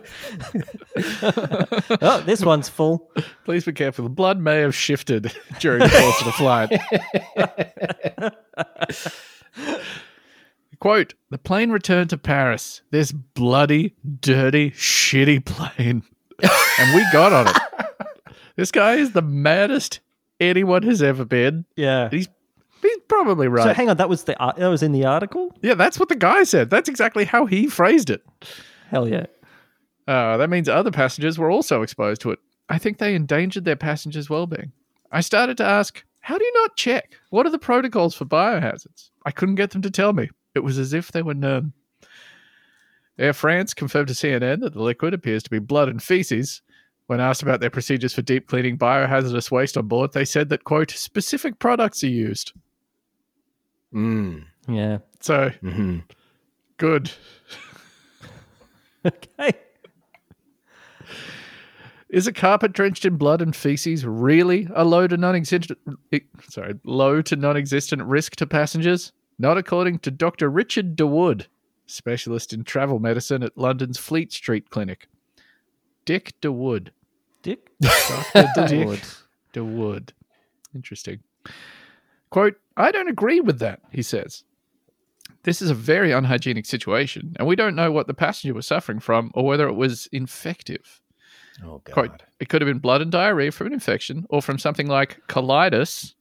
oh, 2.01 2.23
this 2.25 2.43
one's 2.43 2.69
full. 2.69 3.11
Please 3.45 3.65
be 3.65 3.73
careful. 3.73 4.03
The 4.03 4.09
blood 4.09 4.39
may 4.39 4.59
have 4.59 4.73
shifted 4.75 5.31
during 5.59 5.79
the 5.79 5.89
course 5.89 6.19
of 6.19 6.25
the 6.25 6.31
flight. 6.33 6.71
Quote 10.79 11.13
The 11.29 11.37
plane 11.37 11.69
returned 11.71 12.09
to 12.09 12.17
Paris. 12.17 12.81
This 12.91 13.11
bloody, 13.11 13.95
dirty, 14.19 14.71
shitty 14.71 15.45
plane. 15.45 16.03
and 16.79 16.95
we 16.95 17.05
got 17.13 17.33
on 17.33 17.47
it. 17.49 17.57
This 18.55 18.71
guy 18.71 18.95
is 18.95 19.11
the 19.11 19.21
maddest 19.21 19.99
anyone 20.39 20.83
has 20.83 21.03
ever 21.03 21.23
been. 21.23 21.65
Yeah. 21.75 22.09
He's, 22.09 22.27
he's 22.81 22.97
probably 23.07 23.47
right. 23.47 23.63
So 23.63 23.73
hang 23.73 23.89
on, 23.89 23.97
that 23.97 24.09
was 24.09 24.23
the 24.23 24.35
ar- 24.39 24.55
that 24.57 24.67
was 24.67 24.81
in 24.81 24.91
the 24.91 25.05
article. 25.05 25.55
yeah, 25.61 25.75
that's 25.75 25.99
what 25.99 26.09
the 26.09 26.15
guy 26.15 26.43
said. 26.43 26.69
That's 26.71 26.89
exactly 26.89 27.25
how 27.25 27.45
he 27.45 27.67
phrased 27.67 28.09
it. 28.09 28.23
Hell 28.89 29.07
yeah. 29.07 29.27
Uh, 30.11 30.35
that 30.35 30.49
means 30.49 30.67
other 30.67 30.91
passengers 30.91 31.39
were 31.39 31.49
also 31.49 31.83
exposed 31.83 32.19
to 32.19 32.31
it. 32.31 32.39
I 32.67 32.77
think 32.77 32.97
they 32.97 33.15
endangered 33.15 33.63
their 33.63 33.77
passengers' 33.77 34.29
well-being. 34.29 34.73
I 35.09 35.21
started 35.21 35.55
to 35.57 35.63
ask, 35.63 36.03
how 36.19 36.37
do 36.37 36.43
you 36.43 36.53
not 36.55 36.75
check? 36.75 37.13
What 37.29 37.45
are 37.45 37.49
the 37.49 37.57
protocols 37.57 38.13
for 38.13 38.25
biohazards? 38.25 39.09
I 39.25 39.31
couldn't 39.31 39.55
get 39.55 39.71
them 39.71 39.81
to 39.83 39.89
tell 39.89 40.11
me. 40.11 40.29
It 40.53 40.65
was 40.65 40.77
as 40.77 40.91
if 40.91 41.13
they 41.13 41.21
were 41.21 41.33
none. 41.33 41.71
Air 43.17 43.31
France 43.31 43.73
confirmed 43.73 44.09
to 44.09 44.13
CNN 44.13 44.59
that 44.59 44.73
the 44.73 44.81
liquid 44.81 45.13
appears 45.13 45.43
to 45.43 45.49
be 45.49 45.59
blood 45.59 45.87
and 45.87 46.03
feces. 46.03 46.61
When 47.07 47.21
asked 47.21 47.41
about 47.41 47.61
their 47.61 47.69
procedures 47.69 48.13
for 48.13 48.21
deep 48.21 48.47
cleaning 48.47 48.77
biohazardous 48.77 49.49
waste 49.49 49.77
on 49.77 49.87
board, 49.87 50.11
they 50.11 50.25
said 50.25 50.49
that, 50.49 50.65
quote, 50.65 50.91
specific 50.91 51.57
products 51.59 52.03
are 52.03 52.07
used. 52.07 52.51
Mm. 53.93 54.43
Yeah. 54.67 54.97
So, 55.21 55.51
hmm 55.61 55.99
good. 56.75 57.11
Okay. 59.03 59.53
Is 62.09 62.27
a 62.27 62.33
carpet 62.33 62.73
drenched 62.73 63.05
in 63.05 63.15
blood 63.15 63.41
and 63.41 63.55
feces 63.55 64.05
really 64.05 64.67
a 64.75 64.83
low 64.83 65.07
to 65.07 65.15
non-existent 65.15 65.79
sorry, 66.49 66.73
low 66.83 67.21
to 67.21 67.35
non-existent 67.35 68.03
risk 68.03 68.35
to 68.37 68.47
passengers? 68.47 69.13
Not 69.39 69.57
according 69.57 69.99
to 69.99 70.11
Dr. 70.11 70.49
Richard 70.49 70.95
Dawood, 70.95 71.47
specialist 71.85 72.53
in 72.53 72.63
travel 72.63 72.99
medicine 72.99 73.43
at 73.43 73.57
London's 73.57 73.97
Fleet 73.97 74.31
Street 74.31 74.69
Clinic. 74.69 75.07
Dick 76.05 76.33
Dawood. 76.41 76.89
Dick. 77.41 77.71
Dr. 77.81 78.47
Dick 78.67 78.87
Wood. 78.87 79.01
Dawood. 79.53 80.09
Interesting. 80.75 81.19
Quote, 82.29 82.55
I 82.77 82.91
don't 82.91 83.09
agree 83.09 83.41
with 83.41 83.59
that, 83.59 83.81
he 83.91 84.01
says. 84.01 84.43
This 85.43 85.61
is 85.61 85.69
a 85.69 85.75
very 85.75 86.11
unhygienic 86.11 86.65
situation, 86.65 87.35
and 87.37 87.47
we 87.47 87.55
don't 87.55 87.75
know 87.75 87.91
what 87.91 88.07
the 88.07 88.13
passenger 88.13 88.53
was 88.53 88.67
suffering 88.67 88.99
from 88.99 89.31
or 89.33 89.45
whether 89.45 89.67
it 89.67 89.73
was 89.75 90.07
infective. 90.11 91.00
Oh 91.63 91.81
god. 91.83 91.93
Quote, 91.93 92.23
it 92.39 92.49
could 92.49 92.61
have 92.61 92.67
been 92.67 92.79
blood 92.79 93.01
and 93.01 93.11
diarrhea 93.11 93.51
from 93.51 93.67
an 93.67 93.73
infection 93.73 94.25
or 94.29 94.41
from 94.41 94.57
something 94.59 94.87
like 94.87 95.19
colitis. 95.27 96.13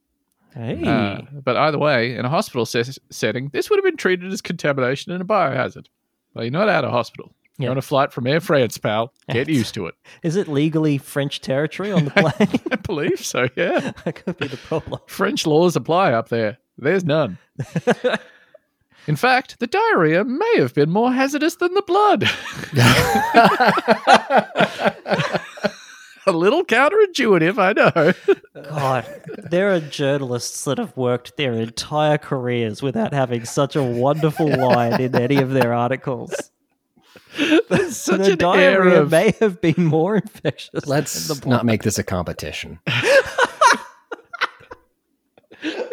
Hey. 0.54 0.82
Uh, 0.84 1.22
but 1.44 1.56
either 1.56 1.78
way, 1.78 2.16
in 2.16 2.24
a 2.24 2.28
hospital 2.28 2.66
ses- 2.66 2.98
setting, 3.10 3.50
this 3.52 3.70
would 3.70 3.76
have 3.76 3.84
been 3.84 3.96
treated 3.96 4.32
as 4.32 4.40
contamination 4.42 5.12
and 5.12 5.22
a 5.22 5.24
biohazard. 5.24 5.86
Well, 6.34 6.44
you're 6.44 6.50
not 6.52 6.68
out 6.68 6.84
of 6.84 6.90
hospital. 6.90 7.32
You're 7.58 7.66
Yeah. 7.66 7.70
on 7.72 7.78
a 7.78 7.82
flight 7.82 8.12
from 8.12 8.26
Air 8.26 8.40
France, 8.40 8.76
pal. 8.78 9.12
Get 9.30 9.48
used 9.48 9.74
to 9.74 9.86
it. 9.86 9.94
Is 10.22 10.34
it 10.36 10.48
legally 10.48 10.98
French 10.98 11.40
territory 11.40 11.92
on 11.92 12.06
the 12.06 12.10
plane? 12.16 12.60
I 12.72 12.76
believe 12.82 13.24
so, 13.24 13.48
yeah. 13.56 13.92
that 14.04 14.14
could 14.24 14.38
be 14.38 14.48
the 14.48 14.56
problem. 14.56 15.00
French 15.06 15.46
laws 15.46 15.76
apply 15.76 16.12
up 16.12 16.28
there. 16.30 16.58
There's 16.78 17.04
none. 17.04 17.38
In 19.06 19.16
fact, 19.16 19.58
the 19.58 19.66
diarrhea 19.66 20.24
may 20.24 20.54
have 20.56 20.74
been 20.74 20.90
more 20.90 21.12
hazardous 21.12 21.56
than 21.56 21.74
the 21.74 21.82
blood. 21.82 22.22
a 26.26 26.32
little 26.32 26.64
counterintuitive, 26.64 27.58
I 27.58 27.72
know. 27.72 28.12
God, 28.68 29.06
there 29.50 29.74
are 29.74 29.80
journalists 29.80 30.64
that 30.64 30.78
have 30.78 30.96
worked 30.96 31.36
their 31.36 31.52
entire 31.52 32.18
careers 32.18 32.82
without 32.82 33.12
having 33.12 33.44
such 33.44 33.74
a 33.74 33.82
wonderful 33.82 34.48
line 34.48 35.00
in 35.00 35.16
any 35.16 35.36
of 35.36 35.50
their 35.50 35.72
articles. 35.72 36.34
There's 37.36 37.96
such 37.96 38.18
the 38.18 38.24
an 38.24 38.30
air 38.30 38.36
diarrhea 38.36 39.02
of 39.02 39.10
may 39.10 39.32
have 39.40 39.60
been 39.60 39.84
more 39.84 40.16
infectious. 40.16 40.86
Let's 40.86 41.28
than 41.28 41.40
the 41.40 41.48
not 41.48 41.64
make 41.64 41.82
this 41.82 41.98
a 41.98 42.04
competition. 42.04 42.78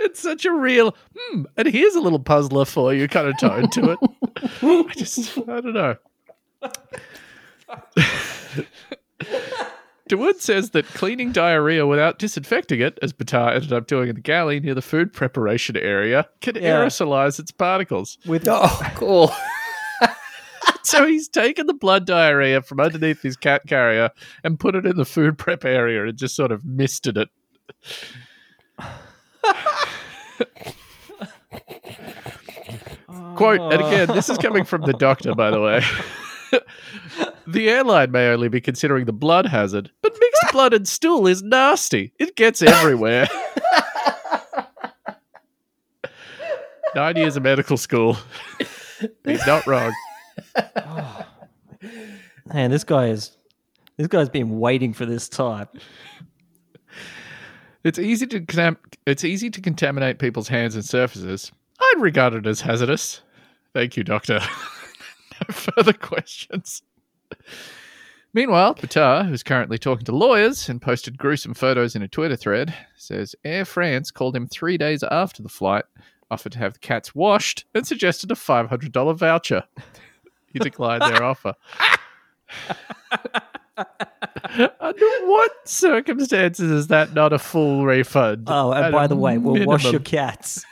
it's 0.07 0.19
such 0.19 0.45
a 0.45 0.51
real 0.51 0.95
hmm, 1.15 1.43
and 1.57 1.67
here's 1.67 1.95
a 1.95 1.99
little 2.01 2.19
puzzler 2.19 2.65
for 2.65 2.93
you 2.93 3.07
kind 3.07 3.27
of 3.27 3.37
tone 3.39 3.69
to 3.71 3.91
it. 3.91 3.99
I 4.89 4.93
just 4.95 5.37
I 5.39 5.61
don't 5.61 5.73
know. 5.73 5.95
Dawood 10.09 10.39
says 10.39 10.69
that 10.69 10.85
cleaning 10.85 11.33
diarrhea 11.33 11.85
without 11.85 12.17
disinfecting 12.17 12.79
it, 12.79 12.97
as 13.01 13.11
Battah 13.11 13.55
ended 13.55 13.73
up 13.73 13.87
doing 13.87 14.07
in 14.07 14.15
the 14.15 14.21
galley 14.21 14.61
near 14.61 14.73
the 14.73 14.81
food 14.81 15.11
preparation 15.11 15.75
area, 15.75 16.29
can 16.39 16.55
Yeah. 16.55 16.85
aerosolize 16.85 17.39
its 17.39 17.51
particles. 17.51 18.17
with 18.25 18.47
Oh, 18.47 18.81
cool. 18.95 19.33
So 20.83 21.05
he's 21.05 21.27
taken 21.27 21.67
the 21.67 21.73
blood 21.73 22.05
diarrhea 22.05 22.61
from 22.61 22.79
underneath 22.79 23.21
his 23.21 23.35
cat 23.35 23.63
carrier 23.67 24.11
and 24.45 24.57
put 24.57 24.75
it 24.75 24.85
in 24.85 24.95
the 24.95 25.03
food 25.03 25.37
prep 25.37 25.65
area 25.65 26.05
and 26.05 26.17
just 26.17 26.37
sort 26.37 26.53
of 26.53 26.63
misted 26.63 27.17
it. 27.17 27.27
Quote, 33.35 33.61
and 33.71 33.81
again, 33.81 34.07
this 34.07 34.29
is 34.29 34.37
coming 34.37 34.65
from 34.65 34.81
the 34.81 34.93
doctor, 34.93 35.35
by 35.35 35.51
the 35.51 35.61
way. 35.61 35.83
the 37.47 37.69
airline 37.69 38.11
may 38.11 38.29
only 38.29 38.49
be 38.49 38.59
considering 38.59 39.05
the 39.05 39.13
blood 39.13 39.45
hazard, 39.45 39.91
but 40.01 40.11
mixed 40.19 40.43
blood 40.51 40.73
and 40.73 40.87
stool 40.87 41.27
is 41.27 41.43
nasty. 41.43 42.13
It 42.19 42.35
gets 42.35 42.61
everywhere. 42.63 43.27
Nine 46.95 47.15
years 47.15 47.37
of 47.37 47.43
medical 47.43 47.77
school. 47.77 48.17
He's 49.23 49.45
not 49.45 49.67
wrong. 49.67 49.93
man, 52.51 52.71
this 52.71 52.83
guy 52.83 53.09
is 53.09 53.37
this 53.97 54.07
guy's 54.07 54.29
been 54.29 54.59
waiting 54.59 54.93
for 54.93 55.05
this 55.05 55.29
time. 55.29 55.67
It's 57.83 57.99
easy 57.99 58.25
to 58.27 58.41
contam- 58.41 58.77
it's 59.05 59.23
easy 59.23 59.49
to 59.49 59.61
contaminate 59.61 60.19
people's 60.19 60.47
hands 60.47 60.75
and 60.75 60.83
surfaces. 60.83 61.51
I'd 61.79 62.01
regard 62.01 62.33
it 62.33 62.47
as 62.47 62.61
hazardous. 62.61 63.21
Thank 63.73 63.97
you, 63.97 64.03
Doctor. 64.03 64.39
no 65.47 65.53
further 65.53 65.93
questions. 65.93 66.81
Meanwhile, 68.33 68.75
Battah, 68.75 69.27
who's 69.27 69.43
currently 69.43 69.77
talking 69.77 70.05
to 70.05 70.15
lawyers 70.15 70.69
and 70.69 70.81
posted 70.81 71.17
gruesome 71.17 71.53
photos 71.53 71.95
in 71.95 72.01
a 72.01 72.07
Twitter 72.07 72.35
thread, 72.35 72.73
says 72.95 73.35
Air 73.43 73.65
France 73.65 74.11
called 74.11 74.35
him 74.35 74.47
three 74.47 74.77
days 74.77 75.03
after 75.03 75.41
the 75.41 75.49
flight, 75.49 75.85
offered 76.29 76.51
to 76.51 76.59
have 76.59 76.73
the 76.73 76.79
cats 76.79 77.15
washed, 77.15 77.65
and 77.73 77.87
suggested 77.87 78.31
a 78.31 78.35
$500 78.35 79.17
voucher. 79.17 79.63
he 80.53 80.59
declined 80.59 81.03
their 81.03 81.23
offer. 81.23 81.53
Under 84.79 85.05
what 85.25 85.51
circumstances 85.65 86.69
is 86.71 86.87
that 86.87 87.13
not 87.13 87.33
a 87.33 87.39
full 87.39 87.85
refund? 87.85 88.47
Oh, 88.47 88.71
and 88.71 88.91
by 88.91 89.07
the 89.07 89.15
way, 89.15 89.37
we'll 89.37 89.65
wash 89.65 89.91
your 89.91 89.99
cats. 90.01 90.65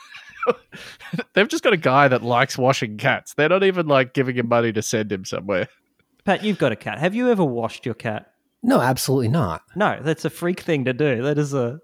They've 1.33 1.47
just 1.47 1.63
got 1.63 1.73
a 1.73 1.77
guy 1.77 2.07
that 2.07 2.21
likes 2.21 2.57
washing 2.57 2.97
cats. 2.97 3.33
They're 3.33 3.49
not 3.49 3.63
even 3.63 3.87
like 3.87 4.13
giving 4.13 4.35
him 4.35 4.47
money 4.47 4.71
to 4.73 4.81
send 4.81 5.11
him 5.11 5.25
somewhere. 5.25 5.67
Pat, 6.23 6.43
you've 6.43 6.57
got 6.57 6.71
a 6.71 6.75
cat. 6.75 6.99
Have 6.99 7.15
you 7.15 7.29
ever 7.31 7.43
washed 7.43 7.85
your 7.85 7.95
cat? 7.95 8.31
No, 8.63 8.79
absolutely 8.81 9.27
not. 9.29 9.61
No, 9.75 9.99
that's 10.01 10.25
a 10.25 10.29
freak 10.29 10.59
thing 10.59 10.85
to 10.85 10.93
do. 10.93 11.21
That 11.23 11.37
is 11.37 11.53
a 11.53 11.79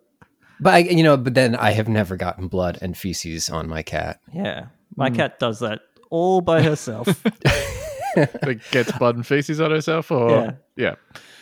But 0.59 0.73
I, 0.73 0.77
you 0.79 1.03
know, 1.03 1.15
but 1.17 1.33
then 1.35 1.55
I 1.55 1.71
have 1.71 1.87
never 1.87 2.15
gotten 2.15 2.47
blood 2.47 2.77
and 2.81 2.97
feces 2.97 3.49
on 3.49 3.67
my 3.67 3.83
cat. 3.83 4.19
yeah. 4.33 4.65
My 4.95 5.09
Hmm. 5.09 5.15
cat 5.15 5.39
does 5.39 5.59
that 5.59 5.79
all 6.09 6.41
by 6.41 6.61
herself. 6.61 7.07
That 8.13 8.59
gets 8.71 8.91
blood 8.97 9.15
and 9.15 9.25
feces 9.25 9.61
on 9.61 9.71
herself, 9.71 10.11
or 10.11 10.29
yeah, 10.31 10.51
yeah. 10.75 10.95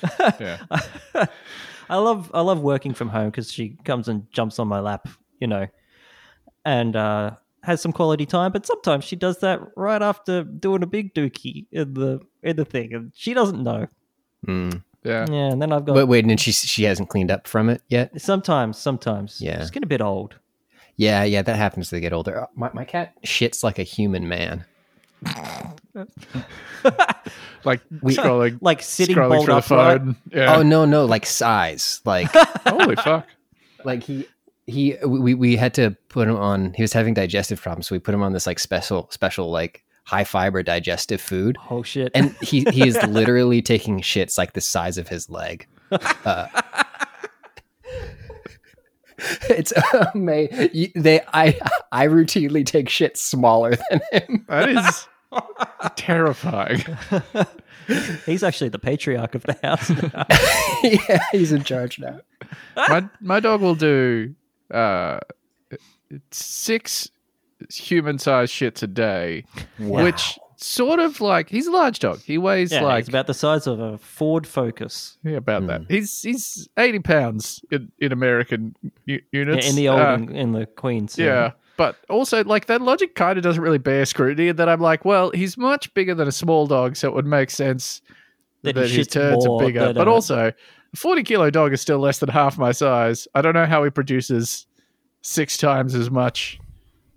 I 1.89 1.97
love 1.97 2.29
I 2.33 2.41
love 2.41 2.61
working 2.61 2.93
from 2.93 3.09
home 3.09 3.29
because 3.29 3.51
she 3.51 3.77
comes 3.83 4.07
and 4.07 4.31
jumps 4.31 4.59
on 4.59 4.67
my 4.67 4.79
lap, 4.79 5.07
you 5.39 5.47
know, 5.47 5.67
and 6.65 6.95
uh, 6.95 7.31
has 7.63 7.81
some 7.81 7.91
quality 7.91 8.25
time. 8.25 8.51
But 8.51 8.65
sometimes 8.65 9.03
she 9.03 9.15
does 9.15 9.39
that 9.39 9.59
right 9.75 10.01
after 10.01 10.43
doing 10.43 10.83
a 10.83 10.87
big 10.87 11.13
dookie 11.13 11.65
in 11.71 11.93
the 11.95 12.19
in 12.43 12.55
the 12.57 12.65
thing, 12.65 12.93
and 12.93 13.11
she 13.15 13.33
doesn't 13.33 13.63
know. 13.63 13.87
Mm. 14.47 14.83
yeah. 15.03 15.25
Yeah, 15.29 15.51
and 15.51 15.61
then 15.61 15.71
I've 15.73 15.85
got 15.85 15.95
But 15.95 16.07
wait, 16.07 16.25
and 16.25 16.39
she 16.39 16.51
she 16.51 16.83
hasn't 16.83 17.09
cleaned 17.09 17.31
up 17.31 17.47
from 17.47 17.69
it 17.69 17.81
yet. 17.89 18.21
sometimes 18.21 18.77
sometimes 18.77 19.41
Yeah. 19.41 19.59
she's 19.59 19.71
getting 19.71 19.85
a 19.87 19.87
bit 19.87 20.01
old. 20.01 20.35
Yeah, 20.95 21.23
yeah, 21.23 21.41
that 21.41 21.55
happens 21.55 21.87
as 21.87 21.89
they 21.91 22.01
get 22.01 22.13
older. 22.13 22.41
Uh, 22.41 22.47
My 22.55 22.69
my 22.73 22.85
cat 22.85 23.13
shits 23.25 23.63
like 23.63 23.79
a 23.79 23.83
human 23.83 24.27
man. 24.27 24.65
Like 27.65 27.81
We- 28.01 28.15
scrolling, 28.15 28.57
Like 28.61 28.81
sitting 28.81 29.15
scrolling 29.15 29.29
bolt 29.29 29.45
through 29.45 29.53
the 29.53 29.57
upright. 29.75 30.01
phone. 30.01 30.15
Yeah. 30.31 30.55
Oh 30.55 30.63
no, 30.63 30.85
no, 30.85 31.05
like 31.05 31.25
size, 31.25 32.01
like 32.05 32.27
Holy 32.67 32.95
fuck! 32.95 33.27
like 33.83 34.01
he 34.03 34.25
he 34.65 34.95
we 35.05 35.33
we 35.33 35.55
had 35.57 35.73
to 35.73 35.91
put 36.07 36.27
him 36.29 36.37
on. 36.37 36.73
He 36.73 36.81
was 36.83 36.93
having 36.93 37.13
digestive 37.13 37.61
problems, 37.61 37.87
so 37.87 37.95
we 37.95 37.99
put 37.99 38.13
him 38.13 38.23
on 38.23 38.31
this 38.33 38.47
like 38.47 38.59
special 38.59 39.09
special 39.11 39.51
like 39.51 39.83
high 40.05 40.23
fiber 40.23 40.63
digestive 40.63 41.19
food. 41.19 41.57
Oh 41.69 41.83
shit! 41.83 42.11
and 42.15 42.33
he 42.41 42.63
he 42.71 42.87
is 42.87 42.97
literally 43.03 43.61
taking 43.61 43.99
shits 43.99 44.37
like 44.37 44.53
the 44.53 44.61
size 44.61 44.97
of 44.97 45.09
his 45.09 45.29
leg. 45.29 45.67
Uh, 45.91 46.47
it's 49.49 49.73
amazing. 50.13 50.91
They 50.95 51.21
I 51.33 51.59
I 51.91 52.07
routinely 52.07 52.65
take 52.65 52.89
shit 52.89 53.17
smaller 53.17 53.77
than 53.89 54.01
him. 54.11 54.45
That 54.49 54.69
is 54.69 55.07
terrifying. 55.95 56.83
He's 58.25 58.43
actually 58.43 58.69
the 58.69 58.79
patriarch 58.79 59.35
of 59.35 59.43
the 59.43 59.57
house. 59.61 59.89
now. 59.89 60.25
yeah, 60.83 61.23
he's 61.31 61.51
in 61.51 61.63
charge 61.63 61.99
now. 61.99 62.19
my 62.75 63.07
my 63.21 63.39
dog 63.39 63.61
will 63.61 63.75
do 63.75 64.33
uh 64.71 65.19
six 66.31 67.09
human-sized 67.71 68.53
shits 68.53 68.81
a 68.81 68.87
day, 68.87 69.43
which 69.79 70.39
sort 70.61 70.99
of 70.99 71.21
like 71.21 71.49
he's 71.49 71.67
a 71.67 71.71
large 71.71 71.99
dog. 71.99 72.19
He 72.21 72.37
weighs 72.37 72.71
yeah, 72.71 72.81
like 72.81 72.99
it's 73.01 73.09
about 73.09 73.27
the 73.27 73.33
size 73.33 73.65
of 73.67 73.79
a 73.79 73.97
Ford 73.97 74.45
Focus. 74.45 75.17
yeah, 75.23 75.37
about 75.37 75.61
Hmm. 75.61 75.67
that. 75.67 75.81
He's 75.89 76.21
he's 76.21 76.67
eighty 76.77 76.99
pounds 76.99 77.63
in, 77.71 77.91
in 77.99 78.11
American 78.11 78.75
u- 79.05 79.21
Yeah, 79.31 79.39
units. 79.39 79.69
in 79.69 79.75
the 79.75 79.89
old 79.89 79.99
Uh, 80.01 80.13
in, 80.15 80.35
in 80.35 80.51
the 80.51 80.65
Queens. 80.65 81.17
Yeah. 81.17 81.51
But 81.77 81.95
also, 82.09 82.43
like, 82.43 82.65
that 82.65 82.81
logic 82.81 83.15
kind 83.15 83.37
of 83.37 83.43
doesn't 83.43 83.63
really 83.63 83.77
bear 83.77 84.03
scrutiny. 84.05 84.49
And 84.49 84.59
then 84.59 84.67
I'm 84.67 84.81
like, 84.81 85.05
well, 85.05 85.31
he's 85.31 85.57
much 85.57 85.93
bigger 85.93 86.13
than 86.13 86.27
a 86.27 86.31
small 86.31 86.67
dog, 86.67 86.97
so 86.97 87.07
it 87.07 87.13
would 87.15 87.25
make 87.25 87.49
sense 87.49 88.01
That 88.63 88.75
that, 88.75 88.89
he 88.89 88.97
his 88.97 89.07
shits 89.07 89.11
turds 89.11 89.45
are 89.47 89.57
bigger. 89.59 89.93
But 89.93 90.05
a- 90.09 90.11
also, 90.11 90.47
a 90.47 90.95
40 90.97 91.23
kilo 91.23 91.49
dog 91.49 91.71
is 91.71 91.79
still 91.79 91.99
less 91.99 92.19
than 92.19 92.27
half 92.27 92.57
my 92.57 92.73
size. 92.73 93.29
I 93.33 93.41
don't 93.41 93.53
know 93.53 93.65
how 93.65 93.81
he 93.85 93.89
produces 93.91 94.67
six 95.21 95.55
times 95.55 95.95
as 95.95 96.11
much 96.11 96.59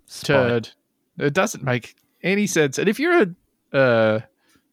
Spite. 0.05 0.25
turd. 0.27 0.69
It 1.17 1.33
doesn't 1.33 1.63
make 1.65 1.95
any 2.23 2.47
sense. 2.47 2.77
And 2.77 2.87
if 2.89 2.99
you're 2.99 3.21
a 3.73 3.77
uh, 3.77 4.19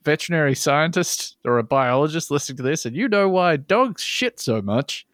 veterinary 0.05 0.55
scientist 0.55 1.37
or 1.45 1.59
a 1.59 1.63
biologist 1.63 2.31
listening 2.31 2.57
to 2.59 2.63
this 2.63 2.87
and 2.87 2.95
you 2.97 3.09
know 3.09 3.29
why 3.29 3.57
dogs 3.57 4.03
shit 4.03 4.39
so 4.41 4.63
much, 4.63 5.07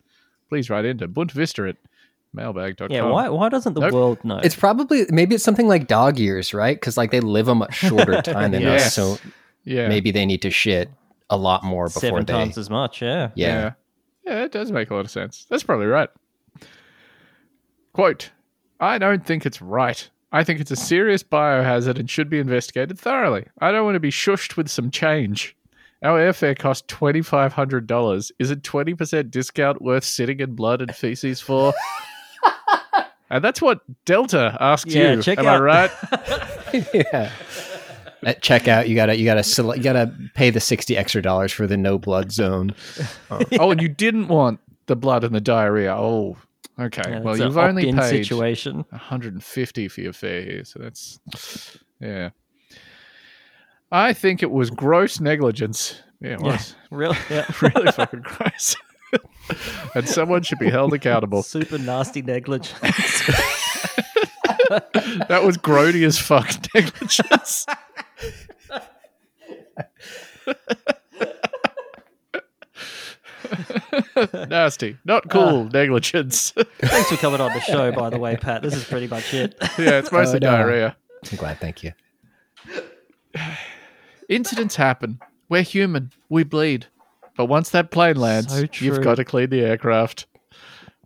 please 0.49 0.71
write 0.71 0.85
into 0.85 1.09
Boonta 1.09 1.33
Vista 1.33 1.67
at 1.69 1.77
mailbag.com. 2.33 2.91
Yeah, 2.91 3.05
why 3.07 3.29
why 3.29 3.49
doesn't 3.49 3.73
the 3.75 3.81
Nope. 3.81 3.93
world 3.93 4.25
know? 4.25 4.39
It's 4.39 4.55
probably 4.57 5.07
maybe 5.11 5.35
it's 5.35 5.45
something 5.45 5.69
like 5.69 5.87
dog 5.89 6.19
years, 6.19 6.53
right? 6.55 6.77
Because 6.77 6.97
like 6.97 7.11
they 7.11 7.21
live 7.21 7.49
a 7.49 7.55
much 7.55 7.75
shorter 7.75 8.21
time 8.23 8.51
than 8.53 8.63
Yes. 8.63 8.87
us, 8.87 8.95
so 8.95 9.19
Yeah. 9.65 9.89
maybe 9.89 10.11
they 10.11 10.27
need 10.27 10.43
to 10.43 10.51
shit 10.51 10.91
a 11.31 11.37
lot 11.37 11.65
more 11.65 11.87
before 11.87 12.01
seven 12.01 12.25
they. 12.25 12.33
times 12.33 12.59
as 12.59 12.71
much. 12.71 13.01
Yeah. 13.03 13.31
yeah. 13.35 13.47
Yeah. 13.47 13.73
Yeah, 14.25 14.45
it 14.45 14.53
does 14.53 14.71
make 14.73 14.91
a 14.91 14.95
lot 14.95 15.05
of 15.05 15.11
sense. 15.11 15.47
That's 15.49 15.63
probably 15.63 15.87
right. 15.87 16.09
Quote 17.93 18.31
I 18.79 18.99
don't 18.99 19.25
think 19.25 19.47
it's 19.47 19.63
right. 19.63 20.09
I 20.33 20.45
think 20.45 20.61
it's 20.61 20.71
a 20.71 20.77
serious 20.77 21.23
biohazard 21.23 21.99
and 21.99 22.11
should 22.11 22.29
be 22.29 22.39
investigated 22.39 22.99
thoroughly. 22.99 23.47
I 23.61 23.71
don't 23.73 23.85
want 23.85 23.95
to 23.95 24.01
be 24.01 24.11
shushed 24.11 24.57
with 24.57 24.69
some 24.69 24.91
change. 24.91 25.57
Our 26.03 26.19
airfare 26.21 26.59
cost 26.59 26.89
$2,500. 26.89 28.31
Is 28.39 28.51
a 28.51 28.57
20% 28.57 29.31
discount 29.31 29.81
worth 29.81 30.05
sitting 30.05 30.41
in 30.41 30.55
blood 30.55 30.83
and 30.83 30.95
feces 30.95 31.41
for? 31.41 31.73
and 33.31 33.43
that's 33.43 33.63
what 33.63 33.81
Delta 34.05 34.57
asked 34.61 34.87
Yeah, 34.89 35.15
you. 35.15 35.23
check 35.23 35.39
Am 35.39 35.47
out- 35.47 35.61
I 35.61 35.65
right? 35.65 35.91
yeah. 36.95 37.31
At 38.23 38.43
checkout, 38.43 38.89
you 38.89 38.97
gotta 38.97 39.17
you 39.17 39.25
gotta 39.25 39.45
sele- 39.45 39.77
you 39.77 39.83
gotta 39.83 40.13
pay 40.35 40.51
the 40.51 40.59
sixty 40.59 40.97
extra 40.97 41.23
dollars 41.23 41.53
for 41.53 41.67
the 41.67 41.77
no 41.77 41.97
blood 41.99 42.33
zone. 42.33 42.75
Oh, 43.31 43.71
and 43.71 43.81
you 43.81 43.89
didn't 43.89 44.29
want 44.29 44.59
the 44.87 44.97
blood 44.97 45.23
and 45.23 45.35
the 45.35 45.41
diarrhea. 45.41 45.95
Oh, 45.95 46.37
okay. 46.81 47.03
Yeah, 47.07 47.21
well, 47.21 47.37
you've 47.39 47.57
only 47.59 47.93
paid 47.93 48.25
situation. 48.25 48.85
150 48.91 49.89
for 49.89 50.01
your 50.01 50.13
fare 50.13 50.43
here, 50.43 50.65
so 50.65 50.79
that's 50.81 51.19
yeah. 52.01 52.31
I 53.93 54.13
think 54.13 54.43
it 54.43 54.51
was 54.51 54.71
gross 54.71 55.21
negligence. 55.21 56.01
Yeah, 56.21 56.35
it 56.35 56.41
Yeah. 56.41 56.47
was 56.47 56.75
Really? 56.91 57.17
Yeah. 57.31 57.47
really 57.63 57.93
fucking 57.93 58.23
gross. 58.23 58.77
and 59.95 60.09
someone 60.09 60.43
should 60.43 60.59
be 60.59 60.71
held 60.71 60.93
accountable. 60.93 61.43
Super 61.43 61.79
nasty 61.79 62.23
negligence. 62.23 63.23
That 65.29 65.45
was 65.45 65.57
grody 65.57 66.05
as 66.05 66.19
fuck 66.19 66.51
negligence. 66.75 67.67
Nasty, 74.49 74.97
not 75.05 75.29
cool 75.31 75.65
negligence. 75.65 76.51
Thanks 76.79 77.09
for 77.09 77.17
coming 77.17 77.41
on 77.41 77.53
the 77.53 77.61
show, 77.61 77.93
by 77.93 78.11
the 78.11 78.19
way, 78.19 78.37
Pat. 78.37 78.63
This 78.63 78.75
is 78.75 78.85
pretty 78.85 79.07
much 79.07 79.33
it. 79.35 79.55
yeah, 79.79 79.99
it's 79.99 80.13
mostly 80.13 80.41
no. 80.41 80.51
diarrhea. 80.51 80.97
I'm 81.31 81.39
glad, 81.39 81.59
thank 81.59 81.83
you. 81.83 81.93
Incidents 84.29 84.77
happen. 84.77 85.19
We're 85.49 85.63
human. 85.63 86.13
We 86.29 86.45
bleed. 86.45 86.87
But 87.37 87.47
once 87.47 87.71
that 87.71 87.91
plane 87.91 88.17
lands, 88.17 88.53
So 88.53 88.67
you've 88.79 89.03
got 89.03 89.17
to 89.17 89.25
clean 89.25 89.51
the 89.51 89.61
aircraft. 89.61 90.27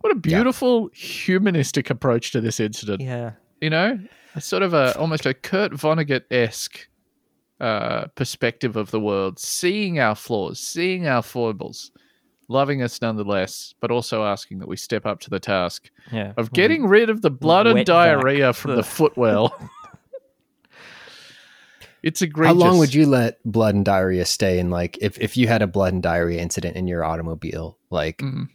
What 0.01 0.11
a 0.11 0.15
beautiful 0.15 0.89
humanistic 0.93 1.89
approach 1.89 2.31
to 2.31 2.41
this 2.41 2.59
incident. 2.59 3.01
Yeah. 3.01 3.31
You 3.59 3.69
know, 3.69 3.99
a 4.35 4.41
sort 4.41 4.63
of 4.63 4.73
a 4.73 4.97
almost 4.97 5.25
a 5.25 5.33
Kurt 5.33 5.73
Vonnegut 5.73 6.23
esque 6.31 6.87
uh, 7.59 8.07
perspective 8.15 8.75
of 8.75 8.89
the 8.89 8.99
world, 8.99 9.37
seeing 9.37 9.99
our 9.99 10.15
flaws, 10.15 10.59
seeing 10.59 11.07
our 11.07 11.21
foibles, 11.21 11.91
loving 12.51 12.81
us 12.81 13.01
nonetheless, 13.01 13.73
but 13.79 13.89
also 13.91 14.23
asking 14.23 14.59
that 14.59 14.67
we 14.67 14.77
step 14.77 15.05
up 15.05 15.19
to 15.21 15.29
the 15.29 15.39
task 15.39 15.89
Yeah. 16.11 16.33
of 16.37 16.51
getting 16.53 16.85
rid 16.85 17.09
of 17.09 17.21
the 17.21 17.31
blood 17.31 17.65
and 17.67 17.85
diarrhea 17.85 18.47
vac. 18.53 18.55
from 18.55 18.75
the 18.75 18.83
footwell. 18.97 19.53
it's 22.03 22.21
egregious. 22.21 22.61
How 22.61 22.67
long 22.67 22.79
would 22.79 22.93
you 22.93 23.05
let 23.05 23.39
blood 23.45 23.75
and 23.75 23.85
diarrhea 23.85 24.25
stay 24.25 24.59
in? 24.59 24.69
Like, 24.69 24.97
if, 25.01 25.19
if 25.19 25.37
you 25.37 25.47
had 25.47 25.61
a 25.61 25.67
blood 25.67 25.93
and 25.93 26.01
diarrhea 26.03 26.41
incident 26.41 26.75
in 26.75 26.87
your 26.87 27.03
automobile, 27.03 27.77
like, 27.89 28.17
Mm. 28.19 28.47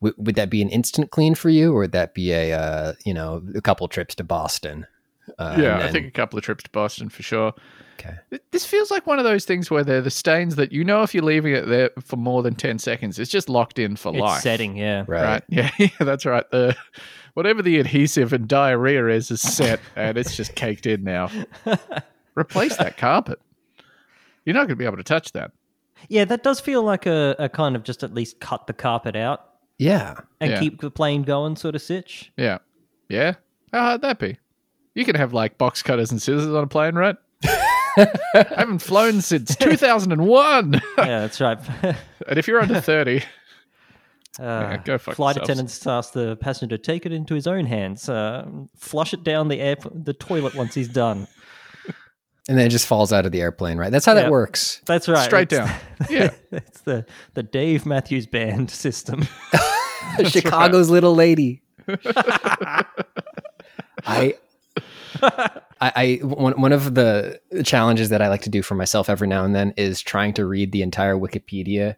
w- 0.00 0.14
would 0.16 0.34
that 0.36 0.50
be 0.50 0.62
an 0.62 0.68
instant 0.70 1.10
clean 1.10 1.34
for 1.34 1.50
you, 1.50 1.72
or 1.74 1.80
would 1.80 1.92
that 1.92 2.14
be 2.14 2.32
a 2.32 2.52
uh, 2.52 2.92
you 3.04 3.12
know 3.14 3.42
a 3.54 3.60
couple 3.60 3.86
trips 3.88 4.14
to 4.16 4.24
Boston? 4.24 4.86
Uh, 5.38 5.56
yeah, 5.60 5.74
and 5.74 5.82
I 5.84 5.90
think 5.92 6.06
a 6.06 6.10
couple 6.10 6.38
of 6.38 6.44
trips 6.44 6.64
to 6.64 6.70
Boston 6.70 7.08
for 7.10 7.22
sure. 7.22 7.52
Okay. 7.98 8.14
This 8.52 8.64
feels 8.64 8.90
like 8.92 9.06
one 9.06 9.18
of 9.18 9.24
those 9.24 9.44
things 9.44 9.70
where 9.70 9.82
they're 9.82 10.00
the 10.00 10.10
stains 10.10 10.54
that 10.56 10.70
you 10.70 10.84
know 10.84 11.02
if 11.02 11.14
you're 11.14 11.24
leaving 11.24 11.52
it 11.52 11.66
there 11.66 11.90
for 12.00 12.16
more 12.16 12.42
than 12.44 12.54
10 12.54 12.78
seconds, 12.78 13.18
it's 13.18 13.30
just 13.30 13.48
locked 13.48 13.78
in 13.78 13.96
for 13.96 14.12
It's 14.12 14.20
life. 14.20 14.40
setting, 14.42 14.76
yeah. 14.76 15.04
Right. 15.08 15.22
Right. 15.24 15.42
Yeah, 15.48 15.70
yeah, 15.78 15.88
that's 16.00 16.24
right. 16.24 16.48
The 16.50 16.76
whatever 17.34 17.60
the 17.62 17.78
adhesive 17.80 18.32
and 18.32 18.46
diarrhea 18.46 19.08
is 19.08 19.30
is 19.30 19.40
set 19.42 19.80
and 19.96 20.16
it's 20.16 20.36
just 20.36 20.54
caked 20.54 20.86
in 20.86 21.02
now. 21.02 21.28
Replace 22.36 22.76
that 22.76 22.96
carpet. 22.96 23.40
You're 24.44 24.54
not 24.54 24.60
going 24.60 24.70
to 24.70 24.76
be 24.76 24.84
able 24.84 24.96
to 24.98 25.02
touch 25.04 25.32
that. 25.32 25.50
Yeah, 26.08 26.24
that 26.26 26.44
does 26.44 26.60
feel 26.60 26.82
like 26.84 27.06
a, 27.06 27.34
a 27.38 27.48
kind 27.48 27.74
of 27.74 27.82
just 27.82 28.04
at 28.04 28.14
least 28.14 28.38
cut 28.38 28.68
the 28.68 28.72
carpet 28.72 29.16
out 29.16 29.44
Yeah. 29.78 30.14
and 30.40 30.52
Yeah. 30.52 30.60
keep 30.60 30.80
the 30.80 30.90
plane 30.90 31.22
going 31.22 31.56
sort 31.56 31.74
of 31.74 31.82
sitch. 31.82 32.30
Yeah. 32.36 32.58
Yeah. 33.08 33.34
How 33.72 33.80
hard 33.82 34.02
that 34.02 34.18
be? 34.20 34.38
You 34.94 35.04
can 35.04 35.16
have 35.16 35.32
like 35.32 35.58
box 35.58 35.82
cutters 35.82 36.10
and 36.12 36.22
scissors 36.22 36.46
on 36.46 36.62
a 36.64 36.66
plane, 36.68 36.94
right? 36.94 37.16
I 38.34 38.46
haven't 38.56 38.78
flown 38.80 39.20
since 39.20 39.54
2001. 39.60 40.72
yeah, 40.72 40.80
that's 41.20 41.40
right. 41.40 41.58
and 41.82 42.38
if 42.38 42.46
you're 42.48 42.60
under 42.60 42.80
30, 42.80 43.22
Uh, 44.40 44.76
go 44.78 44.98
fuck 44.98 45.16
flight 45.16 45.34
yourselves. 45.36 45.50
attendants 45.50 45.86
ask 45.86 46.12
the 46.12 46.36
passenger 46.36 46.76
to 46.76 46.82
take 46.82 47.04
it 47.06 47.12
into 47.12 47.34
his 47.34 47.46
own 47.46 47.66
hands, 47.66 48.08
uh, 48.08 48.46
flush 48.76 49.12
it 49.12 49.24
down 49.24 49.48
the 49.48 49.60
air, 49.60 49.76
the 49.92 50.12
toilet 50.14 50.54
once 50.54 50.74
he's 50.74 50.88
done. 50.88 51.26
And 52.48 52.56
then 52.56 52.66
it 52.66 52.70
just 52.70 52.86
falls 52.86 53.12
out 53.12 53.26
of 53.26 53.32
the 53.32 53.42
airplane, 53.42 53.76
right? 53.76 53.90
That's 53.92 54.06
how 54.06 54.14
Yeah. 54.14 54.22
that 54.22 54.30
works. 54.30 54.80
That's 54.86 55.06
right. 55.08 55.24
straight 55.24 55.52
it's- 55.52 55.68
down. 55.68 56.08
Yeah. 56.08 56.30
it's 56.52 56.80
the 56.82 57.04
the 57.34 57.42
Dave 57.42 57.84
Matthews 57.84 58.26
Band 58.26 58.70
system. 58.70 59.26
Chicago's 60.24 60.88
little 60.88 61.14
lady. 61.14 61.60
I, 64.06 64.34
I, 65.80 65.92
I 66.22 66.24
one, 66.24 66.60
one 66.60 66.72
of 66.72 66.94
the 66.94 67.40
challenges 67.64 68.08
that 68.08 68.20
I 68.22 68.28
like 68.28 68.42
to 68.42 68.50
do 68.50 68.62
for 68.62 68.74
myself 68.74 69.08
every 69.08 69.28
now 69.28 69.44
and 69.44 69.54
then 69.54 69.72
is 69.76 70.00
trying 70.00 70.34
to 70.34 70.44
read 70.46 70.72
the 70.72 70.82
entire 70.82 71.14
Wikipedia 71.16 71.96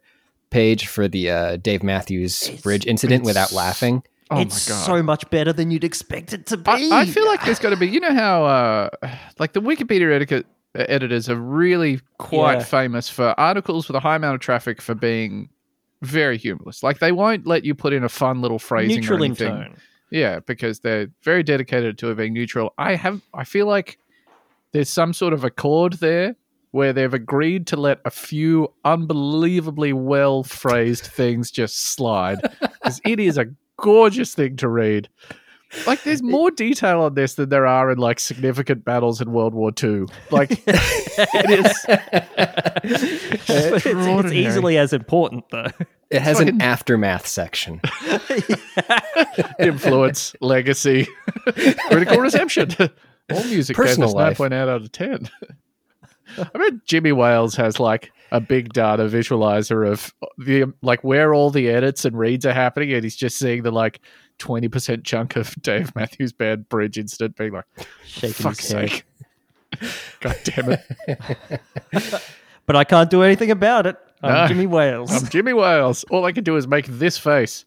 page 0.50 0.86
for 0.86 1.08
the 1.08 1.30
uh, 1.30 1.56
Dave 1.56 1.82
Matthews 1.82 2.48
Bridge 2.62 2.86
incident 2.86 3.24
without 3.24 3.52
laughing. 3.52 4.02
Oh 4.32 4.40
it's 4.40 4.68
my 4.68 4.74
God. 4.76 4.84
so 4.86 5.02
much 5.02 5.28
better 5.30 5.52
than 5.52 5.70
you'd 5.70 5.84
expect 5.84 6.32
it 6.32 6.46
to 6.46 6.56
be. 6.56 6.70
I, 6.70 7.00
I 7.00 7.06
feel 7.06 7.26
like 7.26 7.44
there's 7.44 7.58
got 7.58 7.70
to 7.70 7.76
be, 7.76 7.88
you 7.88 8.00
know 8.00 8.14
how, 8.14 8.44
uh, 8.44 8.90
like 9.38 9.54
the 9.54 9.60
Wikipedia 9.60 10.12
etiquette, 10.12 10.46
editors 10.74 11.28
are 11.28 11.34
really 11.36 12.00
quite 12.18 12.58
Yeah. 12.58 12.64
famous 12.64 13.08
for 13.08 13.34
articles 13.38 13.88
with 13.88 13.96
a 13.96 14.00
high 14.00 14.14
amount 14.16 14.36
of 14.36 14.40
traffic 14.40 14.80
for 14.80 14.94
being 14.94 15.48
very 16.02 16.38
humorless. 16.38 16.82
Like 16.82 17.00
they 17.00 17.10
won't 17.12 17.46
let 17.46 17.64
you 17.64 17.74
put 17.74 17.92
in 17.92 18.04
a 18.04 18.08
fun 18.08 18.40
little 18.40 18.58
phrasing 18.60 19.00
neutral 19.00 19.20
or 19.20 19.24
in 19.24 19.30
anything. 19.32 19.48
tone. 19.48 19.76
Yeah, 20.10 20.40
because 20.40 20.80
they're 20.80 21.08
very 21.22 21.42
dedicated 21.42 21.98
to 21.98 22.10
it 22.10 22.16
being 22.16 22.32
neutral. 22.32 22.74
I 22.78 22.96
have, 22.96 23.20
I 23.32 23.44
feel 23.44 23.66
like 23.66 23.98
there's 24.72 24.88
some 24.88 25.12
sort 25.12 25.32
of 25.32 25.44
accord 25.44 25.94
there 25.94 26.36
where 26.72 26.92
they've 26.92 27.14
agreed 27.14 27.66
to 27.68 27.76
let 27.76 28.00
a 28.04 28.10
few 28.10 28.72
unbelievably 28.84 29.92
well 29.92 30.44
phrased 30.44 31.04
things 31.04 31.50
just 31.50 31.92
slide 31.94 32.38
because 32.60 33.00
it 33.04 33.18
is 33.18 33.38
a 33.38 33.46
gorgeous 33.76 34.34
thing 34.34 34.56
to 34.56 34.68
read. 34.68 35.08
Like, 35.86 36.02
there's 36.02 36.22
more 36.22 36.50
detail 36.50 37.02
on 37.02 37.14
this 37.14 37.34
than 37.34 37.48
there 37.48 37.66
are 37.66 37.90
in 37.92 37.98
like 37.98 38.18
significant 38.20 38.84
battles 38.84 39.20
in 39.20 39.32
World 39.32 39.54
War 39.54 39.70
II. 39.82 40.06
Like, 40.30 40.62
it 40.66 41.50
is. 41.50 41.84
But 41.86 43.86
it's, 43.86 43.86
it's 43.86 44.32
easily 44.32 44.78
as 44.78 44.92
important 44.92 45.44
though. 45.50 45.66
It 46.10 46.22
has 46.22 46.38
fucking- 46.38 46.56
an 46.56 46.62
aftermath 46.62 47.26
section. 47.26 47.80
influence, 49.60 50.34
legacy, 50.40 51.06
critical 51.88 52.18
reception. 52.18 52.70
All 53.32 53.44
music 53.44 53.76
Personal 53.76 54.08
gave 54.12 54.20
us 54.26 54.40
life. 54.40 54.50
9.8 54.50 54.68
out 54.68 54.68
of 54.68 54.90
10. 54.92 55.30
I 56.38 56.58
bet 56.58 56.84
Jimmy 56.84 57.12
Wales 57.12 57.54
has 57.56 57.78
like 57.78 58.12
a 58.32 58.40
big 58.40 58.72
data 58.72 59.04
visualizer 59.04 59.88
of 59.88 60.12
the 60.38 60.72
like 60.82 61.02
where 61.02 61.34
all 61.34 61.50
the 61.50 61.68
edits 61.68 62.04
and 62.04 62.16
reads 62.18 62.46
are 62.46 62.52
happening, 62.52 62.92
and 62.92 63.02
he's 63.04 63.16
just 63.16 63.38
seeing 63.38 63.62
the 63.62 63.72
like 63.72 64.00
20% 64.40 65.04
chunk 65.04 65.36
of 65.36 65.54
Dave 65.62 65.94
Matthews 65.94 66.32
Band 66.32 66.68
Bridge 66.68 66.98
incident 66.98 67.36
being 67.36 67.52
like, 67.52 67.64
Shaking 68.04 68.32
fuck's 68.34 68.66
sake. 68.66 69.04
God 70.20 70.36
damn 70.44 70.70
it. 70.72 72.20
But 72.66 72.76
I 72.76 72.84
can't 72.84 73.10
do 73.10 73.22
anything 73.24 73.50
about 73.50 73.86
it. 73.88 73.96
I'm 74.22 74.32
No. 74.32 74.46
Jimmy 74.46 74.66
Wales. 74.68 75.10
I'm 75.12 75.28
Jimmy 75.28 75.52
Wales. 75.52 76.04
All 76.10 76.24
I 76.24 76.30
can 76.30 76.44
do 76.44 76.56
is 76.56 76.68
make 76.68 76.86
this 76.86 77.18
face. 77.18 77.64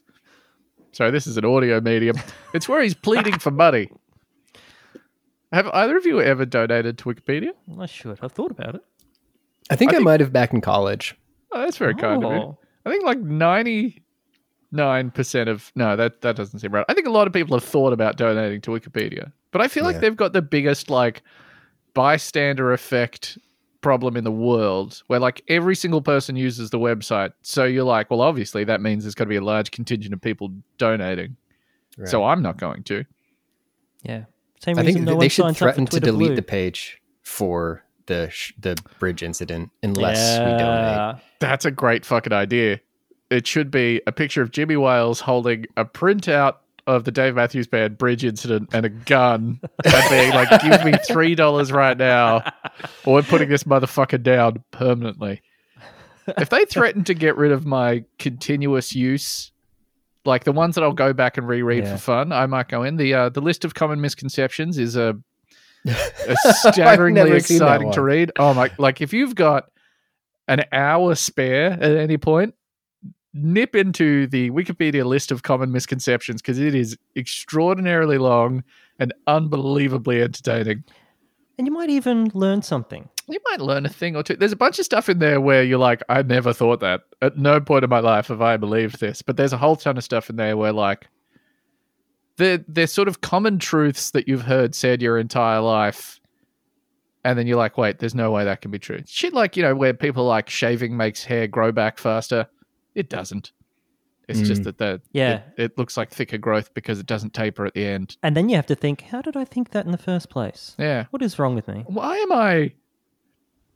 Sorry, 0.94 1.12
this 1.12 1.28
is 1.28 1.36
an 1.36 1.44
audio 1.44 1.82
medium. 1.82 2.16
It's 2.54 2.70
where 2.70 2.82
he's 2.82 2.94
pleading 2.94 3.38
for 3.40 3.52
money. 3.52 3.90
Have 5.52 5.68
either 5.74 5.98
of 5.98 6.06
you 6.06 6.22
ever 6.22 6.46
donated 6.46 6.98
to 7.00 7.06
Wikipedia? 7.06 7.50
I 7.78 7.86
should. 7.86 8.18
I've 8.22 8.32
thought 8.32 8.52
about 8.52 8.76
it. 8.76 8.82
I 9.70 9.76
think 9.76 9.92
I, 9.92 9.96
think- 9.96 10.06
might 10.06 10.20
have 10.22 10.32
back 10.32 10.54
in 10.54 10.62
college. 10.62 11.16
Oh, 11.52 11.60
that's 11.60 11.78
very 11.78 11.96
kind 11.96 12.24
of 12.24 12.32
you. 12.32 12.38
Oh. 12.38 12.58
I 12.86 12.90
think 12.90 13.04
like 13.04 13.20
ninety 13.20 14.03
nine 14.74 15.10
percent 15.12 15.48
of 15.50 15.72
no, 15.76 15.96
that 15.96 16.20
that 16.22 16.36
doesn't 16.36 16.60
seem 16.60 16.74
right. 16.74 16.86
I 16.90 16.94
think 16.94 17.08
a 17.08 17.12
lot 17.12 17.28
of 17.28 17.32
people 17.34 17.56
have 17.56 17.64
thought 17.64 17.94
about 17.94 18.18
donating 18.18 18.60
to 18.62 18.72
Wikipedia, 18.72 19.32
but 19.52 19.62
I 19.62 19.68
feel 19.70 19.84
like 19.86 19.94
Yeah. 19.96 20.00
they've 20.02 20.16
got 20.18 20.34
the 20.34 20.42
biggest 20.42 20.90
like 20.90 21.22
bystander 21.94 22.74
effect 22.74 23.38
problem 23.82 24.16
in 24.18 24.24
the 24.24 24.32
world, 24.32 25.04
where 25.08 25.20
like 25.20 25.44
every 25.48 25.76
single 25.76 26.02
person 26.02 26.36
uses 26.36 26.70
the 26.70 26.80
website. 26.80 27.34
So 27.42 27.66
you're 27.66 27.84
like, 27.84 28.10
well, 28.10 28.22
obviously 28.22 28.64
that 28.64 28.82
means 28.82 29.04
there's 29.04 29.16
got 29.16 29.26
to 29.26 29.30
be 29.30 29.36
a 29.36 29.42
large 29.44 29.72
contingent 29.72 30.14
of 30.14 30.22
people 30.22 30.52
donating. 30.78 31.36
So 32.06 32.24
I'm 32.24 32.42
not 32.42 32.58
going 32.58 32.82
to. 32.84 33.04
Yeah. 34.02 34.24
Same 34.64 34.80
I 34.80 34.84
think 34.84 35.02
no 35.02 35.20
they 35.20 35.28
should 35.28 35.56
threaten 35.56 35.86
to 35.88 36.00
delete 36.00 36.30
Blue. 36.30 36.36
the 36.36 36.42
page 36.42 37.00
for 37.22 37.84
the 38.08 38.30
sh- 38.32 38.54
the 38.60 38.76
bridge 39.00 39.22
incident 39.22 39.70
unless 39.84 40.40
we 40.40 40.46
donate. 40.58 41.22
That's 41.40 41.66
a 41.66 41.72
great 41.72 42.04
fucking 42.06 42.34
idea. 42.34 42.80
It 43.34 43.48
should 43.48 43.72
be 43.72 44.02
a 44.08 44.12
picture 44.12 44.42
of 44.42 44.52
Jimmy 44.52 44.78
Wales 44.78 45.20
holding 45.20 45.66
a 45.76 45.86
printout 45.86 46.56
of 46.86 47.06
the 47.06 47.12
Dave 47.12 47.36
Matthews 47.36 47.66
Band 47.68 47.98
bridge 47.98 48.24
incident 48.26 48.70
and 48.74 48.86
a 48.86 48.90
gun 48.90 49.60
and 49.86 50.10
being 50.10 50.32
like, 50.34 50.50
give 50.62 50.84
me 50.86 50.94
three 51.08 51.34
dollars 51.34 51.72
right 51.72 51.98
now, 51.98 52.44
or 53.06 53.16
we're 53.16 53.22
putting 53.24 53.50
this 53.50 53.64
motherfucker 53.64 54.22
down 54.22 54.64
permanently. 54.72 55.42
If 56.38 56.50
they 56.50 56.66
threaten 56.66 57.04
to 57.06 57.14
get 57.14 57.36
rid 57.38 57.52
of 57.52 57.66
my 57.66 58.04
continuous 58.20 58.94
use, 58.96 59.52
like 60.26 60.44
the 60.44 60.52
ones 60.52 60.76
that 60.76 60.84
I'll 60.84 60.94
go 60.94 61.14
back 61.14 61.38
and 61.38 61.48
reread 61.48 61.84
Yeah. 61.86 61.96
for 61.96 62.02
fun, 62.02 62.32
I 62.32 62.46
might 62.48 62.68
go 62.70 62.84
in. 62.84 62.98
The 62.98 63.14
uh, 63.14 63.30
the 63.30 63.42
list 63.42 63.66
of 63.66 63.74
common 63.74 64.00
misconceptions 64.02 64.78
is 64.78 64.96
a, 64.96 65.18
a 65.88 66.36
staggeringly 66.54 67.24
never 67.24 67.40
seen 67.40 67.60
that 67.60 67.66
exciting 67.66 67.92
to 67.94 68.02
read. 68.02 68.32
Oh 68.38 68.54
my 68.54 68.72
like 68.78 69.02
if 69.02 69.14
you've 69.14 69.36
got 69.36 69.66
an 70.48 70.64
hour 70.72 71.16
spare 71.16 71.72
at 71.72 71.96
any 71.98 72.18
point, 72.18 72.56
nip 73.34 73.76
into 73.76 74.28
the 74.28 74.52
Wikipedia 74.52 75.06
list 75.06 75.32
of 75.32 75.44
common 75.44 75.72
misconceptions 75.72 76.42
because 76.42 76.60
it 76.60 76.76
is 76.76 76.98
extraordinarily 77.16 78.18
long 78.18 78.64
and 79.00 79.14
unbelievably 79.28 80.22
entertaining. 80.22 80.84
And 81.58 81.68
you 81.68 81.74
might 81.74 81.90
even 81.90 82.32
learn 82.34 82.62
something. 82.62 83.08
You 83.28 83.40
might 83.52 83.62
learn 83.62 83.86
a 83.86 83.90
thing 83.90 84.16
or 84.16 84.24
two. 84.24 84.36
There's 84.36 84.52
a 84.52 84.58
bunch 84.58 84.80
of 84.80 84.86
stuff 84.86 85.08
in 85.08 85.20
there 85.20 85.40
where 85.40 85.64
you're 85.64 85.80
like, 85.80 86.02
I 86.10 86.22
never 86.24 86.52
thought 86.52 86.80
that. 86.80 87.02
At 87.22 87.38
no 87.38 87.60
point 87.62 87.84
in 87.84 87.90
my 87.90 88.00
life 88.00 88.28
have 88.28 88.42
I 88.42 88.58
believed 88.58 89.00
this. 89.00 89.22
But 89.22 89.38
there's 89.38 89.54
a 89.54 89.58
whole 89.58 89.76
ton 89.76 89.98
of 89.98 90.04
stuff 90.04 90.30
in 90.30 90.36
there 90.36 90.58
where 90.58 90.74
like 90.74 91.08
they're, 92.38 92.64
they're 92.68 92.88
sort 92.88 93.08
of 93.08 93.22
common 93.22 93.60
truths 93.60 94.12
that 94.12 94.28
you've 94.28 94.42
heard 94.42 94.74
said 94.74 95.02
your 95.02 95.18
entire 95.18 95.62
life. 95.62 96.20
And 97.24 97.38
then 97.38 97.48
you're 97.48 97.58
like, 97.58 97.78
wait, 97.78 98.00
there's 98.00 98.16
no 98.16 98.32
way 98.32 98.44
that 98.44 98.62
can 98.62 98.72
be 98.72 98.80
true. 98.80 99.02
Shit 99.06 99.34
like, 99.34 99.56
you 99.56 99.64
know, 99.64 99.76
where 99.76 99.94
people 99.94 100.26
like 100.26 100.50
shaving 100.50 100.98
makes 100.98 101.24
hair 101.24 101.48
grow 101.48 101.72
back 101.72 101.98
faster. 101.98 102.48
It 102.96 103.10
doesn't. 103.10 103.52
It's 104.28 104.40
just 104.42 104.62
mm. 104.62 104.66
that 104.66 104.78
the 104.78 105.02
Yeah. 105.12 105.42
it, 105.58 105.64
it 105.64 105.78
looks 105.78 105.98
like 105.98 106.10
thicker 106.10 106.38
growth 106.38 106.74
because 106.74 107.00
it 107.00 107.06
doesn't 107.06 107.34
taper 107.34 107.66
at 107.66 107.74
the 107.74 107.86
end. 107.86 108.16
And 108.24 108.38
then 108.38 108.48
you 108.48 108.56
have 108.56 108.66
to 108.68 108.76
think, 108.76 109.02
how 109.02 109.22
did 109.22 109.36
I 109.36 109.44
think 109.44 109.72
that 109.72 109.86
in 109.86 109.92
the 109.92 109.98
first 109.98 110.30
place? 110.30 110.76
Yeah. 110.80 111.06
What 111.10 111.22
is 111.22 111.38
wrong 111.38 111.56
with 111.56 111.68
me? 111.68 111.84
Why 111.88 112.18
am 112.18 112.32
I 112.32 112.74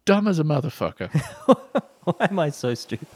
dumb 0.05 0.27
as 0.27 0.39
a 0.39 0.43
motherfucker? 0.43 1.09
Why 2.03 2.27
am 2.29 2.39
I 2.39 2.49
so 2.49 2.73
stupid? 2.73 3.07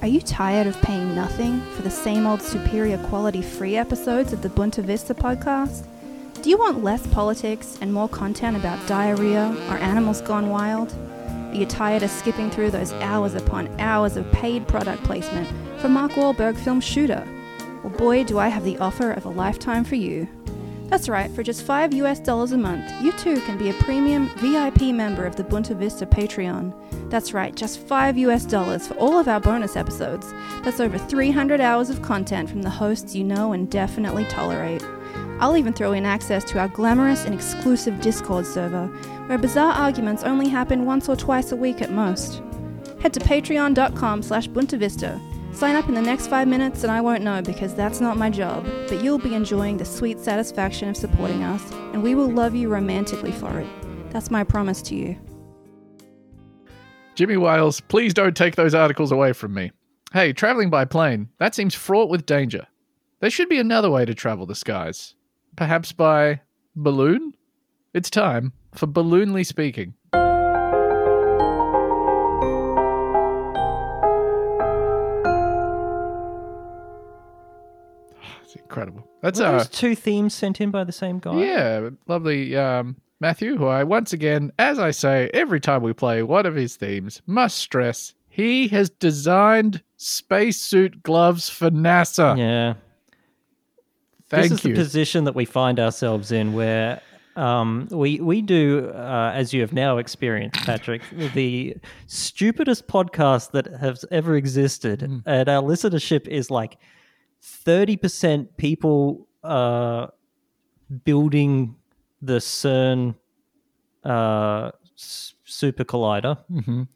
Are 0.00 0.08
you 0.08 0.20
tired 0.20 0.66
of 0.66 0.80
paying 0.82 1.14
nothing 1.14 1.60
for 1.76 1.82
the 1.82 1.90
same 1.90 2.26
old 2.26 2.42
superior 2.42 2.98
quality 3.06 3.42
free 3.42 3.76
episodes 3.76 4.32
of 4.32 4.42
the 4.42 4.48
Boonta 4.48 4.82
Vista 4.82 5.14
podcast? 5.14 5.86
Do 6.42 6.50
you 6.50 6.58
want 6.58 6.82
less 6.82 7.06
politics 7.08 7.78
and 7.80 7.92
more 7.92 8.08
content 8.08 8.56
about 8.56 8.84
diarrhea 8.88 9.54
or 9.68 9.76
animals 9.76 10.20
gone 10.22 10.48
wild? 10.48 10.92
Are 11.52 11.66
tired 11.66 12.02
of 12.02 12.10
skipping 12.10 12.50
through 12.50 12.70
those 12.70 12.94
hours 12.94 13.34
upon 13.34 13.68
hours 13.78 14.16
of 14.16 14.30
paid 14.32 14.66
product 14.66 15.04
placement 15.04 15.46
for 15.80 15.90
Mark 15.90 16.12
Wahlberg 16.12 16.56
film 16.56 16.80
Shooter? 16.80 17.28
Well, 17.84 17.92
boy, 17.92 18.24
do 18.24 18.38
I 18.38 18.48
have 18.48 18.64
the 18.64 18.78
offer 18.78 19.12
of 19.12 19.26
a 19.26 19.28
lifetime 19.28 19.84
for 19.84 19.96
you. 19.96 20.26
That's 20.86 21.10
right, 21.10 21.30
for 21.30 21.42
just 21.42 21.62
5 21.64 21.92
US 21.94 22.20
dollars 22.20 22.52
a 22.52 22.58
month, 22.58 22.90
you 23.02 23.12
too 23.12 23.40
can 23.42 23.58
be 23.58 23.68
a 23.68 23.74
premium 23.74 24.30
VIP 24.36 24.94
member 24.94 25.26
of 25.26 25.36
the 25.36 25.44
Boonta 25.44 25.76
Vista 25.76 26.06
Patreon. 26.06 26.72
That's 27.10 27.34
right, 27.34 27.54
just 27.54 27.80
5 27.80 28.16
US 28.16 28.46
dollars 28.46 28.88
for 28.88 28.94
all 28.94 29.18
of 29.18 29.28
our 29.28 29.40
bonus 29.40 29.76
episodes. 29.76 30.32
That's 30.62 30.80
over 30.80 30.96
300 30.96 31.60
hours 31.60 31.90
of 31.90 32.00
content 32.00 32.48
from 32.48 32.62
the 32.62 32.70
hosts 32.70 33.14
you 33.14 33.24
know 33.24 33.52
and 33.52 33.70
definitely 33.70 34.24
tolerate. 34.24 34.82
I'll 35.38 35.56
even 35.56 35.72
throw 35.72 35.92
in 35.92 36.06
access 36.06 36.44
to 36.44 36.60
our 36.60 36.68
glamorous 36.68 37.24
and 37.24 37.34
exclusive 37.34 38.00
Discord 38.00 38.46
server, 38.46 38.88
where 39.32 39.38
bizarre 39.38 39.72
arguments 39.72 40.24
only 40.24 40.46
happen 40.46 40.84
once 40.84 41.08
or 41.08 41.16
twice 41.16 41.52
a 41.52 41.56
week 41.56 41.80
at 41.80 41.90
most. 41.90 42.42
Head 43.00 43.14
to 43.14 43.20
patreon.com 43.20 44.22
slash 44.22 44.46
boontavista. 44.46 45.18
Sign 45.54 45.74
up 45.74 45.88
in 45.88 45.94
the 45.94 46.02
next 46.02 46.26
five 46.26 46.46
minutes 46.46 46.82
and 46.82 46.92
I 46.92 47.00
won't 47.00 47.22
know 47.22 47.40
because 47.40 47.74
that's 47.74 47.98
not 47.98 48.18
my 48.18 48.28
job, 48.28 48.62
but 48.90 49.02
you'll 49.02 49.16
be 49.16 49.34
enjoying 49.34 49.78
the 49.78 49.86
sweet 49.86 50.20
satisfaction 50.20 50.90
of 50.90 50.98
supporting 50.98 51.42
us, 51.44 51.62
and 51.94 52.02
we 52.02 52.14
will 52.14 52.30
love 52.30 52.54
you 52.54 52.68
romantically 52.68 53.32
for 53.32 53.58
it. 53.58 53.66
That's 54.10 54.30
my 54.30 54.44
promise 54.44 54.82
to 54.82 54.94
you. 54.94 55.18
Jimmy 57.14 57.38
Wales, 57.38 57.80
please 57.80 58.12
don't 58.12 58.36
take 58.36 58.56
those 58.56 58.74
articles 58.74 59.12
away 59.12 59.32
from 59.32 59.54
me. 59.54 59.72
Hey, 60.12 60.34
traveling 60.34 60.68
by 60.68 60.84
plane, 60.84 61.30
that 61.38 61.54
seems 61.54 61.74
fraught 61.74 62.10
with 62.10 62.26
danger. 62.26 62.66
There 63.20 63.30
should 63.30 63.48
be 63.48 63.58
another 63.58 63.90
way 63.90 64.04
to 64.04 64.12
travel 64.12 64.44
the 64.44 64.54
skies. 64.54 65.14
Perhaps 65.56 65.92
by 65.92 66.42
balloon? 66.76 67.32
It's 67.94 68.10
time 68.10 68.52
for 68.74 68.86
Balloonly 68.86 69.44
Speaking. 69.44 69.94
It's 78.42 78.56
incredible. 78.56 79.08
That's 79.22 79.38
Were 79.38 79.46
uh, 79.46 79.52
those 79.58 79.68
two 79.68 79.94
themes 79.94 80.34
sent 80.34 80.60
in 80.60 80.70
by 80.70 80.84
the 80.84 80.92
same 80.92 81.18
guy? 81.18 81.42
yeah, 81.44 81.90
lovely 82.06 82.56
um, 82.56 82.96
Matthew, 83.20 83.56
who 83.56 83.66
I 83.66 83.84
once 83.84 84.12
again, 84.12 84.52
as 84.58 84.78
I 84.78 84.90
say 84.90 85.30
every 85.32 85.60
time 85.60 85.82
we 85.82 85.92
play 85.92 86.22
one 86.22 86.46
of 86.46 86.54
his 86.54 86.76
themes, 86.76 87.22
must 87.26 87.58
stress 87.58 88.14
he 88.32 88.66
has 88.68 88.88
designed 88.88 89.82
spacesuit 89.98 91.02
gloves 91.02 91.50
for 91.50 91.70
NASA. 91.70 92.36
Yeah. 92.38 92.74
Thank 94.30 94.44
this 94.44 94.52
is 94.52 94.64
you. 94.64 94.72
the 94.72 94.80
position 94.80 95.24
that 95.24 95.34
we 95.34 95.44
find 95.44 95.78
ourselves 95.78 96.32
in 96.32 96.54
where 96.54 97.02
um, 97.36 97.88
we 97.90 98.20
we 98.20 98.42
do, 98.42 98.90
uh, 98.94 99.32
as 99.34 99.52
you 99.54 99.60
have 99.62 99.72
now 99.72 99.98
experienced, 99.98 100.60
Patrick, 100.66 101.02
the 101.34 101.76
stupidest 102.06 102.86
podcast 102.88 103.52
that 103.52 103.66
has 103.80 104.04
ever 104.10 104.36
existed, 104.36 105.02
Hmm. 105.02 105.18
and 105.26 105.48
our 105.48 105.62
listenership 105.62 106.28
is 106.28 106.50
like 106.50 106.76
thirty 107.40 107.96
percent 107.96 108.56
people 108.58 109.26
uh, 109.42 110.08
building 111.04 111.74
the 112.20 112.38
CERN 112.38 113.14
uh, 114.04 114.70
s- 114.96 115.34
super 115.44 115.84
collider, 115.84 116.36
Mhm. 116.50 116.86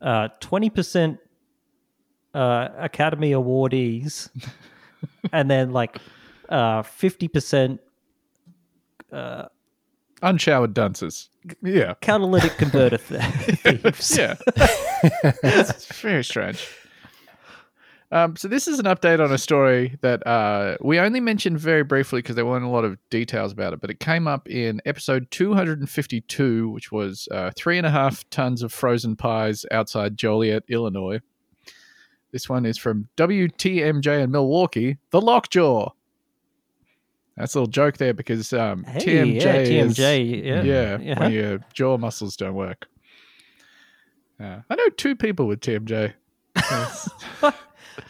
uh, 0.00 0.28
twenty 0.40 0.70
percent 0.70 1.18
uh, 2.32 2.68
Academy 2.78 3.32
awardees, 3.32 4.30
and 5.32 5.50
then 5.50 5.72
like 5.72 5.98
uh, 6.48 6.82
fifty 6.82 7.28
percent 7.28 7.80
Unshowered 10.24 10.74
dunces. 10.74 11.28
Yeah. 11.62 11.94
catalytic 12.00 12.56
converter 12.56 12.96
th- 12.96 13.20
thieves. 13.82 14.16
Yeah. 14.16 14.36
it's 15.42 16.00
very 16.00 16.24
strange. 16.24 16.66
Um, 18.10 18.36
so 18.36 18.46
this 18.48 18.68
is 18.68 18.78
an 18.78 18.84
update 18.86 19.22
on 19.22 19.32
a 19.32 19.38
story 19.38 19.98
that 20.00 20.24
uh, 20.26 20.76
we 20.80 20.98
only 21.00 21.20
mentioned 21.20 21.58
very 21.58 21.82
briefly 21.82 22.20
because 22.20 22.36
there 22.36 22.46
weren't 22.46 22.64
a 22.64 22.68
lot 22.68 22.84
of 22.84 22.96
details 23.10 23.52
about 23.52 23.72
it, 23.72 23.80
but 23.80 23.90
it 23.90 23.98
came 23.98 24.28
up 24.28 24.48
in 24.48 24.80
episode 24.86 25.30
252, 25.30 26.70
which 26.70 26.92
was 26.92 27.28
uh, 27.32 27.50
three 27.56 27.76
and 27.76 27.86
a 27.86 27.90
half 27.90 28.28
tons 28.30 28.62
of 28.62 28.72
frozen 28.72 29.16
pies 29.16 29.66
outside 29.72 30.16
Joliet, 30.16 30.62
Illinois. 30.68 31.20
This 32.30 32.48
one 32.48 32.64
is 32.66 32.78
from 32.78 33.08
WTMJ 33.16 34.22
in 34.22 34.30
Milwaukee, 34.30 34.96
the 35.10 35.20
Lockjaw. 35.20 35.90
That's 37.36 37.54
a 37.54 37.58
little 37.58 37.70
joke 37.70 37.96
there 37.96 38.14
because 38.14 38.52
um, 38.52 38.84
Hey, 38.84 39.00
TMJ, 39.00 39.40
yeah, 39.42 39.54
is- 39.56 39.98
TMJ, 39.98 40.44
yeah, 40.44 40.62
yeah, 40.62 40.98
yeah. 41.00 41.18
when 41.20 41.32
your 41.32 41.58
jaw 41.72 41.96
muscles 41.98 42.36
don't 42.36 42.54
work. 42.54 42.86
Uh, 44.40 44.58
I 44.68 44.74
know 44.74 44.88
two 44.90 45.14
people 45.16 45.46
with 45.46 45.60
TMJ. 45.60 46.12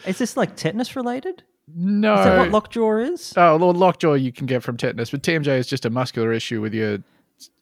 Is 0.05 0.17
this 0.17 0.35
like 0.37 0.55
tetanus 0.55 0.95
related? 0.95 1.43
no. 1.75 2.13
Is 2.13 2.25
that 2.25 2.37
what 2.37 2.51
lockjaw 2.51 2.97
is? 2.97 3.33
oh, 3.37 3.55
Lord 3.55 3.75
Lockjaw 3.77 4.13
you 4.13 4.31
can 4.31 4.45
get 4.45 4.61
from 4.61 4.77
tetanus, 4.77 5.09
but 5.09 5.23
TMJ 5.23 5.57
is 5.57 5.65
just 5.67 5.85
a 5.85 5.89
muscular 5.89 6.31
issue 6.31 6.61
with 6.61 6.73
your 6.75 6.97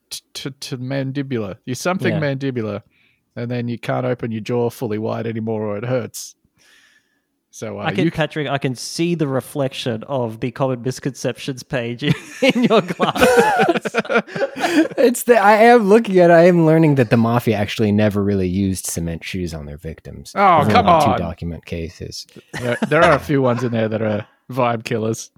t- 0.09 0.21
t- 0.33 0.49
t- 0.59 0.75
mandibular. 0.77 1.57
Your 1.65 1.75
something 1.75 2.13
Yeah. 2.13 2.19
mandibular, 2.19 2.83
and 3.37 3.49
then 3.49 3.69
you 3.69 3.79
can't 3.79 4.05
open 4.05 4.31
your 4.31 4.41
jaw 4.41 4.69
fully 4.69 4.97
wide 4.97 5.25
anymore, 5.25 5.61
or 5.63 5.77
it 5.77 5.85
hurts. 5.85 6.35
So 7.55 7.79
uh, 7.79 7.83
I 7.83 7.93
can, 7.93 8.05
you 8.05 8.09
Patrick, 8.09 8.47
I 8.47 8.57
can 8.57 8.73
see 8.73 9.13
the 9.13 9.27
reflection 9.27 10.01
of 10.05 10.39
the 10.39 10.49
common 10.49 10.81
misconceptions 10.81 11.61
page 11.61 12.01
in 12.41 12.63
your 12.63 12.81
glasses. 12.81 13.95
It's 14.97 15.23
the 15.23 15.37
I 15.37 15.53
am 15.57 15.83
looking 15.83 16.17
at. 16.17 16.31
it, 16.31 16.33
I 16.33 16.45
am 16.45 16.65
learning 16.65 16.95
that 16.95 17.11
the 17.11 17.17
mafia 17.17 17.55
actually 17.55 17.91
never 17.91 18.23
really 18.23 18.47
used 18.47 18.87
cement 18.87 19.23
shoes 19.23 19.53
on 19.53 19.67
their 19.67 19.77
victims. 19.77 20.31
Oh, 20.35 20.61
There's 20.63 20.73
come 20.73 20.87
only 20.87 21.05
on. 21.05 21.17
Two 21.17 21.21
document 21.23 21.65
cases. 21.65 22.25
there, 22.59 22.75
there 22.87 23.03
are 23.03 23.13
a 23.13 23.19
few 23.19 23.39
ones 23.43 23.63
in 23.63 23.71
there 23.71 23.87
that 23.87 24.01
are 24.01 24.27
vibe 24.49 24.83
killers. 24.83 25.29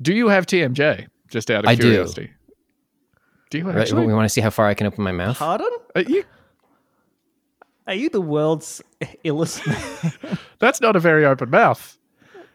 Do 0.00 0.14
you 0.14 0.28
have 0.28 0.46
TMJ? 0.46 1.08
Just 1.28 1.50
out 1.50 1.64
of 1.64 1.68
I 1.70 1.74
curiosity. 1.74 2.30
Do 3.50 3.58
you 3.58 3.64
Right, 3.64 3.78
actually? 3.78 4.06
we 4.06 4.14
want 4.14 4.26
to 4.26 4.28
see 4.32 4.40
how 4.40 4.50
far 4.50 4.68
I 4.68 4.74
can 4.74 4.86
open 4.86 5.02
my 5.02 5.10
mouth. 5.12 5.36
Pardon? 5.38 5.68
Uh, 5.96 6.04
you- 6.06 6.24
Are 7.88 7.94
you 7.94 8.08
the 8.10 8.20
world's 8.20 8.80
illest 9.24 9.66
man? 9.66 10.38
that's 10.60 10.80
not 10.80 10.94
a 10.94 11.00
very 11.00 11.24
open 11.24 11.50
mouth. 11.50 11.98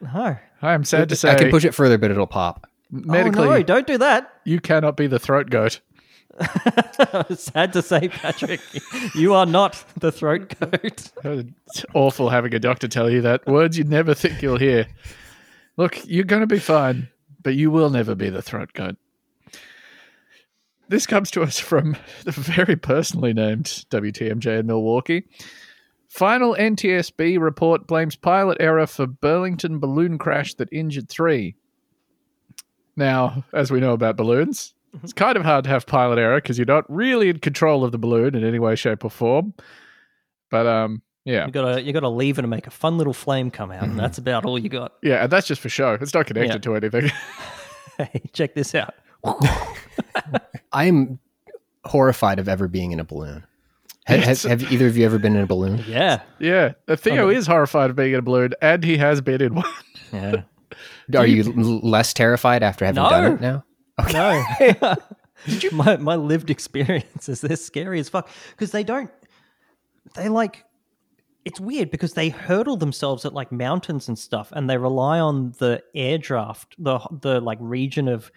No. 0.02 0.38
I 0.62 0.74
am 0.74 0.86
sad 0.86 1.10
to 1.10 1.16
say. 1.18 1.32
I 1.32 1.36
can 1.36 1.50
push 1.50 1.66
it 1.66 1.74
further, 1.74 1.98
but 1.98 2.12
it'll 2.12 2.28
pop. 2.28 2.68
medically, 2.92 3.48
Oh, 3.48 3.52
no, 3.52 3.64
don't 3.64 3.88
do 3.88 3.98
that. 3.98 4.32
you 4.46 4.62
cannot 4.62 4.96
be 4.96 5.08
the 5.08 5.20
throat 5.20 5.50
goat. 5.50 5.82
Sad 7.36 7.74
to 7.74 7.82
say, 7.84 8.08
Patrick, 8.10 8.60
you 9.14 9.34
are 9.36 9.46
not 9.46 9.84
the 10.00 10.12
throat 10.12 10.54
goat. 10.60 11.12
It's 11.24 11.86
awful 11.94 12.30
having 12.30 12.56
a 12.56 12.60
doctor 12.60 12.88
tell 12.88 13.10
you 13.10 13.22
that. 13.22 13.46
Words 13.46 13.78
you'd 13.78 13.90
never 13.90 14.14
think 14.16 14.42
you'll 14.42 14.58
hear. 14.58 14.88
Look, 15.78 16.00
you're 16.08 16.24
going 16.26 16.42
to 16.42 16.48
be 16.48 16.58
fine, 16.60 17.10
but 17.44 17.54
you 17.56 17.70
will 17.70 17.90
never 17.92 18.16
be 18.16 18.30
the 18.30 18.42
throat 18.42 18.74
goat. 18.74 18.96
This 20.94 21.08
comes 21.08 21.32
to 21.32 21.42
us 21.42 21.58
from 21.58 21.98
the 22.24 22.30
very 22.32 22.76
personally 22.76 23.34
named 23.34 23.66
WTMJ 23.90 24.60
in 24.60 24.68
Milwaukee. 24.68 25.24
Final 26.08 26.54
NTSB 26.56 27.40
report 27.40 27.88
blames 27.88 28.16
pilot 28.16 28.58
error 28.60 28.86
for 28.86 29.08
Burlington 29.08 29.80
balloon 29.80 30.20
crash 30.20 30.54
that 30.54 30.70
injured 30.72 31.10
three. 31.10 31.56
Now, 32.96 33.44
as 33.54 33.72
we 33.72 33.80
know 33.80 33.94
about 33.94 34.18
balloons, 34.18 34.76
it's 35.02 35.14
kind 35.14 35.36
of 35.36 35.44
hard 35.44 35.64
to 35.64 35.72
have 35.72 35.88
pilot 35.88 36.20
error 36.20 36.38
because 36.40 36.60
you're 36.60 36.68
not 36.68 36.86
really 36.88 37.28
in 37.30 37.40
control 37.40 37.84
of 37.84 37.92
the 37.92 37.98
balloon 37.98 38.36
in 38.36 38.44
any 38.44 38.60
way, 38.60 38.76
shape, 38.76 39.04
or 39.04 39.10
form. 39.10 39.56
But 40.52 40.68
um, 40.68 41.02
yeah, 41.26 41.48
You 41.48 41.52
gotta 41.52 41.82
you 41.82 41.92
gotta 41.92 42.10
leave 42.10 42.38
it 42.38 42.44
and 42.44 42.52
make 42.52 42.68
a 42.68 42.72
fun 42.72 43.00
little 43.00 43.14
flame 43.14 43.50
come 43.50 43.72
out, 43.72 43.82
and 43.82 43.98
that's 43.98 44.20
about 44.20 44.46
all 44.46 44.60
you 44.60 44.70
got. 44.70 44.94
yeah, 45.02 45.24
and 45.24 45.32
that's 45.32 45.48
just 45.48 45.60
for 45.60 45.70
show. 45.70 45.98
It's 46.00 46.14
not 46.14 46.28
connected 46.28 46.54
Yeah. 46.54 46.58
to 46.60 46.76
anything. 46.76 47.12
Hey, 47.98 48.22
check 48.34 48.56
this 48.56 48.74
out. 48.74 48.96
I'm 50.74 51.20
horrified 51.86 52.40
of 52.40 52.48
ever 52.48 52.68
being 52.68 52.92
in 52.92 53.00
a 53.00 53.04
balloon. 53.04 53.46
Have, 54.06 54.20
have, 54.20 54.28
Yes. 54.28 54.44
have 54.44 54.72
either 54.72 54.88
of 54.88 54.98
you 54.98 55.06
ever 55.06 55.18
been 55.18 55.36
in 55.36 55.44
a 55.44 55.48
balloon? 55.48 55.84
Yeah. 55.88 56.22
yeah, 56.40 56.74
Theo 56.96 57.28
Okay. 57.30 57.38
is 57.38 57.48
horrified 57.48 57.90
of 57.90 57.96
being 57.96 58.14
in 58.14 58.20
a 58.20 58.22
balloon, 58.22 58.54
and 58.62 58.84
he 58.84 58.98
has 58.98 59.22
been 59.22 59.42
in 59.42 59.56
one. 59.56 59.66
Yeah. 60.12 60.42
Are 61.18 61.26
you 61.26 61.44
l- 61.58 61.80
less 61.88 62.14
terrified 62.14 62.64
after 62.64 62.86
having 62.86 63.02
No. 63.04 63.10
done 63.10 63.34
it 63.34 63.42
now? 63.42 63.64
No. 64.12 64.96
my 65.72 65.98
my 65.98 66.16
lived 66.16 66.50
experience 66.50 67.30
is 67.30 67.42
they're 67.42 67.56
scary 67.56 68.00
as 68.00 68.10
fuck 68.10 68.28
because 68.52 68.72
they 68.72 68.84
don't. 68.84 69.12
They 70.16 70.30
like. 70.30 70.66
It's 71.46 71.60
weird 71.60 71.92
because 71.92 72.14
they 72.14 72.30
hurdle 72.30 72.78
themselves 72.78 73.26
at 73.26 73.34
like 73.34 73.52
mountains 73.52 74.08
and 74.08 74.18
stuff, 74.18 74.52
and 74.54 74.70
they 74.70 74.78
rely 74.78 75.20
on 75.20 75.54
the 75.60 75.84
air 75.94 76.18
draft, 76.18 76.76
the 76.80 77.00
the 77.22 77.40
like 77.42 77.58
region 77.62 78.08
of 78.08 78.32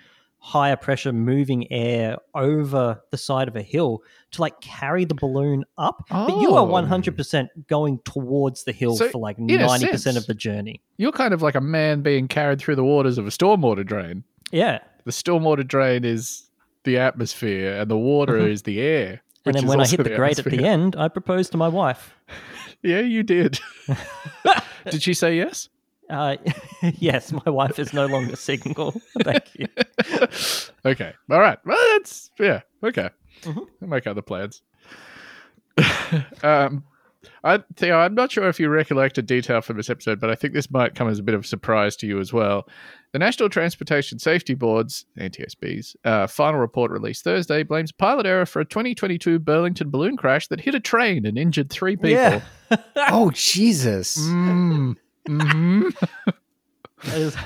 higher 0.47 0.77
pressure 0.77 1.13
moving 1.13 1.71
air 1.73 2.17
over 2.33 3.03
the 3.11 3.19
side 3.19 3.49
of 3.49 3.57
a 3.57 3.63
hill 3.63 4.01
to 4.31 4.41
like 4.41 4.61
carry 4.61 5.05
the 5.05 5.15
balloon 5.15 5.65
up. 5.77 6.05
But 6.09 6.41
you 6.41 6.55
are 6.55 6.61
Oh. 6.61 6.71
one 6.71 6.87
hundred 6.87 7.17
percent 7.17 7.49
going 7.67 7.99
towards 8.05 8.63
the 8.63 8.71
hill 8.71 8.95
So, 8.95 9.09
for 9.09 9.19
like 9.19 9.41
ninety 9.41 9.87
percent 9.87 10.03
sense- 10.03 10.17
of 10.17 10.27
the 10.27 10.35
journey. 10.35 10.81
You're 10.99 11.11
kind 11.11 11.35
of 11.35 11.43
like 11.43 11.57
a 11.57 11.61
man 11.61 12.03
being 12.03 12.29
carried 12.29 12.61
through 12.61 12.77
the 12.77 12.85
waters 12.85 13.19
of 13.19 13.27
a 13.27 13.31
stormwater 13.31 13.85
drain. 13.85 14.23
Yeah. 14.53 14.79
The 15.05 15.11
stormwater 15.11 15.67
drain 15.67 16.05
is 16.05 16.49
the 16.85 16.99
atmosphere, 16.99 17.81
and 17.81 17.91
the 17.91 17.99
water 17.99 18.35
mm-hmm. 18.35 18.53
is 18.53 18.63
the 18.63 18.81
air. 18.81 19.23
And 19.47 19.55
then 19.57 19.67
when 19.67 19.81
I 19.81 19.87
hit 19.87 20.03
the 20.03 20.15
grate 20.15 20.39
at 20.39 20.45
the 20.45 20.65
end, 20.65 20.95
I 20.95 21.09
proposed 21.09 21.51
to 21.53 21.59
my 21.59 21.69
wife. 21.69 22.15
yeah, 22.83 23.01
you 23.01 23.25
did. 23.25 23.59
did 24.91 25.03
she 25.03 25.13
say 25.13 25.37
yes? 25.37 25.69
Uh, 26.09 26.37
yes, 26.99 27.33
my 27.33 27.51
wife 27.51 27.79
is 27.79 27.93
no 27.93 28.07
longer 28.07 28.37
single. 28.37 28.93
Thank 29.23 29.45
you. 29.55 29.67
okay. 30.85 31.13
All 31.31 31.41
right. 31.41 31.59
Well, 31.65 31.79
that's 31.99 32.31
yeah. 32.39 32.61
Okay. 32.85 33.11
Mhm. 33.43 33.67
I'll 33.83 33.89
make 33.89 34.07
other 34.07 34.23
plans. 34.23 34.63
um, 36.43 36.85
I 37.43 37.63
Theo, 37.77 37.99
I'm 37.99 38.15
not 38.15 38.31
sure 38.33 38.49
if 38.49 38.59
you 38.59 38.69
recollect 38.69 39.19
a 39.19 39.23
detail 39.23 39.61
from 39.61 39.77
this 39.77 39.91
episode, 39.91 40.21
but 40.21 40.31
I 40.31 40.35
think 40.35 40.55
this 40.55 40.71
might 40.71 40.95
come 40.95 41.09
as 41.09 41.19
a 41.19 41.23
bit 41.23 41.35
of 41.35 41.45
a 41.45 41.47
surprise 41.47 41.97
to 41.97 42.07
you 42.07 42.19
as 42.21 42.33
well. 42.33 42.69
The 43.13 43.19
National 43.19 43.49
Transportation 43.49 44.19
Safety 44.19 44.55
Board's 44.55 45.07
NTSB's 45.19 45.97
uh, 46.05 46.27
final 46.27 46.61
report 46.61 46.91
released 46.91 47.25
Thursday 47.25 47.63
blames 47.63 47.93
pilot 47.93 48.27
error 48.27 48.47
for 48.47 48.61
a 48.61 48.65
2022 48.65 49.39
Burlington 49.39 49.91
balloon 49.91 50.17
crash 50.17 50.49
that 50.49 50.61
hit 50.61 50.75
a 50.75 50.81
train 50.81 51.25
and 51.25 51.39
injured 51.39 51.71
three 51.71 51.97
people. 51.97 52.11
Yeah. 52.11 52.41
Oh 52.97 53.31
Jesus! 53.33 54.19
Mm. 54.19 54.97
Hmm 55.27 55.89
That 57.05 57.19
is- 57.19 57.37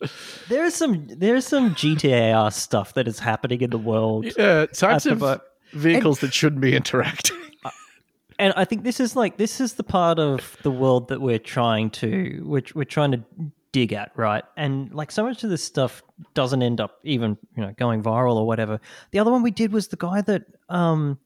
there 0.48 0.64
is 0.64 0.74
some 0.74 1.06
there 1.08 1.34
is 1.36 1.46
some 1.46 1.74
GTAR 1.74 2.52
stuff 2.52 2.94
that 2.94 3.08
is 3.08 3.18
happening 3.18 3.60
in 3.60 3.70
the 3.70 3.78
world. 3.78 4.26
Yeah, 4.36 4.66
types 4.66 5.06
of 5.06 5.18
bu- 5.18 5.38
vehicles 5.72 6.20
that 6.20 6.32
shouldn't 6.32 6.60
be 6.60 6.74
interacting. 6.76 7.36
and 8.38 8.52
I 8.56 8.64
think 8.64 8.84
this 8.84 9.00
is 9.00 9.16
like 9.16 9.36
this 9.38 9.60
is 9.60 9.74
the 9.74 9.82
part 9.84 10.18
of 10.18 10.56
the 10.62 10.70
world 10.70 11.08
that 11.08 11.20
we're 11.20 11.38
trying 11.40 11.90
to 11.90 12.42
which 12.46 12.74
we're 12.74 12.84
trying 12.84 13.12
to 13.12 13.24
dig 13.72 13.92
at, 13.92 14.12
right? 14.16 14.44
And 14.56 14.92
like 14.94 15.10
so 15.10 15.24
much 15.24 15.44
of 15.44 15.50
this 15.50 15.62
stuff 15.64 16.02
doesn't 16.34 16.62
end 16.62 16.80
up 16.80 16.98
even 17.04 17.36
you 17.56 17.62
know 17.64 17.72
going 17.76 18.02
viral 18.02 18.36
or 18.36 18.46
whatever. 18.46 18.80
The 19.10 19.18
other 19.18 19.30
one 19.32 19.42
we 19.42 19.50
did 19.50 19.72
was 19.72 19.88
the 19.88 19.96
guy 19.96 20.20
that 20.22 20.44
um 20.68 21.18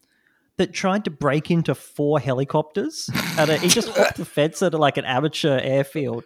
that 0.58 0.72
tried 0.72 1.04
to 1.04 1.10
break 1.10 1.50
into 1.50 1.74
four 1.74 2.20
helicopters 2.20 3.08
at 3.38 3.48
a 3.48 3.56
he 3.56 3.68
just 3.68 3.88
hopped 3.96 4.16
the 4.16 4.24
fence 4.24 4.62
at 4.62 4.74
like 4.74 4.96
an 4.96 5.04
amateur 5.04 5.58
airfield. 5.58 6.24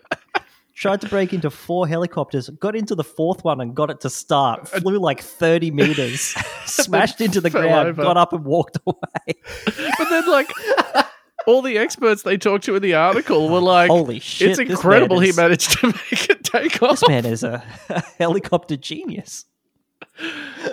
Tried 0.74 1.00
to 1.00 1.08
break 1.08 1.32
into 1.32 1.48
four 1.48 1.88
helicopters, 1.88 2.50
got 2.50 2.76
into 2.76 2.94
the 2.94 3.02
fourth 3.02 3.42
one 3.44 3.62
and 3.62 3.74
got 3.74 3.88
it 3.88 4.00
to 4.00 4.10
start. 4.10 4.68
Uh, 4.74 4.80
flew 4.80 4.98
like 4.98 5.22
30 5.22 5.70
meters, 5.70 6.20
smashed 6.66 7.22
into 7.22 7.40
the 7.40 7.50
fell 7.50 7.62
ground, 7.62 7.88
over. 7.88 8.02
got 8.02 8.18
up 8.18 8.34
and 8.34 8.44
walked 8.44 8.76
away. 8.86 9.40
But 9.64 10.10
then, 10.10 10.28
like, 10.28 10.52
all 11.46 11.62
the 11.62 11.78
experts 11.78 12.24
they 12.24 12.36
talked 12.36 12.64
to 12.64 12.74
in 12.74 12.82
the 12.82 12.92
article 12.92 13.48
were 13.48 13.56
oh, 13.56 13.64
like, 13.64 13.90
Holy 13.90 14.18
shit, 14.18 14.50
it's 14.50 14.58
incredible 14.58 15.16
man 15.16 15.24
he 15.24 15.32
managed 15.32 15.78
to 15.78 15.86
make 16.10 16.28
it 16.28 16.44
take 16.44 16.82
off. 16.82 17.00
This 17.00 17.08
man 17.08 17.24
is 17.24 17.42
a, 17.42 17.64
a 17.88 18.02
helicopter 18.18 18.76
genius. 18.76 19.46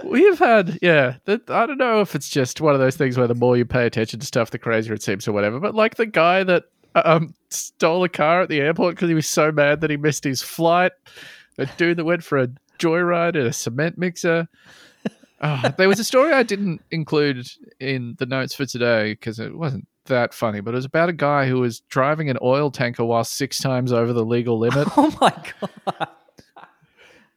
We've 0.03 0.39
had, 0.39 0.79
yeah, 0.81 1.15
I 1.27 1.65
don't 1.65 1.77
know 1.77 2.01
if 2.01 2.15
it's 2.15 2.29
just 2.29 2.61
one 2.61 2.73
of 2.73 2.79
those 2.79 2.95
things 2.95 3.17
where 3.17 3.27
the 3.27 3.35
more 3.35 3.57
you 3.57 3.65
pay 3.65 3.85
attention 3.85 4.19
to 4.19 4.25
stuff, 4.25 4.51
the 4.51 4.59
crazier 4.59 4.93
it 4.93 5.03
seems 5.03 5.27
or 5.27 5.31
whatever. 5.31 5.59
But 5.59 5.75
like 5.75 5.95
the 5.95 6.05
guy 6.05 6.43
that 6.43 6.65
um, 6.95 7.33
stole 7.49 8.03
a 8.03 8.09
car 8.09 8.41
at 8.41 8.49
the 8.49 8.61
airport 8.61 8.95
because 8.95 9.09
he 9.09 9.15
was 9.15 9.27
so 9.27 9.51
mad 9.51 9.81
that 9.81 9.89
he 9.89 9.97
missed 9.97 10.23
his 10.23 10.41
flight, 10.41 10.91
a 11.57 11.65
dude 11.77 11.97
that 11.97 12.05
went 12.05 12.23
for 12.23 12.37
a 12.37 12.49
joyride 12.79 13.35
in 13.35 13.45
a 13.45 13.53
cement 13.53 13.97
mixer. 13.97 14.47
Oh, 15.41 15.61
there 15.77 15.89
was 15.89 15.99
a 15.99 16.05
story 16.05 16.31
I 16.31 16.43
didn't 16.43 16.81
include 16.89 17.45
in 17.79 18.15
the 18.17 18.25
notes 18.25 18.55
for 18.55 18.65
today 18.65 19.11
because 19.13 19.39
it 19.39 19.53
wasn't 19.57 19.87
that 20.05 20.33
funny, 20.33 20.61
but 20.61 20.73
it 20.73 20.77
was 20.77 20.85
about 20.85 21.09
a 21.09 21.13
guy 21.13 21.47
who 21.47 21.59
was 21.59 21.81
driving 21.81 22.29
an 22.29 22.37
oil 22.41 22.71
tanker 22.71 23.03
while 23.03 23.25
six 23.25 23.59
times 23.59 23.91
over 23.91 24.13
the 24.13 24.23
legal 24.25 24.57
limit. 24.57 24.87
Oh 24.97 25.15
my 25.19 25.33
god! 25.59 26.07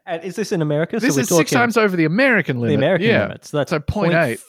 And 0.06 0.22
is 0.22 0.36
this 0.36 0.52
in 0.52 0.62
America? 0.62 1.00
this 1.00 1.14
so 1.14 1.18
we're 1.18 1.22
is 1.22 1.28
six 1.28 1.50
times 1.50 1.76
over 1.76 1.96
the 1.96 2.04
American 2.04 2.60
limit. 2.60 2.68
the 2.68 2.76
limit. 2.76 2.84
American 2.84 3.06
yeah. 3.08 3.22
limits. 3.22 3.50
That's 3.50 3.70
So 3.70 3.80
point 3.80 4.12
point 4.12 4.24
eight, 4.24 4.40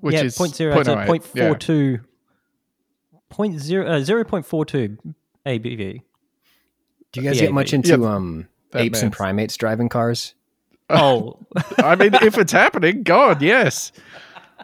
which 0.00 0.14
yeah, 0.14 0.22
is 0.22 0.36
point 0.36 0.54
zero 0.54 0.82
to 0.82 0.90
0.08, 0.90 1.06
point 1.06 1.26
yeah. 1.34 1.54
Point 3.28 3.60
zero 3.60 3.86
uh, 3.86 4.00
zero 4.00 4.24
point 4.24 4.46
four 4.46 4.64
two 4.64 4.96
ABV. 5.46 6.02
Do 7.12 7.20
you 7.20 7.26
guys 7.26 7.36
Yeah, 7.36 7.46
get 7.46 7.52
much 7.52 7.72
into 7.72 8.00
Yeah, 8.00 8.14
um 8.14 8.48
that 8.72 8.82
apes 8.82 9.02
and 9.02 9.12
primates 9.12 9.56
driving 9.56 9.88
cars? 9.88 10.34
Oh, 10.90 11.38
I 11.78 11.94
mean, 11.94 12.12
if 12.20 12.36
it's 12.36 12.52
happening, 12.52 13.02
God, 13.02 13.40
yes. 13.40 13.92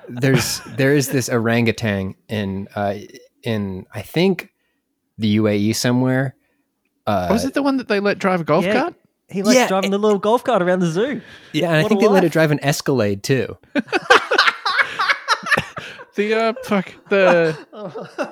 There's 0.09 0.61
there 0.77 0.93
is 0.95 1.09
this 1.09 1.31
orangutan 1.31 2.17
in 2.29 2.69
uh 2.75 2.97
in 3.43 3.87
I 3.95 4.03
think 4.03 4.53
the 5.17 5.39
UAE 5.39 5.75
somewhere. 5.75 6.35
Uh, 7.07 7.29
Was 7.31 7.47
it 7.47 7.55
the 7.55 7.63
one 7.63 7.79
that 7.79 7.89
they 7.89 8.01
let 8.01 8.19
drive 8.19 8.43
a 8.43 8.45
golf 8.45 8.65
yeah. 8.67 8.73
cart? 8.75 8.95
He 9.31 9.43
likes 9.43 9.57
Yeah, 9.57 9.69
driving 9.69 9.91
the 9.91 9.99
little 9.99 10.19
golf 10.19 10.43
cart 10.45 10.63
around 10.63 10.81
the 10.81 10.87
zoo. 10.91 11.21
yeah, 11.53 11.69
and 11.69 11.85
I 11.85 11.89
think 11.89 12.01
a 12.01 12.05
they 12.05 12.09
let 12.09 12.23
life. 12.23 12.25
it 12.25 12.33
drive 12.33 12.51
an 12.51 12.61
Escalade 12.65 13.23
too. 13.23 13.57
The 16.15 16.35
uh, 16.35 16.53
fuck 16.65 16.93
the 17.11 17.57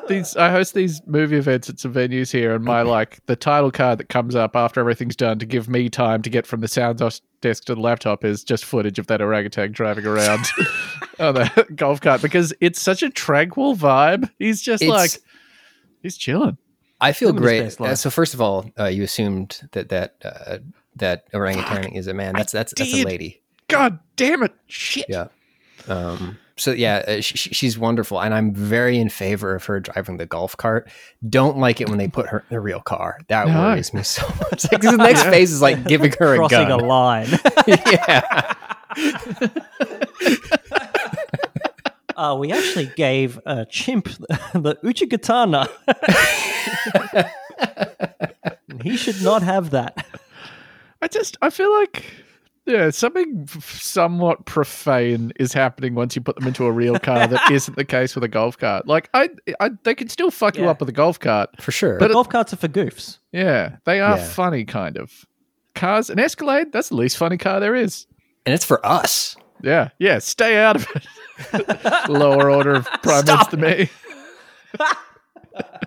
these. 0.09 0.35
I 0.37 0.51
host 0.51 0.75
these 0.75 1.01
movie 1.07 1.37
events 1.37 1.71
at 1.71 1.79
some 1.79 1.95
venues 1.95 2.33
here, 2.33 2.53
and 2.57 2.65
my 2.65 2.83
like 2.83 3.25
the 3.27 3.37
title 3.37 3.71
card 3.71 4.01
that 4.01 4.09
comes 4.09 4.35
up 4.35 4.57
after 4.57 4.81
everything's 4.81 5.15
done 5.15 5.39
to 5.39 5.47
give 5.47 5.69
me 5.69 5.89
time 5.89 6.21
to 6.23 6.31
get 6.31 6.49
from 6.49 6.63
the 6.63 6.67
sound 6.67 6.99
dos- 6.99 7.21
desk 7.43 7.67
to 7.67 7.77
the 7.77 7.81
laptop 7.81 8.25
is 8.25 8.43
just 8.43 8.65
footage 8.65 8.99
of 8.99 9.07
that 9.07 9.21
orangutan 9.23 9.71
driving 9.71 10.05
around 10.05 10.45
on 11.21 11.35
the 11.35 11.67
golf 11.77 12.01
cart 12.01 12.23
because 12.23 12.53
it's 12.61 12.83
such 12.83 13.05
a 13.05 13.11
tranquil 13.11 13.77
vibe. 13.77 14.29
He's 14.41 14.61
just 14.63 14.83
It's- 14.83 14.99
like 14.99 15.23
he's 16.03 16.17
chilling. 16.17 16.59
I 17.01 17.13
feel 17.13 17.29
Living 17.29 17.43
great. 17.43 17.81
Uh, 17.81 17.95
so 17.95 18.11
first 18.11 18.35
of 18.35 18.41
all, 18.41 18.69
uh, 18.81 18.87
you 18.87 19.05
assumed 19.05 19.61
that 19.73 19.91
that 19.91 20.17
uh, 20.25 20.59
that 20.97 21.25
orangutan 21.33 21.93
is 21.93 22.07
a 22.07 22.15
man. 22.15 22.35
That's 22.35 22.53
that's 22.53 22.73
that's 22.77 22.93
a 22.95 23.05
lady. 23.05 23.43
God 23.69 23.99
damn 24.17 24.43
it! 24.43 24.53
Shit. 24.67 25.07
Yeah. 25.09 25.27
Um, 25.89 26.39
so 26.57 26.73
yeah, 26.73 27.05
uh, 27.07 27.21
sh- 27.21 27.33
sh- 27.37 27.49
she's 27.53 27.79
wonderful, 27.79 28.21
and 28.21 28.33
I'm 28.33 28.55
very 28.55 28.99
in 28.99 29.09
favor 29.09 29.55
of 29.55 29.65
her 29.67 29.79
driving 29.81 30.17
the 30.17 30.27
golf 30.27 30.57
cart. 30.57 30.89
Don't 31.29 31.59
like 31.59 31.81
it 31.81 31.89
when 31.89 31.99
they 31.99 32.09
put 32.09 32.27
her 32.29 32.45
in 32.51 32.57
a 32.57 32.61
real 32.61 32.81
car. 32.81 33.19
That 33.29 33.47
No. 33.49 33.61
worries 33.61 33.93
me 33.93 34.03
so 34.03 34.27
much. 34.51 34.71
Like, 34.73 34.81
'cause 34.83 34.91
the 34.93 34.97
next 35.03 35.25
Yeah. 35.25 35.31
phase 35.31 35.53
is 35.53 35.61
like 35.63 35.85
giving 35.85 36.13
her 36.19 36.35
a 36.35 36.37
Crossing 36.39 36.69
gun. 36.69 36.81
a 36.81 36.85
line. 36.85 37.29
yeah. 37.67 38.55
Uh, 42.17 42.35
we 42.41 42.51
actually 42.51 42.87
gave 42.97 43.39
a 43.45 43.67
chimp 43.67 44.07
the 44.55 44.77
Uchigatana. 44.83 45.69
he 48.83 48.97
should 48.97 49.21
not 49.23 49.43
have 49.43 49.71
that. 49.71 50.07
I 51.07 51.09
just 51.09 51.37
I 51.41 51.51
feel 51.51 51.73
like 51.81 52.05
yeah, 52.65 52.91
something 52.91 53.47
somewhat 53.61 54.45
profane 54.45 55.33
is 55.39 55.53
happening 55.53 55.95
once 55.95 56.17
you 56.17 56.21
put 56.23 56.35
them 56.35 56.49
into 56.49 56.65
a 56.67 56.73
real 56.73 56.99
car 56.99 57.29
that 57.29 57.49
isn't 57.53 57.77
the 57.77 57.85
case 57.85 58.17
with 58.17 58.25
a 58.25 58.29
golf 58.29 58.59
cart. 58.59 58.89
Like 58.89 59.09
I, 59.15 59.29
I 59.61 59.71
they 59.85 59.95
can 59.95 60.09
still 60.09 60.33
fuck 60.33 60.57
you 60.57 60.69
up 60.69 60.81
with 60.81 60.89
a 60.89 60.93
golf 60.93 61.21
cart. 61.21 61.51
For 61.63 61.71
sure. 61.71 61.97
But 62.01 62.11
golf 62.11 62.29
carts 62.29 62.53
are 62.53 62.57
for 62.57 62.67
goofs. 62.67 63.19
Yeah, 63.31 63.77
they 63.85 64.01
are 64.01 64.17
Yeah. 64.17 64.25
funny 64.27 64.65
kind 64.65 64.97
of. 64.99 65.13
Cars, 65.77 66.11
an 66.11 66.19
Escalade, 66.19 66.73
that's 66.73 66.89
the 66.89 66.97
least 66.97 67.17
funny 67.19 67.39
car 67.39 67.61
there 67.61 67.77
is. 67.77 68.07
and 68.45 68.53
it's 68.53 68.65
for 68.65 68.85
us. 68.85 69.37
Yeah, 69.63 69.91
yeah, 70.01 70.19
stay 70.19 70.59
out 70.59 70.75
of 70.75 70.89
it. 70.97 72.09
Lower 72.09 72.51
order 72.51 72.75
of 72.75 72.87
primates 73.05 73.47
than 73.47 73.61
me. 73.61 73.91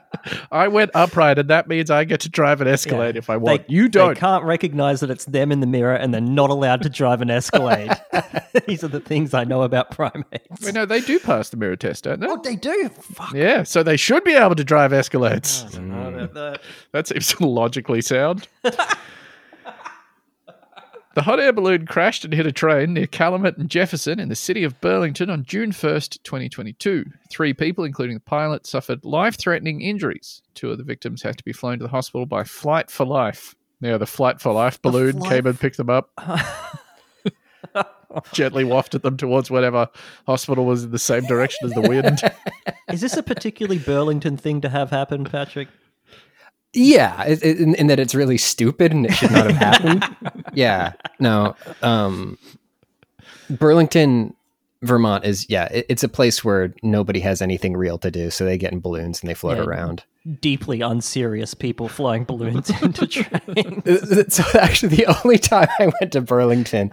I 0.51 0.67
went 0.67 0.91
upright, 0.93 1.37
and 1.39 1.49
that 1.49 1.67
means 1.67 1.89
I 1.89 2.03
get 2.03 2.19
to 2.21 2.29
drive 2.29 2.61
an 2.61 2.67
Escalade 2.67 3.15
if 3.15 3.29
I 3.29 3.37
want. 3.37 3.67
They- 3.67 3.73
you 3.73 3.87
don't. 3.89 4.13
They 4.13 4.19
can't 4.19 4.43
recognize 4.43 4.99
that 5.01 5.09
it's 5.09 5.25
them 5.25 5.51
in 5.51 5.59
the 5.59 5.67
mirror, 5.67 5.95
and 5.95 6.13
they're 6.13 6.21
not 6.21 6.49
allowed 6.49 6.81
to 6.83 6.89
drive 6.89 7.21
an 7.21 7.29
Escalade. 7.29 7.91
These 8.67 8.83
are 8.83 8.87
the 8.87 8.99
things 8.99 9.33
I 9.33 9.43
know 9.43 9.61
about 9.63 9.91
primates. 9.91 10.63
Wait, 10.63 10.73
no, 10.73 10.85
they 10.85 11.01
do 11.01 11.19
pass 11.19 11.49
the 11.49 11.57
mirror 11.57 11.75
test, 11.75 12.03
don't 12.05 12.19
they? 12.19 12.27
Oh, 12.27 12.39
they 12.43 12.55
do. 12.55 12.89
Fuck. 12.89 13.33
Yeah, 13.33 13.63
so 13.63 13.83
they 13.83 13.97
should 13.97 14.23
be 14.23 14.33
able 14.33 14.55
to 14.55 14.63
drive 14.63 14.91
Escalades. 14.91 15.65
I 15.65 15.71
don't 15.77 15.89
know 15.89 16.09
about 16.09 16.33
that. 16.33 16.61
That 16.91 17.07
seems 17.07 17.39
logically 17.41 18.01
sound. 18.01 18.47
The 21.15 21.23
hot 21.23 21.39
air 21.39 21.51
balloon 21.51 21.85
crashed 21.85 22.23
and 22.23 22.33
hit 22.33 22.45
a 22.45 22.51
train 22.51 22.93
near 22.93 23.07
Calumet 23.07 23.57
and 23.57 23.69
Jefferson 23.69 24.19
in 24.19 24.29
the 24.29 24.35
city 24.35 24.63
of 24.63 24.79
Burlington 24.79 25.29
on 25.29 25.43
June 25.43 25.71
1st, 25.71 26.21
2022. 26.23 27.05
Three 27.31 27.53
people, 27.53 27.83
including 27.83 28.15
the 28.15 28.21
pilot, 28.21 28.67
suffered 28.67 29.03
life 29.03 29.37
threatening 29.37 29.81
injuries. 29.81 30.41
Two 30.53 30.71
of 30.71 30.77
the 30.77 30.83
victims 30.83 31.23
had 31.23 31.37
to 31.37 31.43
be 31.43 31.53
flown 31.53 31.79
to 31.79 31.83
the 31.83 31.89
hospital 31.89 32.25
by 32.25 32.43
Flight 32.43 32.91
for 32.91 33.05
Life. 33.05 33.55
Yeah, 33.81 33.97
the 33.97 34.05
Flight 34.05 34.39
for 34.39 34.53
Life 34.53 34.81
balloon 34.81 35.21
came 35.23 35.47
and 35.47 35.59
picked 35.59 35.77
them 35.77 35.89
up, 35.89 36.11
gently 38.33 38.63
wafted 38.63 39.01
them 39.01 39.17
towards 39.17 39.49
whatever 39.49 39.87
hospital 40.27 40.65
was 40.65 40.83
in 40.83 40.91
the 40.91 40.99
same 40.99 41.25
direction 41.25 41.65
as 41.65 41.73
the 41.73 41.81
wind. 41.81 42.19
Is 42.91 43.01
this 43.01 43.17
a 43.17 43.23
particularly 43.23 43.79
Burlington 43.79 44.37
thing 44.37 44.61
to 44.61 44.69
have 44.69 44.89
happen, 44.89 45.23
Patrick? 45.23 45.69
Yeah, 46.73 47.23
it, 47.23 47.43
it- 47.43 47.59
in, 47.59 47.75
in 47.75 47.87
that 47.87 47.99
it's 47.99 48.13
really 48.15 48.37
stupid 48.37 48.91
and 48.91 49.05
it 49.05 49.11
should 49.13 49.31
not 49.31 49.49
have 49.51 49.55
happened. 49.57 50.43
yeah, 50.53 50.93
no. 51.19 51.55
Um, 51.81 52.37
Burlington, 53.49 54.35
Vermont 54.81 55.25
is 55.25 55.49
yeah, 55.49 55.65
it, 55.65 55.85
it's 55.89 56.03
a 56.03 56.09
place 56.09 56.43
where 56.43 56.73
nobody 56.83 57.19
has 57.19 57.41
anything 57.41 57.75
real 57.75 57.97
to 57.99 58.11
do, 58.11 58.29
so 58.29 58.45
they 58.45 58.57
get 58.57 58.71
in 58.71 58.79
balloons 58.79 59.21
and 59.21 59.29
they 59.29 59.33
float 59.33 59.57
Yeah. 59.57 59.63
around. 59.63 60.03
Deeply 60.41 60.81
unserious 60.81 61.53
people 61.53 61.87
flying 61.89 62.23
balloons 62.23 62.69
into 62.81 63.07
trains. 63.07 64.33
so 64.33 64.43
actually, 64.59 64.95
the 64.95 65.05
only 65.23 65.37
time 65.37 65.67
I 65.79 65.91
went 65.99 66.13
to 66.13 66.21
Burlington 66.21 66.91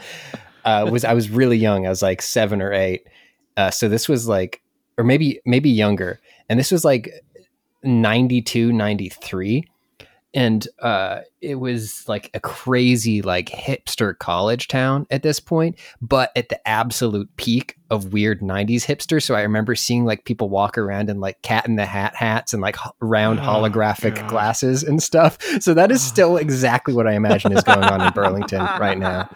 uh, 0.64 0.89
was 0.91 1.05
I 1.05 1.12
was 1.12 1.29
really 1.31 1.59
young. 1.59 1.87
I 1.87 1.91
was 1.91 2.03
like 2.03 2.22
seven 2.22 2.62
or 2.62 2.72
eight. 2.72 3.07
Uh, 3.57 3.70
so 3.70 3.89
this 3.89 4.09
was 4.09 4.27
like, 4.27 4.62
or 4.99 5.05
maybe 5.05 5.41
maybe 5.45 5.70
younger, 5.70 6.18
and 6.49 6.59
this 6.59 6.72
was 6.72 6.85
like 6.85 7.11
92, 7.87 8.72
93. 8.72 9.64
and 10.34 10.66
uh, 10.82 11.20
it 11.41 11.55
was 11.55 12.05
like 12.09 12.30
a 12.34 12.41
crazy 12.41 13.22
like 13.22 13.49
hipster 13.49 14.16
college 14.18 14.66
town 14.68 15.07
at 15.11 15.22
this 15.22 15.39
point 15.41 15.78
but 16.03 16.30
at 16.37 16.49
the 16.51 16.68
absolute 16.68 17.28
peak 17.37 17.76
of 17.91 18.12
weird 18.12 18.41
90s 18.41 18.84
hipster 18.84 19.22
so 19.22 19.34
i 19.37 19.41
remember 19.43 19.76
seeing 19.76 20.05
like 20.05 20.24
people 20.24 20.49
walk 20.51 20.76
around 20.76 21.09
in 21.09 21.20
like 21.20 21.41
cat 21.43 21.64
in 21.66 21.76
the 21.76 21.87
hat 21.87 22.14
hats 22.16 22.53
and 22.53 22.61
like 22.61 22.76
round 23.01 23.39
Oh, 23.39 23.43
holographic 23.45 24.16
God. 24.16 24.28
glasses 24.28 24.82
and 24.82 25.01
stuff 25.01 25.39
so 25.61 25.72
that 25.74 25.93
is 25.93 26.03
still 26.03 26.37
exactly 26.47 26.93
what 26.93 27.07
i 27.07 27.12
imagine 27.14 27.53
is 27.53 27.62
going 27.62 27.84
on 27.84 28.01
in 28.01 28.12
burlington 28.12 28.59
right 28.80 28.99
now 28.99 29.30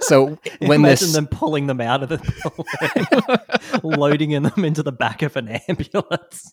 so 0.00 0.38
when 0.60 0.80
Imagine 0.80 0.82
this 0.82 1.12
them 1.12 1.26
pulling 1.26 1.66
them 1.66 1.82
out 1.82 2.02
of 2.02 2.08
the 2.08 2.18
building, 3.82 3.96
loading 3.98 4.30
in 4.30 4.44
them 4.44 4.64
into 4.64 4.82
the 4.82 4.92
back 4.92 5.20
of 5.22 5.36
an 5.36 5.48
ambulance. 5.68 6.52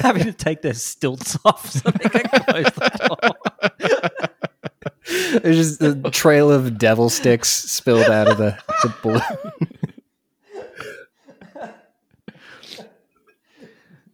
Having 0.00 0.24
to 0.24 0.32
take 0.32 0.62
their 0.62 0.74
stilts 0.74 1.36
off 1.44 1.68
so 1.70 1.90
they 1.90 2.08
can 2.08 2.22
close 2.44 2.64
the 2.64 3.08
door. 3.08 3.18
there's 5.42 5.56
just 5.56 5.82
a 5.82 5.94
trail 6.10 6.50
of 6.52 6.78
devil 6.78 7.08
sticks 7.10 7.48
spilled 7.48 8.08
out 8.10 8.28
of 8.28 8.38
the, 8.38 8.56
the 8.82 8.94
balloon 9.02 9.22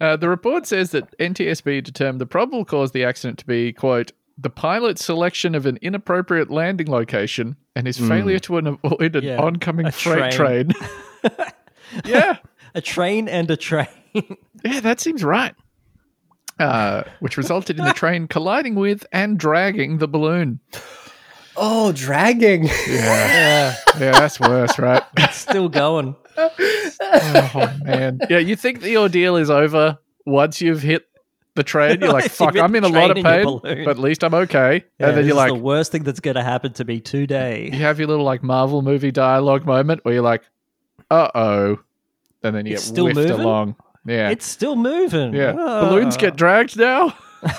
Uh, 0.01 0.17
the 0.17 0.29
report 0.29 0.67
says 0.67 0.91
that 0.91 1.17
NTSB 1.19 1.83
determined 1.83 2.21
the 2.21 2.27
probable 2.27 2.65
cause 2.65 2.91
of 2.91 2.93
the 2.93 3.05
accident 3.05 3.39
to 3.39 3.47
be, 3.47 3.73
quote, 3.73 4.13
the 4.37 4.51
pilot's 4.51 5.05
selection 5.05 5.55
of 5.55 5.65
an 5.67 5.79
inappropriate 5.81 6.51
landing 6.51 6.89
location 6.89 7.57
and 7.77 7.87
his 7.87 7.97
failure 7.97 8.41
to 8.41 8.59
avoid 8.59 9.15
an 9.17 9.25
Yeah, 9.25 9.41
oncoming 9.41 9.91
freight 9.93 10.33
train. 10.33 10.73
train. 11.23 11.37
yeah, 12.05 12.39
A 12.75 12.81
train 12.81 13.29
and 13.29 13.49
a 13.51 13.57
train. 13.57 13.87
yeah, 14.65 14.81
that 14.81 15.01
seems 15.01 15.23
right. 15.23 15.55
Uh, 16.59 17.05
which 17.21 17.37
resulted 17.37 17.79
in 17.79 17.85
the 17.85 17.93
train 17.93 18.29
colliding 18.29 18.75
with 18.75 19.05
and 19.13 19.39
dragging 19.39 19.99
the 19.99 20.07
balloon. 20.09 20.61
oh 21.57 21.93
dragging 21.93 22.65
Yeah, 22.89 23.77
yeah, 23.99 24.13
that's 24.13 24.39
worse, 24.41 24.79
right? 24.79 25.03
Still 25.31 25.69
going. 25.69 26.17
oh 26.37 27.79
man, 27.85 28.19
yeah. 28.29 28.39
You 28.39 28.57
think 28.57 28.81
the 28.83 28.97
ordeal 28.97 29.37
is 29.37 29.51
over 29.51 29.99
once 30.27 30.61
you've 30.61 30.83
hit 30.83 31.07
the 31.55 31.63
train? 31.63 32.01
You're 32.01 32.13
like, 32.13 32.31
"Fuck, 32.31 32.57
I'm 32.57 32.75
in 32.75 32.83
a 32.85 32.89
lot 32.89 33.11
of 33.11 33.17
train 33.17 33.27
in 33.27 33.49
your 33.49 33.61
pain, 33.61 33.85
but 33.85 33.93
at 33.93 33.99
least 33.99 34.25
I'm 34.25 34.35
okay." 34.35 34.85
Yeah, 34.99 35.09
and 35.09 35.17
then 35.17 35.27
you're 35.27 35.37
like, 35.37 35.53
the 35.53 35.59
worst 35.59 35.93
thing 35.93 36.03
that's 36.03 36.21
going 36.21 36.37
to 36.37 36.43
happen 36.43 36.73
to 36.75 36.85
me 36.85 37.01
today. 37.01 37.71
you 37.73 37.81
have 37.81 37.99
your 38.01 38.09
little 38.09 38.25
like 38.25 38.43
Marvel 38.43 38.83
movie 38.83 39.13
dialogue 39.13 39.65
moment 39.65 40.05
where 40.05 40.15
you're 40.15 40.23
like, 40.23 40.43
"Uh 41.11 41.29
oh," 41.35 41.79
and 42.43 42.55
then 42.55 42.67
you 42.67 42.75
It's 42.75 42.83
get 42.85 42.89
still 42.93 43.05
whiffed 43.07 43.17
moving? 43.29 43.41
along. 43.41 43.77
Yeah, 44.07 44.29
It's 44.31 44.45
still 44.47 44.77
moving. 44.77 45.33
yeah. 45.35 45.55
Ah. 45.59 45.89
Balloons 45.89 46.17
get 46.17 46.37
dragged 46.37 46.77
now. 46.77 47.15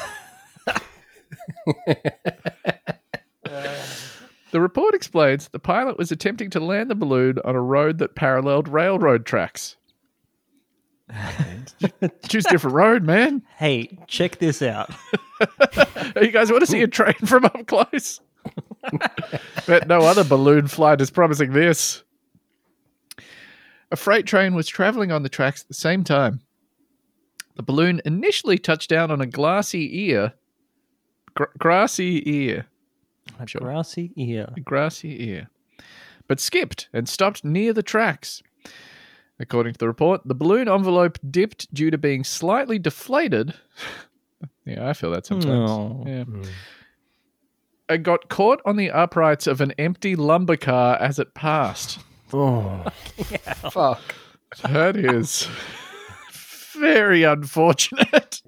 The 4.52 4.62
report 4.62 4.96
explains 4.96 5.50
the 5.50 5.60
pilot 5.60 5.98
was 5.98 6.12
attempting 6.14 6.50
to 6.52 6.62
land 6.62 6.90
the 6.90 6.96
balloon 6.96 7.40
on 7.44 7.56
a 7.56 7.62
road 7.62 7.98
that 7.98 8.16
paralleled 8.16 8.70
railroad 8.70 9.26
tracks. 9.26 9.76
Choose 12.30 12.46
a 12.46 12.50
different 12.52 12.74
road, 12.76 13.04
man. 13.04 13.42
Hey, 13.58 14.00
check 14.08 14.38
this 14.38 14.62
out. 14.62 14.90
You 16.22 16.32
guys 16.32 16.50
want 16.50 16.62
to 16.62 16.68
see 16.72 16.82
a 16.82 16.88
train 16.88 17.16
from 17.26 17.44
up 17.44 17.68
close? 17.68 18.22
Bet 19.68 19.86
no 19.90 20.00
other 20.02 20.24
balloon 20.24 20.68
flight 20.68 21.02
is 21.02 21.12
promising 21.12 21.52
this. 21.52 22.04
A 23.92 23.96
freight 23.96 24.26
train 24.26 24.56
was 24.56 24.68
traveling 24.68 25.12
on 25.12 25.24
the 25.24 25.30
tracks 25.30 25.62
at 25.62 25.68
the 25.68 25.74
same 25.74 26.04
time. 26.04 26.42
The 27.56 27.64
balloon 27.64 28.02
initially 28.06 28.58
touched 28.58 28.90
down 28.90 29.12
on 29.12 29.22
a 29.22 29.26
glassy 29.28 30.06
ear. 30.10 30.34
Gr- 31.36 31.44
grassy 31.58 32.22
ear. 32.30 32.66
A 33.40 33.48
Sure. 33.48 33.62
grassy 33.62 34.12
ear. 34.16 34.54
A 34.56 34.60
grassy 34.60 35.24
ear. 35.30 35.50
But 36.28 36.40
skipped 36.40 36.90
and 36.94 37.08
stopped 37.08 37.46
near 37.46 37.72
the 37.74 37.84
tracks. 37.84 38.42
According 39.40 39.74
to 39.74 39.80
the 39.80 39.88
report, 39.88 40.22
the 40.26 40.36
balloon 40.36 40.68
envelope 40.68 41.18
dipped 41.30 41.74
due 41.74 41.92
to 41.92 41.98
being 41.98 42.24
slightly 42.24 42.80
deflated. 42.80 43.54
yeah, 44.66 44.88
I 44.90 44.94
feel 44.94 45.12
that 45.12 45.26
sometimes. 45.26 45.46
No. 45.70 46.04
Yeah. 46.08 46.24
Hmm. 46.24 46.44
It 47.88 48.04
got 48.04 48.30
caught 48.30 48.62
on 48.66 48.78
the 48.78 48.90
uprights 48.90 49.46
of 49.46 49.62
an 49.62 49.72
empty 49.78 50.16
lumber 50.16 50.58
car 50.58 50.96
as 50.98 51.20
it 51.20 51.36
passed. 51.36 52.00
Oh 52.34 52.86
fuck 53.72 54.02
That 54.64 54.96
is 54.98 55.48
very 56.74 57.24
unfortunate. 57.24 58.42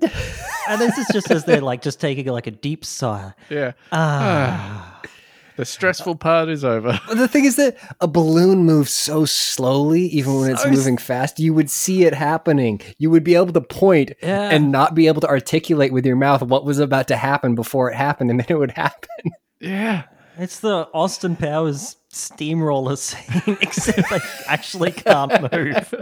And 0.70 0.82
this 0.82 0.98
is 0.98 1.08
just 1.14 1.32
as 1.32 1.46
they're 1.46 1.62
like 1.62 1.82
just 1.82 2.00
taking 2.02 2.26
like 2.28 2.48
a 2.48 2.52
deep 2.52 2.84
sigh. 2.86 3.34
yeah. 3.50 3.72
Ah. 3.92 4.94
The 5.56 5.66
stressful 5.66 6.18
part 6.18 6.50
is 6.50 6.64
over. 6.64 7.00
But 7.08 7.18
the 7.18 7.28
thing 7.28 7.44
is 7.46 7.56
that 7.56 7.78
a 8.00 8.08
balloon 8.08 8.60
moves 8.66 8.92
so 8.92 9.26
slowly, 9.26 10.04
even 10.04 10.36
when 10.40 10.52
it's 10.52 10.62
So 10.62 10.70
s- 10.70 10.76
moving 10.78 10.98
fast, 11.00 11.40
you 11.40 11.52
would 11.56 11.72
see 11.72 12.06
it 12.06 12.14
happening. 12.14 12.80
You 13.00 13.10
would 13.10 13.24
be 13.24 13.34
able 13.34 13.52
to 13.54 13.62
point 13.62 14.12
Yeah. 14.22 14.52
and 14.52 14.72
not 14.72 14.94
be 14.94 15.08
able 15.08 15.22
to 15.22 15.28
articulate 15.28 15.92
with 15.92 16.06
your 16.06 16.16
mouth 16.16 16.44
what 16.44 16.64
was 16.64 16.78
about 16.78 17.08
to 17.08 17.18
happen 17.18 17.56
before 17.56 17.90
it 17.90 17.96
happened, 17.96 18.30
and 18.30 18.40
then 18.40 18.46
it 18.50 18.60
would 18.60 18.70
happen. 18.76 19.32
Yeah. 19.60 20.04
It's 20.38 20.60
the 20.60 20.88
Austin 20.94 21.36
Powers 21.36 21.96
steamroller 22.10 22.96
scene, 22.96 23.58
except 23.62 24.10
they 24.10 24.20
actually 24.48 24.92
can't 24.92 25.52
move. 25.52 25.94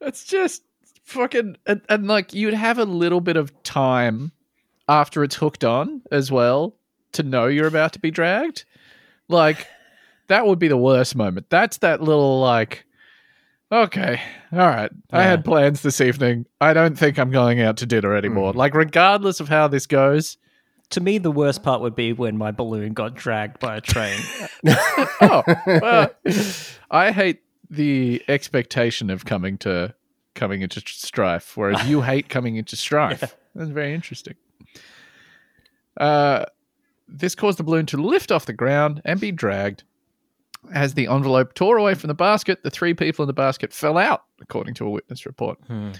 It's 0.00 0.24
just 0.24 0.62
fucking 1.04 1.56
and, 1.66 1.80
and 1.88 2.06
like 2.06 2.32
you'd 2.34 2.54
have 2.54 2.78
a 2.78 2.84
little 2.84 3.20
bit 3.20 3.36
of 3.36 3.62
time 3.62 4.32
after 4.88 5.22
it's 5.24 5.36
hooked 5.36 5.64
on 5.64 6.02
as 6.10 6.30
well 6.30 6.76
to 7.12 7.22
know 7.22 7.46
you're 7.46 7.66
about 7.66 7.92
to 7.94 7.98
be 7.98 8.10
dragged. 8.10 8.64
Like 9.28 9.66
that 10.28 10.46
would 10.46 10.58
be 10.58 10.68
the 10.68 10.76
worst 10.76 11.16
moment. 11.16 11.50
That's 11.50 11.78
that 11.78 12.02
little 12.02 12.40
like 12.40 12.84
okay, 13.72 14.20
all 14.52 14.58
right. 14.58 14.90
I 15.10 15.24
had 15.24 15.44
plans 15.44 15.82
this 15.82 16.00
evening. 16.00 16.46
I 16.60 16.72
don't 16.72 16.96
think 16.96 17.18
I'm 17.18 17.32
going 17.32 17.60
out 17.60 17.76
to 17.78 17.86
dinner 17.86 18.14
anymore. 18.14 18.52
Hmm. 18.52 18.58
Like 18.58 18.74
regardless 18.74 19.40
of 19.40 19.48
how 19.48 19.68
this 19.68 19.86
goes. 19.86 20.36
To 20.90 21.00
me, 21.00 21.18
the 21.18 21.30
worst 21.32 21.62
part 21.62 21.80
would 21.80 21.96
be 21.96 22.12
when 22.12 22.36
my 22.36 22.52
balloon 22.52 22.92
got 22.92 23.14
dragged 23.14 23.58
by 23.58 23.76
a 23.76 23.80
train. 23.80 24.18
Oh, 25.20 25.42
well, 25.66 26.10
I 26.90 27.10
hate 27.10 27.40
the 27.70 28.22
expectation 28.28 29.08
of 29.10 29.24
coming 29.24 29.56
to 29.58 29.94
coming 30.34 30.60
into 30.62 30.80
strife, 30.80 31.56
whereas 31.56 31.88
you 31.88 32.02
hate 32.02 32.28
coming 32.28 32.56
into 32.56 32.76
strife. 32.76 33.34
That's 33.54 33.70
very 33.70 33.94
interesting. 33.94 34.34
Uh, 35.96 36.44
this 37.08 37.34
caused 37.34 37.58
the 37.58 37.64
balloon 37.64 37.86
to 37.86 37.96
lift 37.96 38.30
off 38.30 38.46
the 38.46 38.52
ground 38.52 39.00
and 39.04 39.18
be 39.18 39.32
dragged. 39.32 39.84
As 40.72 40.94
the 40.94 41.06
envelope 41.06 41.54
tore 41.54 41.78
away 41.78 41.94
from 41.94 42.08
the 42.08 42.14
basket, 42.14 42.62
the 42.62 42.70
three 42.70 42.92
people 42.92 43.22
in 43.22 43.28
the 43.28 43.32
basket 43.32 43.72
fell 43.72 43.96
out, 43.96 44.24
according 44.40 44.74
to 44.74 44.86
a 44.86 44.90
witness 44.90 45.24
report. 45.24 45.58
Hmm. 45.66 45.92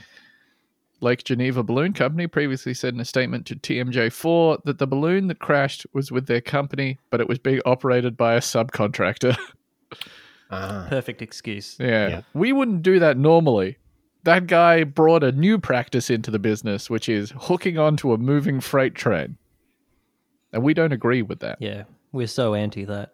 Lake 1.01 1.24
Geneva 1.24 1.62
Balloon 1.62 1.92
Company 1.92 2.26
previously 2.26 2.72
said 2.74 2.94
in 2.94 3.01
a 3.01 3.05
statement 3.05 3.47
to 3.47 3.57
TMJ4 3.57 4.64
that 4.64 4.78
the 4.78 4.86
balloon 4.86 5.26
that 5.26 5.38
crashed 5.38 5.86
was 5.92 6.11
with 6.11 6.26
their 6.26 6.40
company, 6.40 6.99
but 7.11 7.20
it 7.20 7.28
was 7.28 7.38
being 7.38 7.61
operated 7.66 8.16
by 8.16 8.34
a 8.34 8.40
subcontractor. 8.40 9.36
Ah. 10.49 10.86
Perfect 10.88 11.22
excuse. 11.22 11.76
yeah. 11.80 12.09
Yeah. 12.09 12.20
We 12.32 12.53
wouldn't 12.53 12.82
do 12.82 13.01
that 13.01 13.16
normally. 13.18 13.78
That 14.22 14.47
guy 14.47 14.84
brought 14.84 15.24
a 15.24 15.32
new 15.32 15.59
practice 15.59 16.09
into 16.09 16.30
the 16.30 16.38
business, 16.38 16.88
which 16.88 17.09
is 17.09 17.32
hooking 17.36 17.78
onto 17.78 18.12
a 18.12 18.16
moving 18.18 18.61
freight 18.61 18.94
train. 18.94 19.36
And 20.53 20.62
we 20.62 20.72
don't 20.72 20.92
agree 20.92 21.22
with 21.22 21.40
that. 21.40 21.59
Yeah, 21.61 21.82
we're 22.12 22.28
so 22.28 22.55
anti 22.55 22.84
that. 22.84 23.12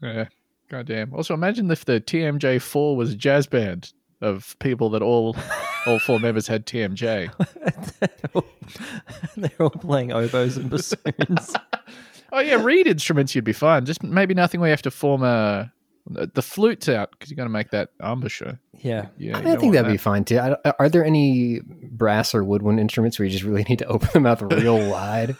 Yeah. 0.00 0.26
Goddamn. 0.68 1.14
Also, 1.14 1.34
imagine 1.34 1.68
if 1.70 1.84
the 1.84 2.00
TMJ4 2.00 2.94
was 2.96 3.12
a 3.12 3.16
jazz 3.16 3.48
band 3.48 3.92
of 4.20 4.56
people 4.60 4.90
that 4.90 5.02
all 5.02 5.34
all 5.88 5.98
four 5.98 6.20
members 6.20 6.46
had 6.46 6.66
TMJ. 6.66 7.30
They're 9.36 9.50
all 9.60 9.70
playing 9.70 10.12
oboes 10.12 10.56
and 10.56 10.70
bassoons. 10.70 11.54
Oh 12.30 12.40
yeah, 12.40 12.62
reed 12.62 12.86
instruments 12.86 13.34
you'd 13.34 13.44
be 13.44 13.54
fine. 13.54 13.86
Just 13.86 14.02
maybe 14.02 14.34
nothing 14.34 14.60
where 14.60 14.68
you 14.68 14.72
have 14.72 14.82
to 14.82 14.90
form 14.90 15.22
a 15.22 15.72
the 16.10 16.42
flute's 16.42 16.86
out 16.86 17.10
because 17.10 17.30
you're 17.30 17.36
going 17.36 17.48
to 17.48 17.52
make 17.52 17.70
that 17.70 17.88
embouchure. 18.02 18.58
yeah. 18.80 19.06
Yeah, 19.16 19.38
I, 19.38 19.40
mean, 19.42 19.54
I 19.54 19.56
think 19.56 19.72
that'd 19.72 19.90
be 19.90 19.96
fine 19.96 20.24
too. 20.24 20.38
Are 20.78 20.88
there 20.90 21.04
any 21.04 21.60
brass 21.64 22.34
or 22.34 22.44
woodwind 22.44 22.80
instruments 22.80 23.18
where 23.18 23.24
you 23.24 23.32
just 23.32 23.44
really 23.44 23.64
need 23.68 23.78
to 23.78 23.86
open 23.86 24.10
them 24.12 24.22
mouth 24.24 24.42
real 24.42 24.90
wide? 24.90 25.36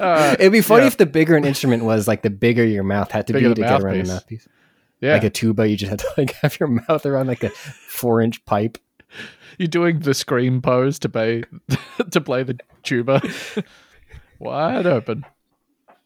Uh, 0.00 0.34
It'd 0.40 0.52
be 0.52 0.62
funny 0.62 0.82
yeah. 0.82 0.86
if 0.88 0.96
the 0.96 1.04
bigger 1.06 1.36
an 1.36 1.44
instrument 1.44 1.84
was, 1.84 2.08
like 2.08 2.22
the 2.22 2.30
bigger 2.30 2.64
your 2.64 2.82
mouth 2.82 3.10
had 3.10 3.26
to 3.26 3.34
Bigger 3.34 3.50
be 3.50 3.56
to 3.56 3.60
get 3.60 3.82
around 3.82 3.82
mouthpiece. 3.98 4.08
the 4.08 4.14
mouthpiece. 4.14 4.48
Yeah, 5.00 5.14
Like 5.14 5.24
a 5.24 5.30
tuba, 5.30 5.66
you 5.68 5.76
just 5.76 5.90
had 5.90 5.98
to 6.00 6.08
like 6.18 6.32
have 6.42 6.58
your 6.60 6.68
mouth 6.68 7.06
around 7.06 7.26
like 7.28 7.42
a 7.42 7.50
four 7.50 8.20
inch 8.20 8.44
pipe. 8.44 8.78
you're 9.58 9.66
doing 9.68 10.00
the 10.00 10.14
scream 10.14 10.60
pose 10.62 10.98
to 11.00 11.08
play 11.08 11.44
to 12.10 12.20
play 12.20 12.42
the 12.42 12.58
tuba 12.82 13.20
wide 14.38 14.86
open. 14.86 15.24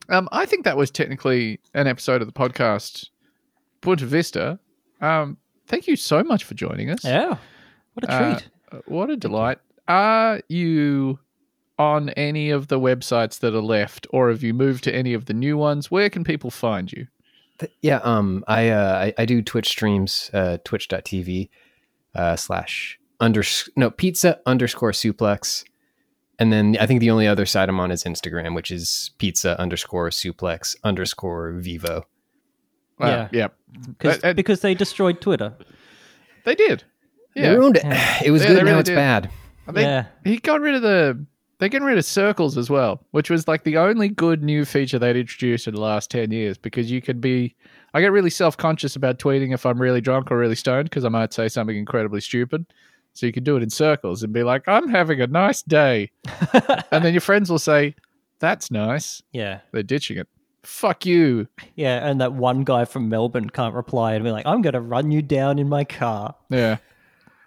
Um, 0.09 0.29
I 0.33 0.45
think 0.47 0.65
that 0.65 0.77
was 0.77 0.91
technically 0.91 1.61
an 1.73 1.87
episode 1.87 2.21
of 2.21 2.27
the 2.29 2.33
podcast 2.33 3.09
Boonta 3.83 4.03
Vista. 4.03 4.59
Um, 5.01 5.39
thank 5.67 5.87
you 5.87 5.97
so 5.97 6.23
much 6.23 6.45
for 6.45 6.55
joining 6.55 6.91
us. 6.91 7.05
Yeah. 7.05 7.37
What 7.95 8.05
a 8.05 8.13
Uh, 8.13 8.35
treat. 8.39 8.49
Uh, 8.73 8.79
What 8.87 9.11
a 9.11 9.17
delight. 9.17 9.59
Are 9.89 10.41
you 10.49 11.19
on 11.79 12.11
any 12.11 12.51
of 12.51 12.69
the 12.69 12.79
websites 12.79 13.41
that 13.41 13.55
are 13.55 13.61
left, 13.63 14.07
or 14.11 14.31
have 14.31 14.43
you 14.43 14.55
moved 14.55 14.85
to 14.85 14.95
any 14.95 15.13
of 15.15 15.25
the 15.27 15.33
new 15.35 15.57
ones? 15.57 15.91
Where 15.91 16.09
can 16.11 16.23
people 16.25 16.51
find 16.51 16.93
you? 16.93 17.07
Th- 17.59 17.73
Yeah, 17.83 17.99
um, 18.03 18.45
I, 18.49 18.69
uh, 18.71 18.97
I 19.07 19.15
I 19.23 19.25
do 19.27 19.43
Twitch 19.43 19.69
streams, 19.69 20.31
uh, 20.33 20.59
twitch.tv 20.65 21.49
uh, 22.15 22.37
slash 22.37 22.99
under 23.21 23.43
no 23.77 23.91
pizza 23.91 24.41
underscore 24.47 24.93
suplex, 24.93 25.65
and 26.39 26.53
then 26.53 26.77
I 26.81 26.87
think 26.87 27.01
the 27.01 27.11
only 27.11 27.27
other 27.29 27.47
side 27.47 27.69
I'm 27.69 27.79
on 27.81 27.91
is 27.91 28.05
Instagram, 28.05 28.55
which 28.55 28.71
is 28.71 29.13
pizza 29.19 29.59
underscore 29.61 30.11
suplex 30.11 30.75
underscore 30.85 31.53
vevo. 31.53 32.03
Uh, 33.01 33.07
Yeah. 33.07 33.29
yeah. 33.33 33.49
Cause, 33.99 34.19
because 34.35 34.61
they 34.61 34.75
destroyed 34.75 35.21
Twitter. 35.21 35.55
They 36.45 36.55
did. 36.55 36.85
They 37.35 37.43
Yeah. 37.43 37.53
ruined 37.55 37.77
it. 37.83 37.85
It 38.27 38.31
was 38.31 38.43
Yeah, 38.43 38.49
good. 38.49 38.57
they 38.59 38.63
now 38.63 38.67
really 38.71 38.81
it's 38.81 38.89
did. 38.89 38.95
bad. 38.97 39.31
They, 39.73 39.83
yeah. 39.83 40.07
He 40.25 40.39
got 40.39 40.61
rid 40.61 40.75
of 40.75 40.83
the. 40.83 41.25
They're 41.59 41.69
getting 41.69 41.87
rid 41.87 41.99
of 41.99 42.05
circles 42.05 42.59
as 42.59 42.69
well, 42.69 43.01
which 43.13 43.31
was 43.31 43.47
like 43.47 43.65
the 43.65 43.77
only 43.77 44.09
good 44.09 44.43
new 44.43 44.65
feature 44.65 44.99
they'd 44.99 45.17
introduced 45.17 45.69
in 45.69 45.75
the 45.75 45.81
last 45.81 46.11
10 46.11 46.31
years 46.31 46.59
because 46.59 46.91
you 46.91 47.01
could 47.01 47.21
be. 47.21 47.55
I 47.93 48.01
get 48.01 48.11
really 48.11 48.31
self 48.31 48.57
conscious 48.57 48.97
about 48.97 49.19
tweeting 49.19 49.55
if 49.55 49.65
I'm 49.65 49.81
really 49.81 50.01
drunk 50.01 50.33
or 50.33 50.37
really 50.37 50.57
stoned 50.57 50.91
because 50.91 51.05
I 51.05 51.09
might 51.09 51.33
say 51.33 51.49
something 51.49 51.77
incredibly 51.77 52.21
stupid. 52.21 52.67
So 53.13 53.27
you 53.27 53.33
could 53.33 53.45
do 53.45 53.57
it 53.57 53.63
in 53.63 53.71
circles 53.71 54.25
and 54.25 54.33
be 54.33 54.43
like, 54.43 54.67
I'm 54.67 54.89
having 54.89 55.21
a 55.21 55.29
nice 55.29 55.63
day. 55.63 56.11
and 56.91 57.05
then 57.05 57.15
your 57.15 57.21
friends 57.21 57.49
will 57.49 57.61
say, 57.61 57.95
That's 58.41 58.73
nice. 58.73 59.23
Yeah. 59.33 59.61
They're 59.71 59.85
ditching 59.85 60.19
it. 60.19 60.29
Fuck 60.65 61.07
you. 61.07 61.47
Yeah. 61.77 62.05
And 62.05 62.21
that 62.21 62.33
one 62.33 62.65
guy 62.65 62.85
from 62.85 63.09
Melbourne 63.09 63.51
can't 63.51 63.75
reply 63.75 64.15
and 64.15 64.25
be 64.25 64.33
like, 64.33 64.47
I'm 64.47 64.63
going 64.63 64.73
to 64.73 64.81
run 64.81 65.13
you 65.13 65.23
down 65.23 65.61
in 65.61 65.69
my 65.69 65.85
car. 65.85 66.35
Yeah. 66.51 66.79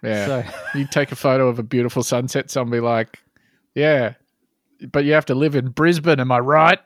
Yeah. 0.02 0.26
So, 0.26 0.44
you 0.78 0.86
take 0.86 1.12
a 1.12 1.16
photo 1.16 1.48
of 1.48 1.58
a 1.58 1.62
beautiful 1.62 2.02
sunset, 2.02 2.54
be 2.70 2.80
like, 2.80 3.18
Yeah, 3.78 4.14
but 4.92 5.04
you 5.04 5.12
have 5.12 5.26
to 5.26 5.34
live 5.34 5.54
in 5.54 5.68
Brisbane, 5.68 6.20
am 6.20 6.32
I 6.32 6.38
right? 6.40 6.78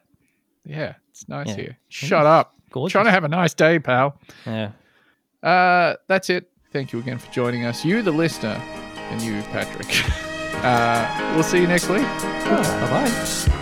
Yeah, 0.64 0.94
it's 1.10 1.28
nice 1.28 1.48
Yeah. 1.48 1.54
here. 1.56 1.78
Shut 1.88 2.26
up. 2.26 2.54
gorgeous. 2.70 2.92
Trying 2.92 3.04
to 3.06 3.10
have 3.10 3.24
a 3.24 3.28
nice 3.28 3.54
day, 3.54 3.78
pal. 3.78 4.18
yeah. 4.46 4.70
Uh, 5.42 5.96
that's 6.08 6.30
it. 6.30 6.50
Thank 6.72 6.92
you 6.92 6.98
again 7.00 7.18
for 7.18 7.30
joining 7.32 7.64
us. 7.64 7.84
You, 7.84 8.00
the 8.02 8.12
listener, 8.12 8.60
and 9.10 9.20
you, 9.20 9.42
Patrick. 9.52 9.88
uh, 10.64 11.32
we'll 11.34 11.42
see 11.42 11.60
you 11.60 11.66
next 11.66 11.88
week. 11.88 12.02
Bye 12.02 12.88
bye. 12.90 13.61